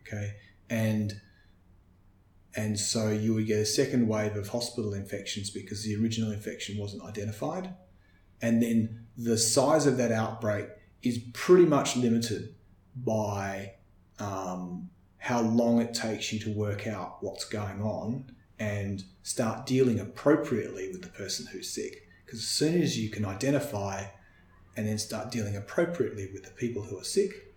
okay? 0.00 0.32
And, 0.70 1.12
and 2.56 2.80
so 2.80 3.10
you 3.10 3.34
would 3.34 3.46
get 3.46 3.58
a 3.58 3.66
second 3.66 4.08
wave 4.08 4.36
of 4.36 4.48
hospital 4.48 4.94
infections 4.94 5.50
because 5.50 5.84
the 5.84 5.94
original 6.02 6.32
infection 6.32 6.78
wasn't 6.78 7.02
identified. 7.02 7.74
And 8.40 8.62
then 8.62 9.04
the 9.18 9.36
size 9.36 9.84
of 9.84 9.98
that 9.98 10.12
outbreak 10.12 10.68
is 11.02 11.18
pretty 11.34 11.66
much 11.66 11.94
limited 11.94 12.54
by 12.96 13.74
um, 14.18 14.88
how 15.18 15.42
long 15.42 15.82
it 15.82 15.92
takes 15.92 16.32
you 16.32 16.40
to 16.40 16.50
work 16.54 16.86
out 16.86 17.18
what's 17.20 17.44
going 17.44 17.82
on 17.82 18.32
and 18.62 19.02
start 19.24 19.66
dealing 19.66 19.98
appropriately 19.98 20.88
with 20.92 21.02
the 21.02 21.08
person 21.08 21.46
who's 21.50 21.68
sick. 21.68 22.08
Because 22.24 22.38
as 22.38 22.46
soon 22.46 22.80
as 22.80 22.96
you 22.96 23.10
can 23.10 23.24
identify 23.24 24.04
and 24.76 24.86
then 24.86 24.98
start 24.98 25.32
dealing 25.32 25.56
appropriately 25.56 26.28
with 26.32 26.44
the 26.44 26.52
people 26.52 26.82
who 26.84 26.96
are 26.96 27.04
sick 27.04 27.54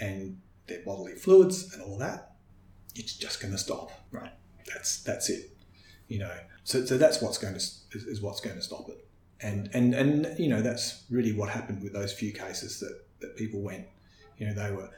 and 0.00 0.40
their 0.68 0.80
bodily 0.86 1.12
fluids 1.12 1.74
and 1.74 1.82
all 1.82 1.98
that, 1.98 2.36
it's 2.94 3.14
just 3.14 3.42
going 3.42 3.52
to 3.52 3.58
stop. 3.58 3.90
Right. 4.10 4.32
That's 4.66 5.02
that's 5.02 5.28
it. 5.28 5.54
You 6.08 6.20
know. 6.20 6.34
So, 6.64 6.86
so 6.86 6.96
that's 6.96 7.20
what's 7.20 7.36
going 7.36 7.52
to 7.52 7.60
is, 7.60 8.22
what's 8.22 8.40
going 8.40 8.56
to 8.56 8.62
stop 8.62 8.88
it. 8.88 9.06
And 9.42 9.68
and 9.74 9.94
and 9.94 10.38
you 10.38 10.48
know 10.48 10.62
that's 10.62 11.04
really 11.10 11.34
what 11.34 11.50
happened 11.50 11.82
with 11.82 11.92
those 11.92 12.14
few 12.14 12.32
cases 12.32 12.80
that 12.80 13.04
that 13.20 13.36
people 13.36 13.60
went. 13.60 13.86
You 14.38 14.46
know 14.46 14.54
they 14.54 14.72
were 14.72 14.90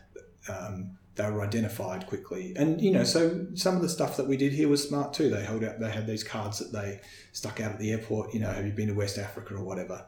um, 0.48 0.96
they 1.18 1.28
were 1.30 1.42
identified 1.42 2.06
quickly, 2.06 2.54
and 2.56 2.80
you 2.80 2.92
know 2.92 3.04
so 3.04 3.46
some 3.54 3.76
of 3.76 3.82
the 3.82 3.88
stuff 3.88 4.16
that 4.16 4.26
we 4.26 4.36
did 4.36 4.52
here 4.52 4.68
was 4.68 4.88
smart 4.88 5.12
too. 5.12 5.28
They 5.28 5.44
held 5.44 5.64
out 5.64 5.80
they 5.80 5.90
had 5.90 6.06
these 6.06 6.24
cards 6.24 6.60
that 6.60 6.72
they 6.72 7.00
stuck 7.32 7.60
out 7.60 7.72
at 7.72 7.78
the 7.78 7.90
airport. 7.90 8.32
You 8.32 8.40
know, 8.40 8.50
have 8.50 8.64
you 8.64 8.72
been 8.72 8.88
to 8.88 8.94
West 8.94 9.18
Africa 9.18 9.54
or 9.54 9.64
whatever? 9.64 10.06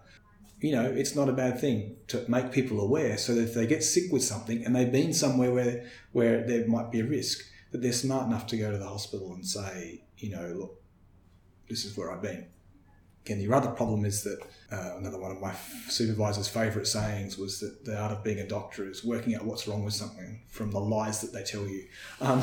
You 0.61 0.72
know, 0.72 0.84
it's 0.84 1.16
not 1.16 1.28
a 1.28 1.32
bad 1.32 1.61
thing 1.61 1.96
to 2.08 2.24
make 2.28 2.52
people 2.52 2.80
aware 2.80 3.18
so 3.18 3.34
that 3.34 3.42
if 3.42 3.54
they 3.54 3.66
get 3.66 3.82
sick 3.82 4.12
with 4.12 4.22
something 4.22 4.64
and 4.64 4.76
they've 4.76 4.92
been 4.92 5.12
somewhere 5.12 5.52
where 5.52 5.86
where 6.12 6.46
there 6.46 6.66
might 6.68 6.92
be 6.92 7.00
a 7.00 7.04
risk, 7.04 7.44
that 7.72 7.82
they're 7.82 7.92
smart 7.92 8.26
enough 8.26 8.46
to 8.48 8.56
go 8.56 8.70
to 8.70 8.78
the 8.78 8.88
hospital 8.88 9.34
and 9.34 9.44
say, 9.44 10.04
you 10.16 10.30
know, 10.30 10.54
look, 10.56 10.80
this 11.68 11.84
is 11.84 11.96
where 11.96 12.12
I've 12.12 12.22
been. 12.22 12.46
Again, 13.24 13.38
the 13.38 13.54
other 13.54 13.70
problem 13.70 14.04
is 14.04 14.22
that 14.24 14.40
uh, 14.72 14.94
another 14.96 15.18
one 15.18 15.30
of 15.30 15.40
my 15.40 15.52
supervisor's 15.88 16.48
favourite 16.48 16.86
sayings 16.86 17.36
was 17.36 17.60
that 17.60 17.84
the 17.84 17.98
art 17.98 18.12
of 18.12 18.24
being 18.24 18.38
a 18.38 18.46
doctor 18.46 18.88
is 18.88 19.04
working 19.04 19.34
out 19.34 19.44
what's 19.44 19.68
wrong 19.68 19.84
with 19.84 19.92
something 19.92 20.40
from 20.48 20.70
the 20.70 20.80
lies 20.80 21.20
that 21.20 21.32
they 21.32 21.42
tell 21.42 21.66
you. 21.66 21.86
Um, 22.20 22.42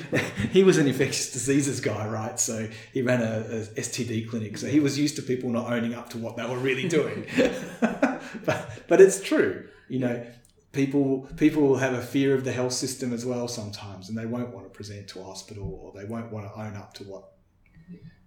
he 0.50 0.64
was 0.64 0.78
an 0.78 0.88
infectious 0.88 1.32
diseases 1.32 1.80
guy, 1.80 2.08
right? 2.08 2.40
So 2.40 2.68
he 2.92 3.02
ran 3.02 3.22
a, 3.22 3.40
a, 3.40 3.60
STD 3.80 4.28
clinic, 4.28 4.58
so 4.58 4.66
he 4.66 4.80
was 4.80 4.98
used 4.98 5.16
to 5.16 5.22
people 5.22 5.50
not 5.50 5.70
owning 5.70 5.94
up 5.94 6.08
to 6.10 6.18
what 6.18 6.36
they 6.36 6.44
were 6.44 6.58
really 6.58 6.88
doing. 6.88 7.26
but, 7.80 8.70
but 8.88 9.00
it's 9.00 9.20
true, 9.20 9.68
you 9.88 9.98
know. 9.98 10.26
People 10.72 11.26
people 11.38 11.62
will 11.62 11.78
have 11.78 11.94
a 11.94 12.02
fear 12.02 12.34
of 12.34 12.44
the 12.44 12.52
health 12.52 12.74
system 12.74 13.14
as 13.14 13.24
well 13.24 13.48
sometimes, 13.48 14.10
and 14.10 14.18
they 14.18 14.26
won't 14.26 14.50
want 14.50 14.66
to 14.66 14.70
present 14.70 15.08
to 15.08 15.24
hospital 15.24 15.80
or 15.82 15.98
they 15.98 16.06
won't 16.06 16.30
want 16.30 16.52
to 16.52 16.60
own 16.60 16.76
up 16.76 16.92
to 16.94 17.04
what 17.04 17.35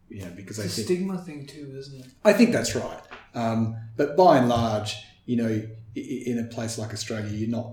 you 0.10 0.22
know 0.26 0.32
because 0.36 0.57
it's 0.60 0.74
a 0.74 0.76
think 0.84 0.88
stigma 0.88 1.18
thing 1.20 1.45
too 1.45 1.74
isn't 1.78 1.99
it 2.05 2.12
I 2.26 2.34
think 2.34 2.51
that's 2.51 2.76
right. 2.76 2.99
Um, 3.36 3.76
but 3.95 4.18
by 4.18 4.38
and 4.39 4.49
large, 4.49 4.95
you 5.26 5.38
know, 5.38 5.47
i- 5.47 5.99
i- 5.99 6.24
in 6.32 6.39
a 6.39 6.43
place 6.55 6.78
like 6.80 6.91
Australia, 6.93 7.32
you're 7.32 7.49
not, 7.60 7.70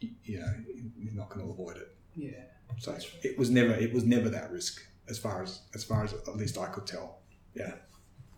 you 0.00 0.38
know, 0.40 0.52
you're 0.98 1.14
not 1.14 1.28
going 1.30 1.44
to 1.44 1.50
avoid 1.52 1.76
it. 1.76 1.88
yeah 2.14 2.44
So 2.78 2.96
it 3.22 3.36
was 3.38 3.50
never, 3.50 3.72
it 3.74 3.92
was 3.92 4.04
never 4.04 4.28
that 4.30 4.50
risk 4.52 4.80
as 5.08 5.18
far 5.18 5.42
as, 5.42 5.60
as 5.74 5.82
far 5.84 6.04
as 6.04 6.12
at 6.14 6.36
least 6.36 6.56
I 6.56 6.66
could 6.66 6.86
tell. 6.86 7.18
Yeah. 7.54 7.74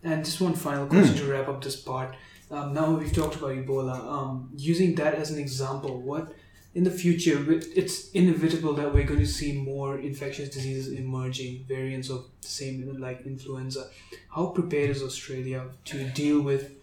And 0.03 0.25
just 0.25 0.41
one 0.41 0.53
final 0.55 0.87
question 0.87 1.15
to 1.17 1.25
wrap 1.31 1.47
up 1.47 1.63
this 1.63 1.75
part. 1.75 2.15
Um, 2.51 2.73
now 2.73 2.95
we've 2.97 3.13
talked 3.13 3.35
about 3.35 3.51
Ebola. 3.51 3.95
Um, 4.15 4.49
using 4.55 4.95
that 4.95 5.13
as 5.15 5.29
an 5.31 5.39
example, 5.39 6.01
what 6.01 6.33
in 6.75 6.83
the 6.83 6.91
future 6.91 7.37
it's 7.49 8.11
inevitable 8.11 8.73
that 8.73 8.93
we're 8.93 9.05
going 9.05 9.19
to 9.21 9.25
see 9.25 9.53
more 9.53 9.97
infectious 9.97 10.49
diseases 10.49 10.93
emerging, 10.93 11.65
variants 11.67 12.09
of 12.09 12.25
the 12.41 12.47
same 12.47 12.95
like 12.99 13.25
influenza. 13.25 13.89
How 14.29 14.47
prepared 14.47 14.89
is 14.89 15.01
Australia 15.01 15.67
to 15.85 16.03
deal 16.09 16.41
with 16.41 16.73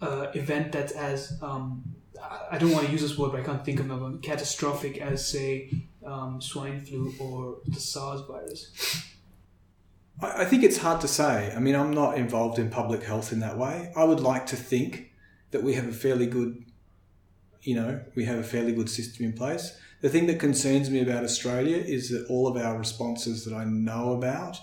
an 0.00 0.28
event 0.34 0.72
that's 0.72 0.92
as 0.92 1.38
um, 1.40 1.94
I- 2.50 2.58
don't 2.58 2.72
want 2.72 2.86
to 2.86 2.92
use 2.92 3.02
this 3.02 3.16
word, 3.16 3.32
but 3.32 3.40
I 3.40 3.44
can't 3.44 3.64
think 3.64 3.78
of 3.80 3.86
another 3.86 4.16
catastrophic 4.18 4.98
as 4.98 5.26
say 5.26 5.70
um, 6.04 6.40
swine 6.40 6.80
flu 6.80 7.14
or 7.20 7.58
the 7.66 7.80
SARS 7.80 8.22
virus. 8.22 9.04
I 10.20 10.46
think 10.46 10.62
it's 10.64 10.78
hard 10.78 11.00
to 11.02 11.08
say. 11.08 11.52
I 11.54 11.60
mean, 11.60 11.74
I'm 11.74 11.92
not 11.92 12.16
involved 12.16 12.58
in 12.58 12.70
public 12.70 13.02
health 13.02 13.32
in 13.32 13.40
that 13.40 13.58
way. 13.58 13.92
I 13.94 14.04
would 14.04 14.20
like 14.20 14.46
to 14.46 14.56
think 14.56 15.12
that 15.50 15.62
we 15.62 15.74
have 15.74 15.86
a 15.86 15.92
fairly 15.92 16.26
good, 16.26 16.64
you 17.66 17.74
know, 17.74 18.00
we 18.14 18.24
have 18.24 18.38
a 18.38 18.44
fairly 18.44 18.72
good 18.72 18.88
system 18.88 19.26
in 19.26 19.32
place. 19.32 19.76
The 20.00 20.08
thing 20.08 20.28
that 20.28 20.38
concerns 20.38 20.88
me 20.88 21.00
about 21.00 21.24
Australia 21.24 21.78
is 21.78 22.10
that 22.10 22.24
all 22.30 22.46
of 22.46 22.56
our 22.56 22.78
responses 22.78 23.44
that 23.44 23.52
I 23.52 23.64
know 23.64 24.12
about 24.12 24.56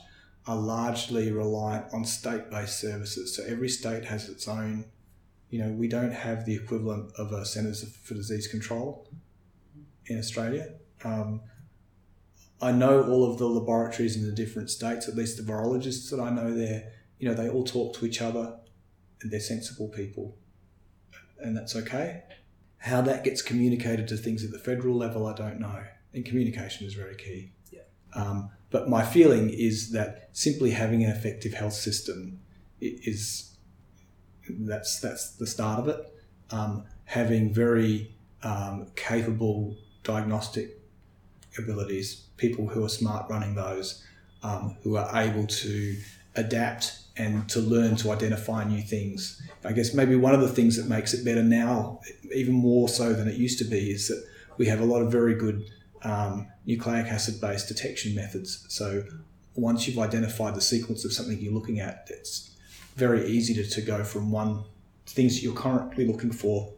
are 0.48 0.56
largely 0.56 1.30
reliant 1.30 1.94
on 1.94 2.06
state 2.06 2.50
based 2.50 2.80
services. 2.80 3.36
So 3.36 3.44
every 3.44 3.68
state 3.68 4.06
has 4.06 4.30
its 4.30 4.48
own, 4.48 4.86
you 5.50 5.60
know, 5.60 5.70
we 5.74 5.90
don't 5.90 6.14
have 6.14 6.46
the 6.46 6.56
equivalent 6.56 7.12
of 7.18 7.34
a 7.34 7.46
Centres 7.46 7.84
for 8.04 8.14
Disease 8.14 8.48
Control 8.48 9.06
in 10.06 10.18
Australia. 10.18 10.76
Um, 11.04 11.42
I 12.62 12.72
know 12.72 13.04
all 13.04 13.30
of 13.30 13.38
the 13.38 13.48
laboratories 13.48 14.16
in 14.16 14.26
the 14.26 14.32
different 14.32 14.70
states, 14.70 15.10
at 15.10 15.16
least 15.16 15.36
the 15.36 15.44
virologists 15.44 16.10
that 16.12 16.22
I 16.22 16.30
know 16.30 16.54
there, 16.54 16.94
you 17.20 17.28
know, 17.28 17.34
they 17.34 17.50
all 17.50 17.66
talk 17.66 17.98
to 17.98 18.06
each 18.06 18.22
other 18.22 18.56
and 19.22 19.30
they're 19.30 19.42
sensible 19.42 19.90
people. 19.90 20.38
And 21.40 21.58
that's 21.58 21.76
okay. 21.76 22.24
How 22.84 23.02
that 23.02 23.24
gets 23.24 23.42
communicated 23.42 24.08
to 24.10 24.18
things 24.18 24.44
at 24.44 24.52
the 24.52 24.60
federal 24.60 24.96
level, 24.98 25.26
I 25.26 25.34
don't 25.34 25.60
know. 25.60 25.84
And 26.14 26.26
communication 26.26 26.86
is 26.86 26.94
very 26.94 27.16
key. 27.16 27.54
Yeah. 27.72 27.82
Um, 28.14 28.50
but 28.70 28.90
my 28.90 29.04
feeling 29.06 29.50
is 29.50 29.92
that 29.92 30.30
simply 30.34 30.72
having 30.72 31.04
an 31.04 31.10
effective 31.10 31.54
health 31.54 31.74
system 31.74 32.42
is 32.82 33.56
that's 34.50 35.00
that's 35.00 35.36
the 35.36 35.48
start 35.48 35.80
of 35.80 35.88
it. 35.88 36.14
Um, 36.52 36.84
having 37.06 37.54
very 37.54 38.16
um, 38.44 38.88
capable 38.96 39.78
diagnostic 40.04 40.82
abilities, 41.58 42.28
people 42.36 42.68
who 42.68 42.84
are 42.84 42.90
smart 42.90 43.30
running 43.30 43.56
those, 43.56 44.04
um, 44.44 44.76
who 44.84 44.98
are 44.98 45.10
able 45.16 45.48
to 45.48 45.96
adapt 46.36 47.00
and 47.16 47.48
to 47.50 47.60
learn 47.60 47.96
to 47.98 48.12
identify 48.12 48.64
new 48.64 48.82
things. 48.82 49.42
I 49.64 49.72
guess 49.72 49.94
maybe 49.94 50.16
one 50.16 50.34
of 50.34 50.42
the 50.42 50.48
things 50.48 50.78
that 50.78 50.88
makes 50.88 51.14
it 51.14 51.24
better 51.24 51.44
now, 51.44 52.02
even 52.34 52.54
more 52.54 52.90
so 52.90 53.14
than 53.14 53.28
it 53.28 53.36
used 53.36 53.60
to 53.60 53.66
be, 53.66 53.92
is 53.92 54.08
that 54.08 54.26
we 54.58 54.66
have 54.66 54.80
a 54.80 54.86
lot 54.86 55.02
of 55.02 55.12
very 55.12 55.36
good 55.36 55.64
um, 56.04 56.48
nucleic 56.66 57.08
acid 57.08 57.40
based 57.40 57.68
detection 57.68 58.16
methods. 58.16 58.66
So 58.70 59.04
once 59.56 59.88
you've 59.88 60.00
identified 60.00 60.56
the 60.56 60.62
sequence 60.62 61.06
of 61.06 61.14
something 61.14 61.40
you're 61.40 61.54
looking 61.54 61.80
at, 61.80 62.08
it's 62.10 62.56
very 62.96 63.28
easy 63.28 63.54
to, 63.56 63.70
to 63.70 63.82
go 63.82 64.04
from 64.04 64.32
one 64.32 64.64
things 65.06 65.44
you're 65.44 65.54
currently 65.54 66.08
looking 66.08 66.32
for 66.32 66.74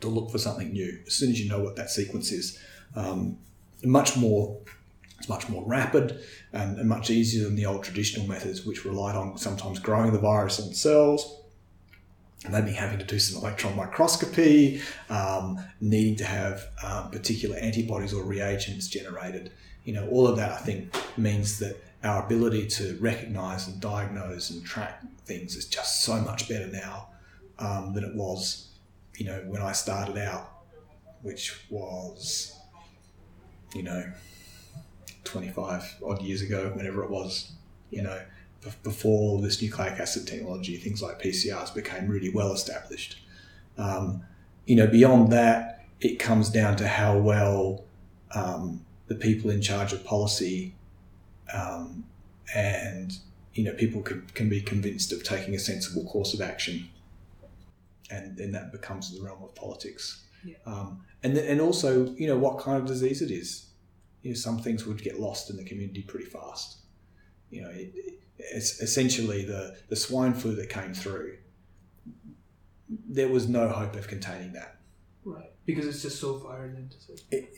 to 0.00 0.08
look 0.08 0.30
for 0.30 0.38
something 0.38 0.72
new 0.72 0.98
as 1.06 1.14
soon 1.14 1.30
as 1.30 1.40
you 1.40 1.48
know 1.48 1.60
what 1.60 1.76
that 1.76 1.90
sequence 1.90 2.30
is. 2.30 2.58
Um, 2.94 3.38
much 3.84 4.16
more, 4.16 4.58
it's 5.18 5.28
much 5.28 5.48
more 5.48 5.64
rapid 5.64 6.20
and, 6.52 6.78
and, 6.78 6.88
much 6.88 7.10
easier 7.10 7.44
than 7.44 7.56
the 7.56 7.66
old 7.66 7.82
traditional 7.82 8.26
methods, 8.26 8.64
which 8.64 8.84
relied 8.84 9.16
on 9.16 9.36
sometimes 9.36 9.78
growing 9.78 10.12
the 10.12 10.18
virus 10.18 10.58
in 10.58 10.72
cells. 10.74 11.40
Maybe 12.48 12.70
having 12.70 13.00
to 13.00 13.04
do 13.04 13.18
some 13.18 13.42
electron 13.42 13.74
microscopy, 13.74 14.80
um, 15.10 15.58
needing 15.80 16.14
to 16.16 16.24
have 16.24 16.68
um, 16.84 17.10
particular 17.10 17.56
antibodies 17.56 18.14
or 18.14 18.22
reagents 18.22 18.86
generated. 18.86 19.50
You 19.84 19.94
know, 19.94 20.08
all 20.08 20.28
of 20.28 20.36
that 20.36 20.52
I 20.52 20.58
think 20.58 20.94
means 21.18 21.58
that 21.58 21.82
our 22.04 22.24
ability 22.24 22.68
to 22.68 22.96
recognize 23.00 23.66
and 23.66 23.80
diagnose 23.80 24.50
and 24.50 24.64
track 24.64 25.02
things 25.24 25.56
is 25.56 25.66
just 25.66 26.04
so 26.04 26.20
much 26.20 26.48
better 26.48 26.68
now 26.68 27.08
um, 27.58 27.92
than 27.92 28.04
it 28.04 28.14
was, 28.14 28.68
you 29.16 29.26
know, 29.26 29.42
when 29.48 29.60
I 29.60 29.72
started 29.72 30.16
out, 30.16 30.48
which 31.22 31.64
was, 31.70 32.56
you 33.74 33.82
know, 33.82 34.12
25 35.24 35.96
odd 36.04 36.22
years 36.22 36.42
ago, 36.42 36.72
whenever 36.74 37.02
it 37.02 37.10
was, 37.10 37.52
you 37.90 38.02
know, 38.02 38.20
before 38.82 39.20
all 39.20 39.40
this 39.40 39.62
nucleic 39.62 40.00
acid 40.00 40.26
technology, 40.26 40.76
things 40.76 41.02
like 41.02 41.22
PCRs 41.22 41.74
became 41.74 42.08
really 42.08 42.30
well 42.30 42.52
established. 42.52 43.18
Um, 43.76 44.22
you 44.66 44.76
know, 44.76 44.86
beyond 44.86 45.32
that, 45.32 45.84
it 46.00 46.18
comes 46.18 46.50
down 46.50 46.76
to 46.76 46.88
how 46.88 47.18
well 47.18 47.84
um, 48.34 48.84
the 49.06 49.14
people 49.14 49.50
in 49.50 49.60
charge 49.60 49.92
of 49.92 50.04
policy 50.04 50.74
um, 51.52 52.04
and 52.54 53.18
you 53.54 53.64
know 53.64 53.72
people 53.72 54.02
can, 54.02 54.26
can 54.34 54.48
be 54.48 54.60
convinced 54.60 55.12
of 55.12 55.24
taking 55.24 55.54
a 55.54 55.58
sensible 55.58 56.04
course 56.04 56.34
of 56.34 56.40
action 56.40 56.88
and 58.10 58.36
then 58.36 58.52
that 58.52 58.70
becomes 58.70 59.16
the 59.16 59.24
realm 59.24 59.42
of 59.42 59.54
politics 59.54 60.24
yeah. 60.44 60.54
um, 60.66 61.02
and 61.22 61.34
th- 61.34 61.48
and 61.48 61.60
also 61.60 62.10
you 62.14 62.26
know 62.26 62.36
what 62.36 62.58
kind 62.58 62.80
of 62.80 62.86
disease 62.86 63.22
it 63.22 63.30
is 63.30 63.66
you 64.22 64.30
know 64.30 64.36
some 64.36 64.58
things 64.58 64.86
would 64.86 65.02
get 65.02 65.20
lost 65.20 65.50
in 65.50 65.56
the 65.56 65.64
community 65.64 66.02
pretty 66.02 66.26
fast. 66.26 66.78
You 67.50 67.62
know 67.62 67.70
it, 67.70 67.94
it's 68.38 68.80
essentially 68.80 69.44
the 69.44 69.76
the 69.88 69.96
swine 69.96 70.34
flu 70.34 70.54
that 70.56 70.68
came 70.68 70.94
through 70.94 71.38
there 73.06 73.28
was 73.28 73.48
no 73.48 73.68
hope 73.68 73.94
of 73.96 74.08
containing 74.08 74.52
that. 74.52 74.76
Right 75.24 75.50
because 75.68 75.86
it's 75.86 76.00
just 76.00 76.18
so 76.18 76.38
virulent 76.38 76.94
it, 77.30 77.54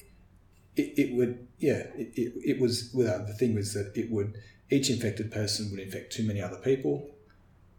it, 0.75 0.99
it 0.99 1.15
would 1.15 1.47
yeah 1.61 1.87
it, 1.95 2.13
it, 2.17 2.33
it 2.45 2.61
was 2.61 2.91
well, 2.93 3.25
the 3.25 3.33
thing 3.33 3.55
was 3.55 3.73
that 3.73 3.93
it 3.95 4.11
would 4.11 4.37
each 4.69 4.91
infected 4.91 5.31
person 5.31 5.71
would 5.71 5.79
infect 5.79 6.13
too 6.13 6.25
many 6.27 6.43
other 6.43 6.57
people. 6.57 7.09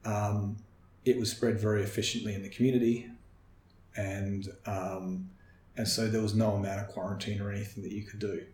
Um, 0.06 0.56
it 1.04 1.18
was 1.20 1.32
spread 1.32 1.60
very 1.60 1.84
efficiently 1.84 2.34
in 2.34 2.44
the 2.44 2.50
community 2.50 3.10
and 3.98 4.48
um, 4.66 5.30
and 5.76 5.86
so 5.86 6.08
there 6.08 6.22
was 6.22 6.34
no 6.34 6.52
amount 6.52 6.80
of 6.80 6.88
quarantine 6.88 7.42
or 7.42 7.52
anything 7.52 7.84
that 7.84 7.92
you 7.92 8.04
could 8.04 8.20
do 8.20 8.46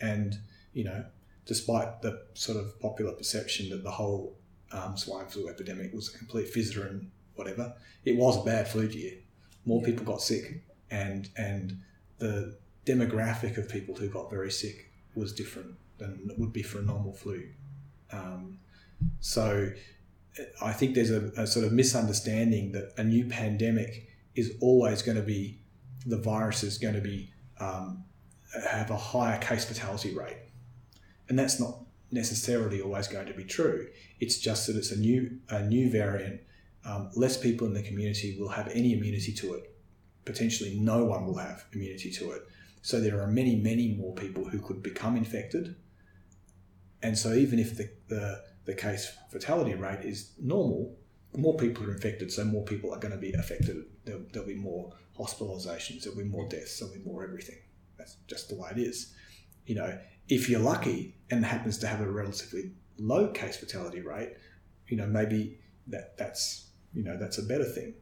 and 0.00 0.38
you 0.72 0.84
know 0.84 1.04
despite 1.46 2.02
the 2.02 2.22
sort 2.34 2.58
of 2.58 2.78
popular 2.80 3.12
perception 3.12 3.70
that 3.70 3.82
the 3.82 3.90
whole 3.90 4.36
um, 4.72 4.96
swine 4.96 5.26
flu 5.26 5.48
epidemic 5.48 5.92
was 5.92 6.14
a 6.14 6.18
complete 6.18 6.52
fizzer 6.52 6.88
and 6.88 7.10
whatever 7.34 7.72
it 8.04 8.16
was 8.16 8.36
a 8.36 8.44
bad 8.44 8.68
flu 8.68 8.86
year 8.86 9.14
more 9.64 9.82
people 9.82 10.04
got 10.04 10.20
sick 10.20 10.62
and 10.90 11.30
and 11.36 11.80
the 12.18 12.56
demographic 12.88 13.58
of 13.58 13.68
people 13.68 13.94
who 13.94 14.08
got 14.08 14.30
very 14.30 14.50
sick 14.50 14.90
was 15.14 15.32
different 15.32 15.74
than 15.98 16.28
it 16.30 16.38
would 16.38 16.52
be 16.52 16.62
for 16.62 16.78
a 16.78 16.82
normal 16.82 17.12
flu. 17.12 17.48
Um, 18.10 18.58
so 19.20 19.70
I 20.62 20.72
think 20.72 20.94
there's 20.94 21.10
a, 21.10 21.30
a, 21.36 21.46
sort 21.46 21.66
of 21.66 21.72
misunderstanding 21.72 22.72
that 22.72 22.94
a 22.96 23.04
new 23.04 23.26
pandemic 23.26 24.08
is 24.34 24.54
always 24.60 25.02
going 25.02 25.16
to 25.16 25.22
be 25.22 25.60
the 26.06 26.16
virus 26.16 26.62
is 26.62 26.78
going 26.78 26.94
to 26.94 27.00
be 27.00 27.30
um, 27.60 28.04
have 28.70 28.90
a 28.90 28.96
higher 28.96 29.38
case 29.38 29.64
fatality 29.64 30.14
rate, 30.14 30.38
and 31.28 31.38
that's 31.38 31.60
not 31.60 31.80
necessarily 32.10 32.80
always 32.80 33.08
going 33.08 33.26
to 33.26 33.34
be 33.34 33.44
true. 33.44 33.88
It's 34.20 34.38
just 34.38 34.66
that 34.66 34.76
it's 34.76 34.92
a 34.92 34.98
new 34.98 35.38
a 35.48 35.62
new 35.62 35.90
variant. 35.90 36.40
Um, 36.84 37.10
less 37.14 37.36
people 37.36 37.66
in 37.66 37.74
the 37.74 37.82
community 37.82 38.36
will 38.38 38.48
have 38.48 38.68
any 38.68 38.94
immunity 38.94 39.32
to 39.34 39.54
it. 39.54 39.76
Potentially, 40.24 40.78
no 40.78 41.04
one 41.04 41.26
will 41.26 41.36
have 41.36 41.66
immunity 41.72 42.10
to 42.12 42.30
it. 42.30 42.42
So 42.82 43.00
there 43.00 43.20
are 43.20 43.26
many, 43.26 43.56
many 43.56 43.94
more 43.94 44.14
people 44.14 44.44
who 44.44 44.60
could 44.60 44.82
become 44.82 45.16
infected. 45.16 45.76
And 47.02 47.18
so 47.18 47.34
even 47.34 47.58
if 47.58 47.76
the, 47.76 47.90
the, 48.08 48.44
the 48.64 48.74
case 48.74 49.12
fatality 49.30 49.74
rate 49.74 50.04
is 50.04 50.32
normal, 50.40 50.96
more 51.36 51.56
people 51.56 51.84
are 51.84 51.92
infected, 51.92 52.32
so 52.32 52.44
more 52.44 52.64
people 52.64 52.92
are 52.92 52.98
going 52.98 53.12
to 53.12 53.18
be 53.18 53.32
affected. 53.32 53.84
There'll, 54.04 54.22
there'll 54.32 54.48
be 54.48 54.54
more 54.54 54.92
hospitalizations, 55.18 56.04
there'll 56.04 56.18
be 56.18 56.24
more 56.24 56.48
deaths, 56.48 56.78
there'll 56.78 56.94
be 56.94 57.02
more 57.04 57.24
everything. 57.24 57.58
That's 57.98 58.16
just 58.26 58.48
the 58.48 58.56
way 58.56 58.70
it 58.72 58.78
is. 58.78 59.14
You 59.66 59.74
know, 59.74 59.98
if 60.28 60.48
you're 60.48 60.60
lucky 60.60 61.16
and 61.30 61.44
happens 61.44 61.78
to 61.78 61.86
have 61.86 62.00
a 62.00 62.10
relatively 62.10 62.72
low 62.98 63.28
case 63.28 63.56
fatality 63.56 64.00
rate, 64.00 64.34
you 64.86 64.96
know, 64.96 65.06
maybe 65.06 65.58
that 65.88 66.16
that's 66.16 66.68
you 66.94 67.02
know 67.02 67.16
that's 67.18 67.38
a 67.38 67.42
better 67.42 67.64
thing. 67.64 67.94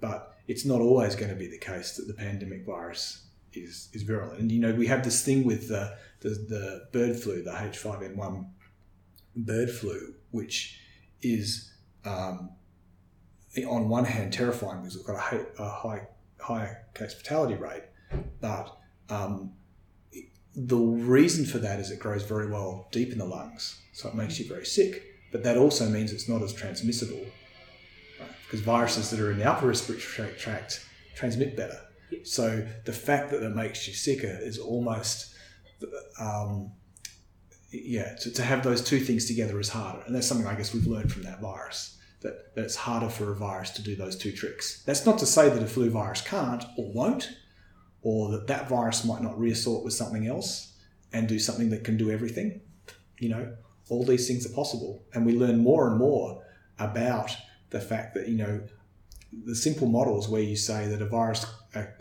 But 0.00 0.32
it's 0.48 0.64
not 0.64 0.80
always 0.80 1.14
going 1.14 1.30
to 1.30 1.36
be 1.36 1.48
the 1.48 1.58
case 1.58 1.96
that 1.96 2.06
the 2.06 2.14
pandemic 2.14 2.66
virus 2.66 3.26
is 3.52 3.88
is 3.92 4.02
virulent. 4.02 4.40
And 4.40 4.52
you 4.52 4.60
know, 4.60 4.74
we 4.74 4.86
have 4.86 5.04
this 5.04 5.24
thing 5.24 5.44
with 5.44 5.68
the 5.68 5.96
the, 6.20 6.30
the 6.30 6.88
bird 6.92 7.16
flu, 7.16 7.42
the 7.42 7.50
H5N1 7.50 8.48
bird 9.36 9.70
flu, 9.70 10.14
which 10.30 10.80
is 11.22 11.72
um, 12.04 12.50
on 13.68 13.88
one 13.88 14.04
hand 14.04 14.32
terrifying 14.32 14.80
because 14.80 14.96
it's 14.96 15.06
got 15.06 15.16
a 15.16 15.18
high, 15.18 15.46
a 15.58 15.68
high, 15.68 16.08
high 16.40 16.76
case 16.94 17.14
fatality 17.14 17.54
rate, 17.54 17.84
but 18.40 18.76
um, 19.08 19.52
the 20.54 20.76
reason 20.76 21.44
for 21.44 21.58
that 21.58 21.78
is 21.78 21.90
it 21.90 21.98
grows 21.98 22.22
very 22.22 22.50
well 22.50 22.88
deep 22.90 23.12
in 23.12 23.18
the 23.18 23.24
lungs, 23.24 23.80
so 23.92 24.08
it 24.08 24.14
makes 24.14 24.38
you 24.38 24.48
very 24.48 24.64
sick. 24.64 25.02
But 25.32 25.42
that 25.44 25.58
also 25.58 25.88
means 25.88 26.12
it's 26.12 26.28
not 26.28 26.42
as 26.42 26.52
transmissible, 26.52 27.26
right? 28.18 28.30
because 28.44 28.60
viruses 28.60 29.10
that 29.10 29.20
are 29.20 29.30
in 29.30 29.38
the 29.38 29.44
upper 29.44 29.66
respiratory 29.66 30.32
tract 30.38 30.86
transmit 31.14 31.56
better. 31.56 31.80
So 32.22 32.66
the 32.84 32.92
fact 32.92 33.30
that 33.30 33.42
it 33.42 33.54
makes 33.54 33.86
you 33.86 33.94
sicker 33.94 34.38
is 34.40 34.58
almost, 34.58 35.34
um, 36.20 36.72
yeah, 37.70 38.14
to, 38.14 38.30
to 38.32 38.42
have 38.42 38.62
those 38.62 38.82
two 38.82 39.00
things 39.00 39.26
together 39.26 39.58
is 39.58 39.68
harder. 39.68 40.02
And 40.06 40.14
that's 40.14 40.26
something 40.26 40.46
I 40.46 40.54
guess 40.54 40.72
we've 40.72 40.86
learned 40.86 41.12
from 41.12 41.24
that 41.24 41.40
virus, 41.40 41.98
that, 42.22 42.54
that 42.54 42.64
it's 42.64 42.76
harder 42.76 43.08
for 43.08 43.32
a 43.32 43.34
virus 43.34 43.70
to 43.70 43.82
do 43.82 43.96
those 43.96 44.16
two 44.16 44.32
tricks. 44.32 44.82
That's 44.86 45.04
not 45.04 45.18
to 45.18 45.26
say 45.26 45.48
that 45.48 45.62
a 45.62 45.66
flu 45.66 45.90
virus 45.90 46.20
can't 46.20 46.64
or 46.78 46.90
won't, 46.92 47.30
or 48.06 48.30
that 48.30 48.46
that 48.46 48.68
virus 48.68 49.04
might 49.04 49.20
not 49.20 49.36
reassort 49.36 49.82
with 49.82 49.92
something 49.92 50.28
else 50.28 50.74
and 51.12 51.26
do 51.26 51.40
something 51.40 51.70
that 51.70 51.82
can 51.82 51.96
do 51.96 52.08
everything. 52.08 52.60
You 53.18 53.30
know, 53.30 53.56
all 53.88 54.04
these 54.04 54.28
things 54.28 54.46
are 54.46 54.54
possible. 54.54 55.02
And 55.12 55.26
we 55.26 55.32
learn 55.32 55.58
more 55.58 55.88
and 55.88 55.98
more 55.98 56.40
about 56.78 57.36
the 57.70 57.80
fact 57.80 58.14
that, 58.14 58.28
you 58.28 58.36
know, 58.36 58.62
the 59.44 59.56
simple 59.56 59.88
models 59.88 60.28
where 60.28 60.40
you 60.40 60.54
say 60.54 60.86
that 60.86 61.02
a 61.02 61.06
virus 61.06 61.46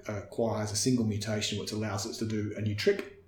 acquires 0.08 0.72
a 0.72 0.76
single 0.76 1.06
mutation 1.06 1.58
which 1.58 1.72
allows 1.72 2.06
it 2.06 2.14
to 2.20 2.26
do 2.28 2.54
a 2.56 2.62
new 2.62 2.76
trick. 2.76 3.24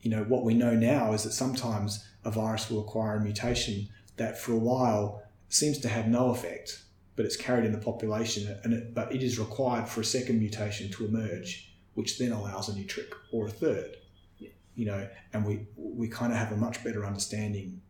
You 0.00 0.12
know, 0.12 0.24
what 0.24 0.44
we 0.44 0.54
know 0.54 0.74
now 0.74 1.12
is 1.12 1.24
that 1.24 1.32
sometimes 1.32 2.08
a 2.24 2.30
virus 2.30 2.70
will 2.70 2.80
acquire 2.80 3.16
a 3.16 3.20
mutation 3.20 3.86
that 4.16 4.38
for 4.38 4.52
a 4.52 4.58
while 4.58 5.22
seems 5.50 5.76
to 5.80 5.88
have 5.88 6.08
no 6.08 6.30
effect, 6.30 6.84
but 7.16 7.24
it's 7.24 7.36
carried 7.36 7.64
in 7.64 7.72
the 7.72 7.78
population, 7.78 8.56
and 8.62 8.72
it, 8.72 8.94
but 8.94 9.12
it 9.12 9.22
is 9.22 9.38
required 9.38 9.88
for 9.88 10.02
a 10.02 10.04
second 10.04 10.38
mutation 10.38 10.90
to 10.92 11.06
emerge, 11.06 11.74
which 11.94 12.18
then 12.18 12.32
allows 12.32 12.68
a 12.68 12.74
new 12.74 12.84
trick 12.84 13.12
or 13.32 13.46
a 13.46 13.50
third. 13.50 13.96
Yeah. 14.38 14.50
You 14.74 14.86
know, 14.86 15.08
and 15.32 15.44
we 15.44 15.66
we 15.76 16.08
kind 16.08 16.32
of 16.32 16.38
have 16.38 16.52
a 16.52 16.56
much 16.56 16.84
better 16.84 17.04
understanding 17.06 17.80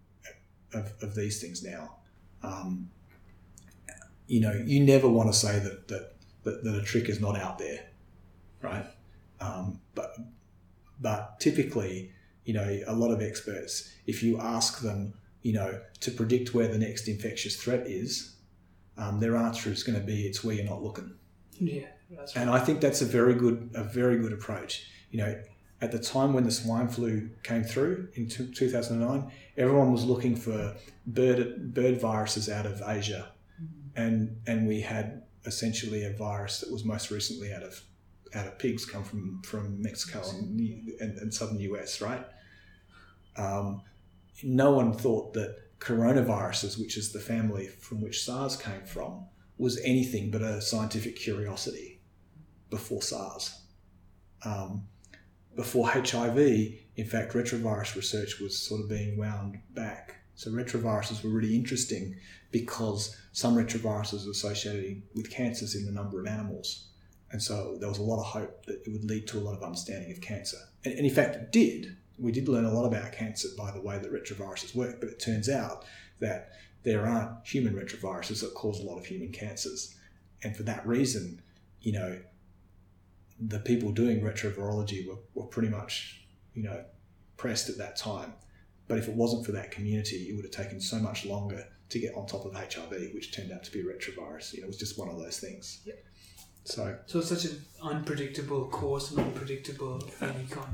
of, 0.73 0.93
of 1.03 1.15
these 1.15 1.41
things 1.41 1.63
now. 1.63 1.97
Um, 2.43 2.91
you 4.27 4.41
know, 4.41 4.53
you 4.65 4.81
never 4.85 5.09
want 5.09 5.33
to 5.33 5.39
say 5.39 5.59
that, 5.59 5.89
that, 5.89 6.15
that, 6.45 6.65
that 6.65 6.75
a 6.75 6.83
trick 6.83 7.09
is 7.09 7.21
not 7.21 7.39
out 7.39 7.59
there, 7.59 7.87
right? 8.63 8.87
Um, 9.41 9.81
but, 9.95 10.17
but 11.01 11.39
typically, 11.41 12.13
you 12.45 12.55
know, 12.55 12.81
a 12.87 12.95
lot 12.95 13.11
of 13.11 13.21
experts, 13.21 13.93
if 14.07 14.23
you 14.23 14.41
ask 14.41 14.81
them, 14.81 15.15
you 15.43 15.53
know, 15.53 15.81
to 16.01 16.11
predict 16.11 16.55
where 16.55 16.69
the 16.69 16.79
next 16.79 17.09
infectious 17.09 17.57
threat 17.57 17.87
is, 17.87 18.36
um, 18.99 19.21
their 19.21 19.37
answer 19.37 19.71
is 19.71 19.83
going 19.83 19.99
to 19.99 20.05
be 20.05 20.27
it's 20.27 20.43
where 20.43 20.55
you're 20.55 20.65
not 20.65 20.83
looking. 20.83 21.15
Yeah, 21.53 21.87
right. 22.11 22.29
And 22.37 22.51
I 22.51 22.59
think 22.59 22.81
that's 22.81 23.03
a 23.03 23.07
very 23.07 23.35
good, 23.35 23.71
a 23.75 23.85
very 23.85 24.19
good 24.19 24.33
approach. 24.33 24.87
You 25.11 25.19
know, 25.19 25.43
at 25.81 25.93
the 25.93 25.99
time 25.99 26.33
when 26.33 26.45
the 26.45 26.51
swine 26.51 26.89
flu 26.89 27.31
came 27.43 27.63
through 27.63 28.09
in 28.15 28.29
two- 28.29 28.53
2009, 28.53 29.31
everyone 29.57 29.93
was 29.93 30.05
looking 30.05 30.37
for 30.37 30.75
bird 31.07 31.75
bird 31.75 32.01
viruses 32.01 32.49
out 32.49 32.67
of 32.67 32.83
Asia, 32.87 33.33
and 33.95 34.37
and 34.47 34.67
we 34.67 34.81
had 34.81 35.23
essentially 35.45 36.05
a 36.05 36.13
virus 36.13 36.61
that 36.61 36.73
was 36.73 36.85
most 36.85 37.11
recently 37.11 37.53
out 37.53 37.63
of 37.63 37.81
out 38.35 38.47
of 38.47 38.59
pigs, 38.59 38.85
come 38.85 39.05
from 39.05 39.43
from 39.43 39.81
Mexico 39.81 40.23
and, 40.31 40.89
and, 41.01 41.19
and 41.19 41.33
southern 41.33 41.59
US, 41.61 42.01
right? 42.01 42.25
Um, 43.37 43.83
no 44.43 44.73
one 44.73 44.93
thought 44.93 45.35
that 45.35 45.57
coronaviruses, 45.79 46.79
which 46.81 46.97
is 46.97 47.13
the 47.13 47.21
family 47.21 47.69
from 47.69 48.01
which 48.01 48.25
SARS 48.25 48.57
came 48.57 48.85
from, 48.85 49.27
was 49.59 49.81
anything 49.85 50.31
but 50.31 50.43
a 50.43 50.61
scientific 50.61 51.17
curiosity 51.17 52.01
before 52.71 53.03
SARS. 53.03 53.63
Um, 54.45 54.87
before 55.55 55.89
HIV, 55.89 56.39
in 56.39 57.07
fact, 57.07 57.33
retrovirus 57.33 57.97
research 57.97 58.41
was 58.41 58.57
sort 58.57 58.83
of 58.83 58.89
being 58.89 59.17
wound 59.17 59.59
back. 59.75 60.17
So 60.35 60.51
retroviruses 60.51 61.25
were 61.25 61.31
really 61.31 61.55
interesting 61.55 62.17
because 62.51 63.17
some 63.33 63.57
retroviruses 63.57 64.27
are 64.27 64.31
associated 64.31 65.03
with 65.15 65.31
cancers 65.31 65.75
in 65.75 65.89
a 65.89 65.91
number 65.91 66.21
of 66.21 66.27
animals. 66.27 66.89
And 67.31 67.43
so 67.43 67.77
there 67.81 67.89
was 67.89 67.99
a 67.99 68.03
lot 68.03 68.21
of 68.21 68.27
hope 68.27 68.67
that 68.67 68.83
it 68.87 68.93
would 68.93 69.05
lead 69.05 69.27
to 69.29 69.39
a 69.39 69.41
lot 69.41 69.57
of 69.57 69.63
understanding 69.63 70.13
of 70.13 70.21
cancer. 70.21 70.59
And, 70.85 70.95
and 70.95 71.07
in 71.07 71.15
fact, 71.15 71.37
it 71.37 71.53
did. 71.53 71.97
We 72.19 72.33
did 72.33 72.49
learn 72.49 72.65
a 72.65 72.73
lot 72.73 72.87
about 72.87 73.13
cancer 73.13 73.49
by 73.57 73.71
the 73.71 73.81
way 73.81 73.99
that 73.99 74.13
retroviruses 74.13 74.75
work, 74.75 75.01
but 75.01 75.09
it 75.09 75.19
turns 75.19 75.49
out 75.49 75.85
that 76.21 76.53
there 76.83 77.07
aren't 77.07 77.47
human 77.47 77.75
retroviruses 77.75 78.41
that 78.41 78.55
cause 78.55 78.81
a 78.81 78.85
lot 78.85 78.99
of 78.99 79.07
human 79.07 79.33
cancers. 79.33 79.95
And 80.43 80.57
for 80.57 80.63
that 80.65 80.87
reason, 80.87 81.43
you 81.81 81.93
know, 81.93 82.19
the 83.41 83.59
people 83.59 83.93
doing 83.93 84.21
retrovirology 84.21 85.07
were, 85.07 85.19
were 85.35 85.47
pretty 85.47 85.69
much, 85.69 86.27
you 86.55 86.63
know, 86.63 86.85
pressed 87.37 87.69
at 87.69 87.79
that 87.79 87.97
time. 87.97 88.33
But 88.89 88.99
if 88.99 89.09
it 89.09 89.15
wasn't 89.15 89.45
for 89.45 89.53
that 89.53 89.71
community, 89.71 90.29
it 90.29 90.37
would 90.37 90.45
have 90.45 90.53
taken 90.53 90.81
so 90.81 90.99
much 90.99 91.27
longer 91.27 91.67
to 91.89 91.99
get 91.99 92.15
on 92.15 92.27
top 92.27 92.45
of 92.45 92.55
HIV, 92.55 93.11
which 93.15 93.35
turned 93.35 93.53
out 93.53 93.65
to 93.65 93.73
be 93.73 93.81
a 93.81 93.85
retrovirus. 93.85 94.55
You 94.55 94.61
know, 94.61 94.67
it 94.67 94.69
was 94.69 94.79
just 94.79 94.99
one 94.99 95.09
of 95.09 95.19
those 95.19 95.39
things. 95.39 95.81
Yep. 95.85 96.05
So 96.65 96.99
So 97.07 97.19
it's 97.21 97.29
such 97.29 97.45
an 97.45 97.65
unpredictable 97.83 98.67
course 98.67 99.11
and 99.11 99.21
unpredictable 99.21 100.01
thing 100.01 100.35
you 100.41 100.55
can't 100.55 100.67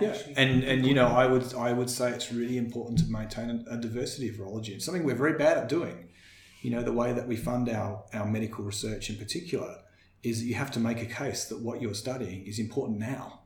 yeah, 0.00 0.16
and 0.36 0.62
and 0.64 0.86
you 0.86 0.94
know, 0.94 1.06
I 1.06 1.26
would 1.26 1.54
I 1.54 1.72
would 1.72 1.90
say 1.90 2.10
it's 2.10 2.32
really 2.32 2.56
important 2.56 2.98
to 3.00 3.06
maintain 3.06 3.64
a, 3.70 3.76
diversity 3.76 4.28
of 4.28 4.36
virology. 4.36 4.70
It's 4.70 4.84
something 4.84 5.04
we're 5.04 5.14
very 5.14 5.38
bad 5.38 5.58
at 5.58 5.68
doing. 5.68 6.08
You 6.62 6.70
know, 6.70 6.82
the 6.82 6.92
way 6.92 7.12
that 7.12 7.26
we 7.26 7.36
fund 7.36 7.68
our 7.68 8.04
our 8.12 8.26
medical 8.26 8.64
research 8.64 9.10
in 9.10 9.16
particular 9.16 9.76
is 10.22 10.40
that 10.40 10.46
you 10.46 10.54
have 10.54 10.70
to 10.72 10.80
make 10.80 11.00
a 11.00 11.06
case 11.06 11.44
that 11.46 11.60
what 11.60 11.80
you're 11.80 11.94
studying 11.94 12.46
is 12.46 12.58
important 12.58 12.98
now. 12.98 13.42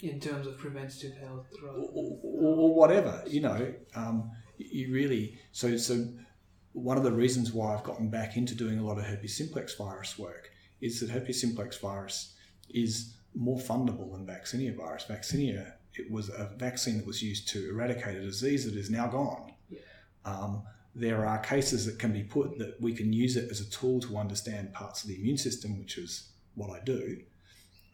in 0.00 0.20
terms 0.20 0.46
of 0.46 0.56
preventative 0.58 1.16
health 1.18 1.46
or, 1.62 1.70
or, 1.70 2.18
or 2.22 2.74
whatever. 2.74 3.22
You 3.26 3.40
know, 3.40 3.74
um, 3.94 4.30
you 4.56 4.92
really 4.92 5.38
so 5.52 5.76
so. 5.76 6.06
One 6.72 6.96
of 6.96 7.02
the 7.02 7.10
reasons 7.10 7.52
why 7.52 7.74
I've 7.74 7.82
gotten 7.82 8.08
back 8.08 8.36
into 8.36 8.54
doing 8.54 8.78
a 8.78 8.84
lot 8.84 8.98
of 8.98 9.04
herpes 9.04 9.36
simplex 9.36 9.74
virus 9.74 10.16
work 10.16 10.50
is 10.80 11.00
that 11.00 11.10
herpes 11.10 11.40
simplex 11.40 11.78
virus 11.78 12.34
is 12.70 13.17
more 13.34 13.58
fundable 13.58 14.12
than 14.12 14.26
vaccinia 14.26 14.76
virus. 14.76 15.04
Vaccinia 15.08 15.72
it 15.98 16.10
was 16.10 16.28
a 16.28 16.50
vaccine 16.56 16.98
that 16.98 17.06
was 17.06 17.22
used 17.22 17.48
to 17.48 17.70
eradicate 17.70 18.16
a 18.16 18.20
disease 18.20 18.64
that 18.64 18.78
is 18.78 18.90
now 18.90 19.08
gone. 19.08 19.52
Yeah. 19.68 19.80
Um, 20.24 20.62
there 20.94 21.26
are 21.26 21.38
cases 21.38 21.86
that 21.86 21.98
can 21.98 22.12
be 22.12 22.22
put 22.22 22.58
that 22.58 22.80
we 22.80 22.92
can 22.92 23.12
use 23.12 23.36
it 23.36 23.50
as 23.50 23.60
a 23.60 23.70
tool 23.70 24.00
to 24.00 24.16
understand 24.16 24.72
parts 24.72 25.02
of 25.02 25.08
the 25.08 25.16
immune 25.16 25.38
system, 25.38 25.78
which 25.78 25.98
is 25.98 26.30
what 26.54 26.70
I 26.70 26.82
do. 26.84 27.18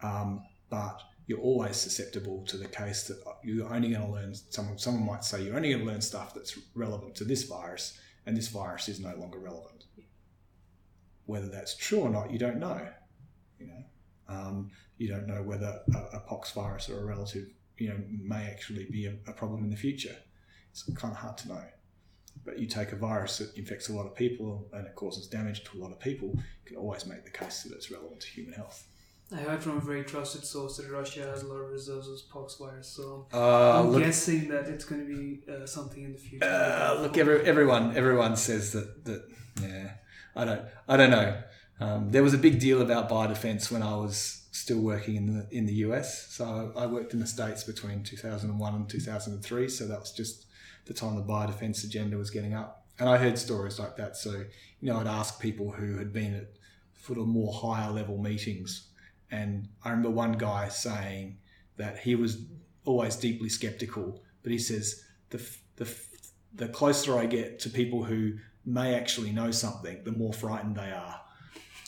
Um, 0.03 0.43
but 0.71 1.03
you're 1.27 1.41
always 1.41 1.77
susceptible 1.77 2.45
to 2.47 2.57
the 2.57 2.69
case 2.69 3.05
that 3.05 3.23
you're 3.43 3.73
only 3.73 3.91
going 3.91 4.07
to 4.07 4.13
learn. 4.13 4.35
Someone, 4.35 4.79
someone 4.79 5.07
might 5.07 5.25
say 5.25 5.43
you're 5.43 5.57
only 5.57 5.71
going 5.71 5.85
to 5.85 5.91
learn 5.91 6.01
stuff 6.01 6.35
that's 6.35 6.59
relevant 6.75 7.15
to 7.17 7.25
this 7.25 7.45
virus, 7.45 7.99
and 8.27 8.37
this 8.37 8.49
virus 8.49 8.89
is 8.89 9.01
no 9.01 9.15
longer 9.17 9.39
relevant. 9.39 9.85
Whether 11.27 11.49
that's 11.49 11.77
true 11.77 12.01
or 12.01 12.11
not, 12.11 12.31
you 12.31 12.39
don't 12.39 12.59
know. 12.59 12.87
You 13.59 13.67
know, 13.69 13.85
um, 14.29 14.71
you 14.99 15.09
don't 15.09 15.27
know 15.27 15.43
whether 15.43 15.81
a, 15.95 16.17
a 16.17 16.21
pox 16.21 16.53
virus 16.53 16.89
or 16.89 17.01
a 17.01 17.05
relative, 17.05 17.47
you 17.79 17.89
know, 17.89 17.97
may 18.09 18.47
actually 18.51 18.85
be 18.91 19.07
a, 19.07 19.15
a 19.27 19.33
problem 19.33 19.65
in 19.65 19.71
the 19.71 19.77
future. 19.77 20.17
It's 20.71 20.83
kind 20.95 21.13
of 21.13 21.19
hard 21.19 21.37
to 21.39 21.49
know. 21.49 21.63
But 22.45 22.59
you 22.59 22.67
take 22.67 22.93
a 22.93 22.97
virus 22.97 23.39
that 23.39 23.57
infects 23.57 23.89
a 23.89 23.93
lot 23.93 24.07
of 24.07 24.15
people 24.15 24.69
and 24.73 24.87
it 24.87 24.95
causes 24.95 25.27
damage 25.29 25.65
to 25.65 25.79
a 25.79 25.81
lot 25.81 25.93
of 25.93 26.01
people, 26.01 26.29
you 26.35 26.43
can 26.67 26.77
always 26.77 27.07
make 27.07 27.25
the 27.25 27.31
case 27.31 27.63
that 27.63 27.73
it's 27.75 27.91
relevant 27.91 28.21
to 28.21 28.29
human 28.29 28.53
health. 28.55 28.87
I 29.33 29.37
heard 29.37 29.63
from 29.63 29.79
a 29.79 29.81
very 29.81 30.05
trusted 30.05 30.45
source 30.45 30.77
that 30.77 30.91
Russia 30.91 31.23
has 31.23 31.43
a 31.43 31.47
lot 31.47 31.57
of 31.57 31.71
reserves 31.71 32.07
of 32.09 32.19
pox 32.31 32.57
virus, 32.57 32.89
so 32.89 33.27
Uh, 33.33 33.81
I'm 33.81 33.91
look, 33.91 34.03
guessing 34.03 34.49
that 34.49 34.67
it's 34.69 34.85
going 34.85 35.01
to 35.01 35.09
be 35.09 35.51
uh, 35.51 35.67
something 35.67 36.05
in 36.05 36.13
the 36.13 36.19
future. 36.19 36.45
uh, 36.45 36.99
look, 37.01 37.17
every, 37.17 37.41
everyone 37.47 37.97
everyone 37.97 38.37
says 38.37 38.73
that 38.73 39.05
that 39.07 39.23
yeah. 39.63 39.93
I 40.37 40.45
don't 40.45 40.63
I 40.87 40.97
don't 40.99 41.11
know. 41.11 41.43
Um, 41.81 42.11
there 42.11 42.23
was 42.23 42.35
a 42.35 42.39
big 42.39 42.61
deal 42.61 42.83
about 42.83 43.09
biodefense 43.09 43.71
when 43.73 43.83
I 43.83 43.97
was 43.97 44.44
still 44.55 44.79
working 44.79 45.17
in 45.17 45.27
the 45.27 45.49
in 45.51 45.67
the 45.67 45.75
US. 45.87 46.29
So 46.33 46.73
I 46.77 46.87
worked 46.87 47.13
in 47.13 47.19
the 47.19 47.27
states 47.27 47.65
between 47.65 48.05
2001 48.05 48.75
and 48.75 48.89
2003. 48.89 49.69
So 49.69 49.87
that 49.89 49.99
was 49.99 50.13
just 50.13 50.47
the 50.87 50.95
time 50.95 51.17
the 51.17 51.23
biodefense 51.23 51.85
agenda 51.85 52.17
was 52.17 52.31
getting 52.31 52.55
up. 52.55 52.87
And 52.99 53.09
I 53.09 53.19
heard 53.19 53.37
stories 53.37 53.81
like 53.81 53.97
that. 53.97 54.17
So 54.17 54.31
you 54.81 54.93
know, 54.93 54.99
I'd 54.99 55.09
ask 55.09 55.41
people 55.41 55.73
who 55.73 55.99
had 55.99 56.13
been 56.13 56.35
at 56.35 56.51
sort 57.03 57.19
of 57.19 57.27
more 57.27 57.53
higher 57.53 57.91
level 57.91 58.17
meetings, 58.17 58.89
and 59.31 59.69
I 59.83 59.91
remember 59.91 60.11
one 60.11 60.33
guy 60.33 60.69
saying 60.69 61.39
that 61.77 61.99
he 61.99 62.15
was 62.15 62.47
always 62.85 63.17
deeply 63.17 63.49
skeptical, 63.49 64.23
but 64.43 64.53
he 64.53 64.59
says 64.59 65.03
the 65.31 65.45
the 65.77 65.93
the 66.55 66.69
closer 66.69 67.19
I 67.19 67.27
get 67.27 67.59
to 67.61 67.71
people 67.71 68.05
who 68.05 68.35
may 68.65 68.95
actually 68.95 69.33
know 69.33 69.51
something, 69.51 70.05
the 70.05 70.13
more 70.13 70.33
frightened 70.33 70.77
they 70.77 70.93
are. 70.93 71.21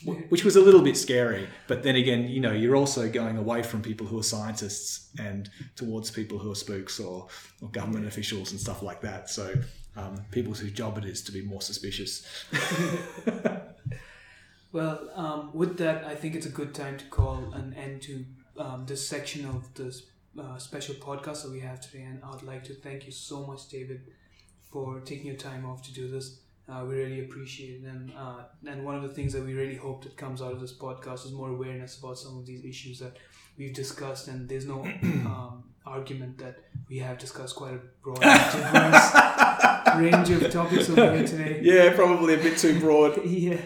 Wh- 0.05 0.31
Which 0.31 0.45
was 0.45 0.57
a 0.57 0.61
little 0.61 0.83
bit 0.83 0.97
scary, 0.97 1.49
but 1.69 1.83
then 1.83 1.97
again, 1.97 2.29
you 2.29 2.41
know, 2.41 2.53
you're 2.53 2.77
also 2.77 3.09
going 3.09 3.37
away 3.39 3.63
from 3.63 3.83
people 3.83 4.07
who 4.07 4.19
are 4.19 4.23
scientists 4.23 5.11
and 5.19 5.49
towards 5.75 6.11
people 6.11 6.39
who 6.39 6.51
are 6.51 6.55
spooks 6.57 7.01
or, 7.01 7.29
or 7.63 7.69
government 7.71 8.07
officials 8.07 8.51
and 8.53 8.61
stuff 8.61 8.83
like 8.83 9.01
that. 9.01 9.31
So, 9.31 9.55
um, 9.97 10.23
people 10.31 10.53
whose 10.53 10.73
job 10.73 10.99
it 10.99 11.05
is 11.05 11.23
to 11.23 11.33
be 11.33 11.43
more 11.43 11.63
suspicious. 11.63 12.27
Well, 14.73 15.09
um, 15.15 15.51
with 15.55 15.79
that, 15.79 16.05
I 16.05 16.15
think 16.15 16.35
it's 16.35 16.45
a 16.45 16.51
good 16.51 16.75
time 16.75 16.99
to 16.99 17.05
call 17.07 17.53
an 17.55 17.73
end 17.75 18.03
to 18.03 18.25
um, 18.59 18.85
this 18.87 19.09
section 19.09 19.47
of 19.47 19.73
this 19.75 20.03
uh, 20.39 20.59
special 20.59 20.95
podcast 20.97 21.45
that 21.45 21.51
we 21.51 21.61
have 21.61 21.81
today. 21.81 22.03
And 22.03 22.21
I 22.23 22.31
would 22.31 22.43
like 22.43 22.65
to 22.65 22.75
thank 22.75 23.07
you 23.07 23.13
so 23.13 23.47
much, 23.47 23.69
David, 23.71 24.03
for 24.71 25.01
taking 25.01 25.27
your 25.27 25.37
time 25.37 25.65
off 25.65 25.83
to 25.85 25.95
do 25.95 26.11
this. 26.11 26.41
Uh, 26.69 26.85
we 26.85 26.97
really 26.97 27.21
appreciate 27.21 27.83
it. 27.83 27.85
And, 27.85 28.13
uh, 28.17 28.43
and 28.67 28.85
one 28.85 28.97
of 28.97 29.03
the 29.03 29.09
things 29.09 29.33
that 29.35 29.45
we 29.45 29.55
really 29.55 29.77
hope 29.77 30.03
that 30.03 30.17
comes 30.17 30.43
out 30.43 30.53
of 30.53 30.61
this 30.61 30.73
podcast 30.73 31.25
is 31.25 31.33
more 31.33 31.51
awareness 31.51 31.99
about 31.99 32.19
some 32.19 32.39
of 32.39 32.47
these 32.47 32.65
issues 32.65 32.99
that 32.99 33.17
we've 33.57 33.73
discussed. 33.75 34.27
And 34.29 34.49
there's 34.49 34.67
no 34.67 34.83
um, 35.03 35.65
argument 35.87 36.39
that 36.39 36.57
we 36.89 36.99
have 36.99 37.19
discussed 37.19 37.55
quite 37.55 37.75
a 37.75 37.81
broad, 38.03 38.19
range 39.97 40.31
of 40.31 40.51
topics 40.51 40.91
over 40.91 41.17
here 41.17 41.27
today. 41.27 41.61
yeah, 41.63 41.95
probably 41.95 42.35
a 42.35 42.39
bit 42.39 42.59
too 42.59 42.81
broad. 42.81 43.25
yeah. 43.25 43.61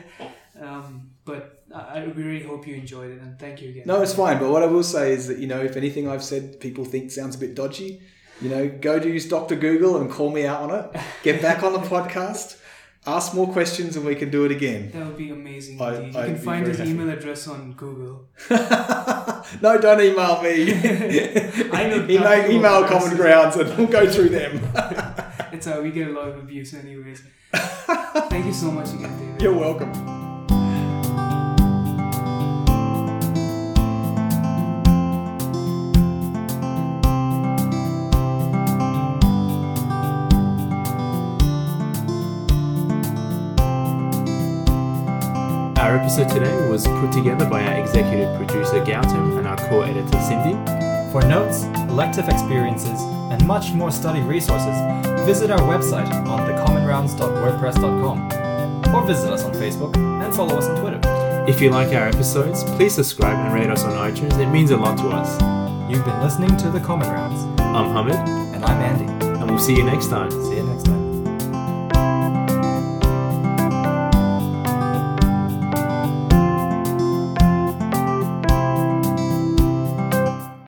Um, 0.60 1.10
but 1.24 1.64
I, 1.74 2.04
really 2.04 2.42
hope 2.42 2.66
you 2.66 2.74
enjoyed 2.74 3.12
it 3.12 3.22
and 3.22 3.38
thank 3.38 3.62
you 3.62 3.70
again. 3.70 3.84
No, 3.86 4.02
it's 4.02 4.14
fine. 4.14 4.38
But 4.38 4.50
what 4.50 4.62
I 4.62 4.66
will 4.66 4.82
say 4.82 5.12
is 5.12 5.28
that 5.28 5.38
you 5.38 5.46
know, 5.46 5.60
if 5.60 5.76
anything 5.76 6.08
I've 6.08 6.24
said 6.24 6.60
people 6.60 6.84
think 6.84 7.10
sounds 7.10 7.36
a 7.36 7.38
bit 7.38 7.54
dodgy, 7.54 8.02
you 8.40 8.48
know, 8.48 8.68
go 8.68 8.98
to 8.98 9.08
use 9.08 9.28
Doctor 9.28 9.54
Google 9.54 9.98
and 9.98 10.10
call 10.10 10.30
me 10.30 10.46
out 10.46 10.70
on 10.70 10.78
it. 10.78 11.00
Get 11.22 11.40
back 11.40 11.62
on 11.62 11.72
the 11.72 11.78
podcast, 11.78 12.59
ask 13.06 13.34
more 13.34 13.46
questions, 13.52 13.96
and 13.96 14.04
we 14.04 14.14
can 14.14 14.30
do 14.30 14.44
it 14.44 14.52
again. 14.52 14.90
That 14.92 15.06
would 15.06 15.16
be 15.16 15.30
amazing 15.30 15.80
I- 15.80 16.00
You 16.00 16.12
can 16.12 16.36
find 16.38 16.66
his 16.66 16.78
happy. 16.78 16.90
email 16.90 17.08
address 17.10 17.48
on 17.48 17.72
Google. 17.72 18.26
no, 18.50 19.78
don't 19.80 20.00
email 20.00 20.42
me. 20.42 20.72
I 21.72 21.88
know 21.88 22.06
email, 22.08 22.50
email 22.50 22.84
Common. 22.84 23.16
Rounds, 23.16 23.56
and 23.56 23.76
we'll 23.76 23.86
go 23.86 24.08
through 24.10 24.28
them. 24.30 24.60
It's 25.52 25.66
how 25.66 25.80
we 25.80 25.90
get 25.90 26.08
a 26.08 26.12
lot 26.12 26.28
of 26.28 26.38
abuse 26.38 26.74
anyways. 26.74 27.22
Thank 27.52 28.46
you 28.46 28.52
so 28.52 28.70
much 28.70 28.88
again, 28.92 29.16
David. 29.18 29.42
You're 29.42 29.54
welcome. 29.58 30.19
Our 45.90 45.96
episode 45.96 46.28
today 46.28 46.68
was 46.68 46.86
put 46.86 47.10
together 47.10 47.50
by 47.50 47.64
our 47.64 47.74
executive 47.74 48.36
producer 48.36 48.78
Gautam 48.84 49.38
and 49.38 49.48
our 49.48 49.56
core 49.56 49.84
editor 49.84 50.20
Cindy. 50.20 50.52
For 51.10 51.20
notes, 51.20 51.64
elective 51.90 52.28
experiences, 52.28 53.00
and 53.32 53.44
much 53.44 53.72
more 53.72 53.90
study 53.90 54.20
resources, 54.20 54.76
visit 55.26 55.50
our 55.50 55.58
website 55.58 56.08
on 56.28 56.48
thecommonrounds.wordpress.com 56.48 58.94
or 58.94 59.04
visit 59.04 59.32
us 59.32 59.42
on 59.42 59.52
Facebook 59.54 59.96
and 59.96 60.32
follow 60.32 60.58
us 60.58 60.66
on 60.66 60.80
Twitter. 60.80 61.00
If 61.48 61.60
you 61.60 61.70
like 61.70 61.88
our 61.88 62.06
episodes, 62.06 62.62
please 62.62 62.94
subscribe 62.94 63.44
and 63.44 63.52
rate 63.52 63.68
us 63.68 63.82
on 63.82 63.90
iTunes. 63.94 64.38
It 64.38 64.46
means 64.46 64.70
a 64.70 64.76
lot 64.76 64.96
to 64.98 65.08
us. 65.08 65.42
You've 65.90 66.04
been 66.04 66.22
listening 66.22 66.56
to 66.58 66.70
The 66.70 66.78
Common 66.78 67.08
Rounds, 67.08 67.42
I'm 67.60 67.92
Hamid, 67.92 68.14
and 68.54 68.64
I'm 68.64 68.80
Andy. 68.80 69.06
and 69.26 69.50
we'll 69.50 69.58
see 69.58 69.74
you 69.74 69.82
next 69.82 70.06
time. 70.06 70.30
See 70.30 70.54
you 70.54 70.62
next 70.62 70.84
time. 70.84 71.09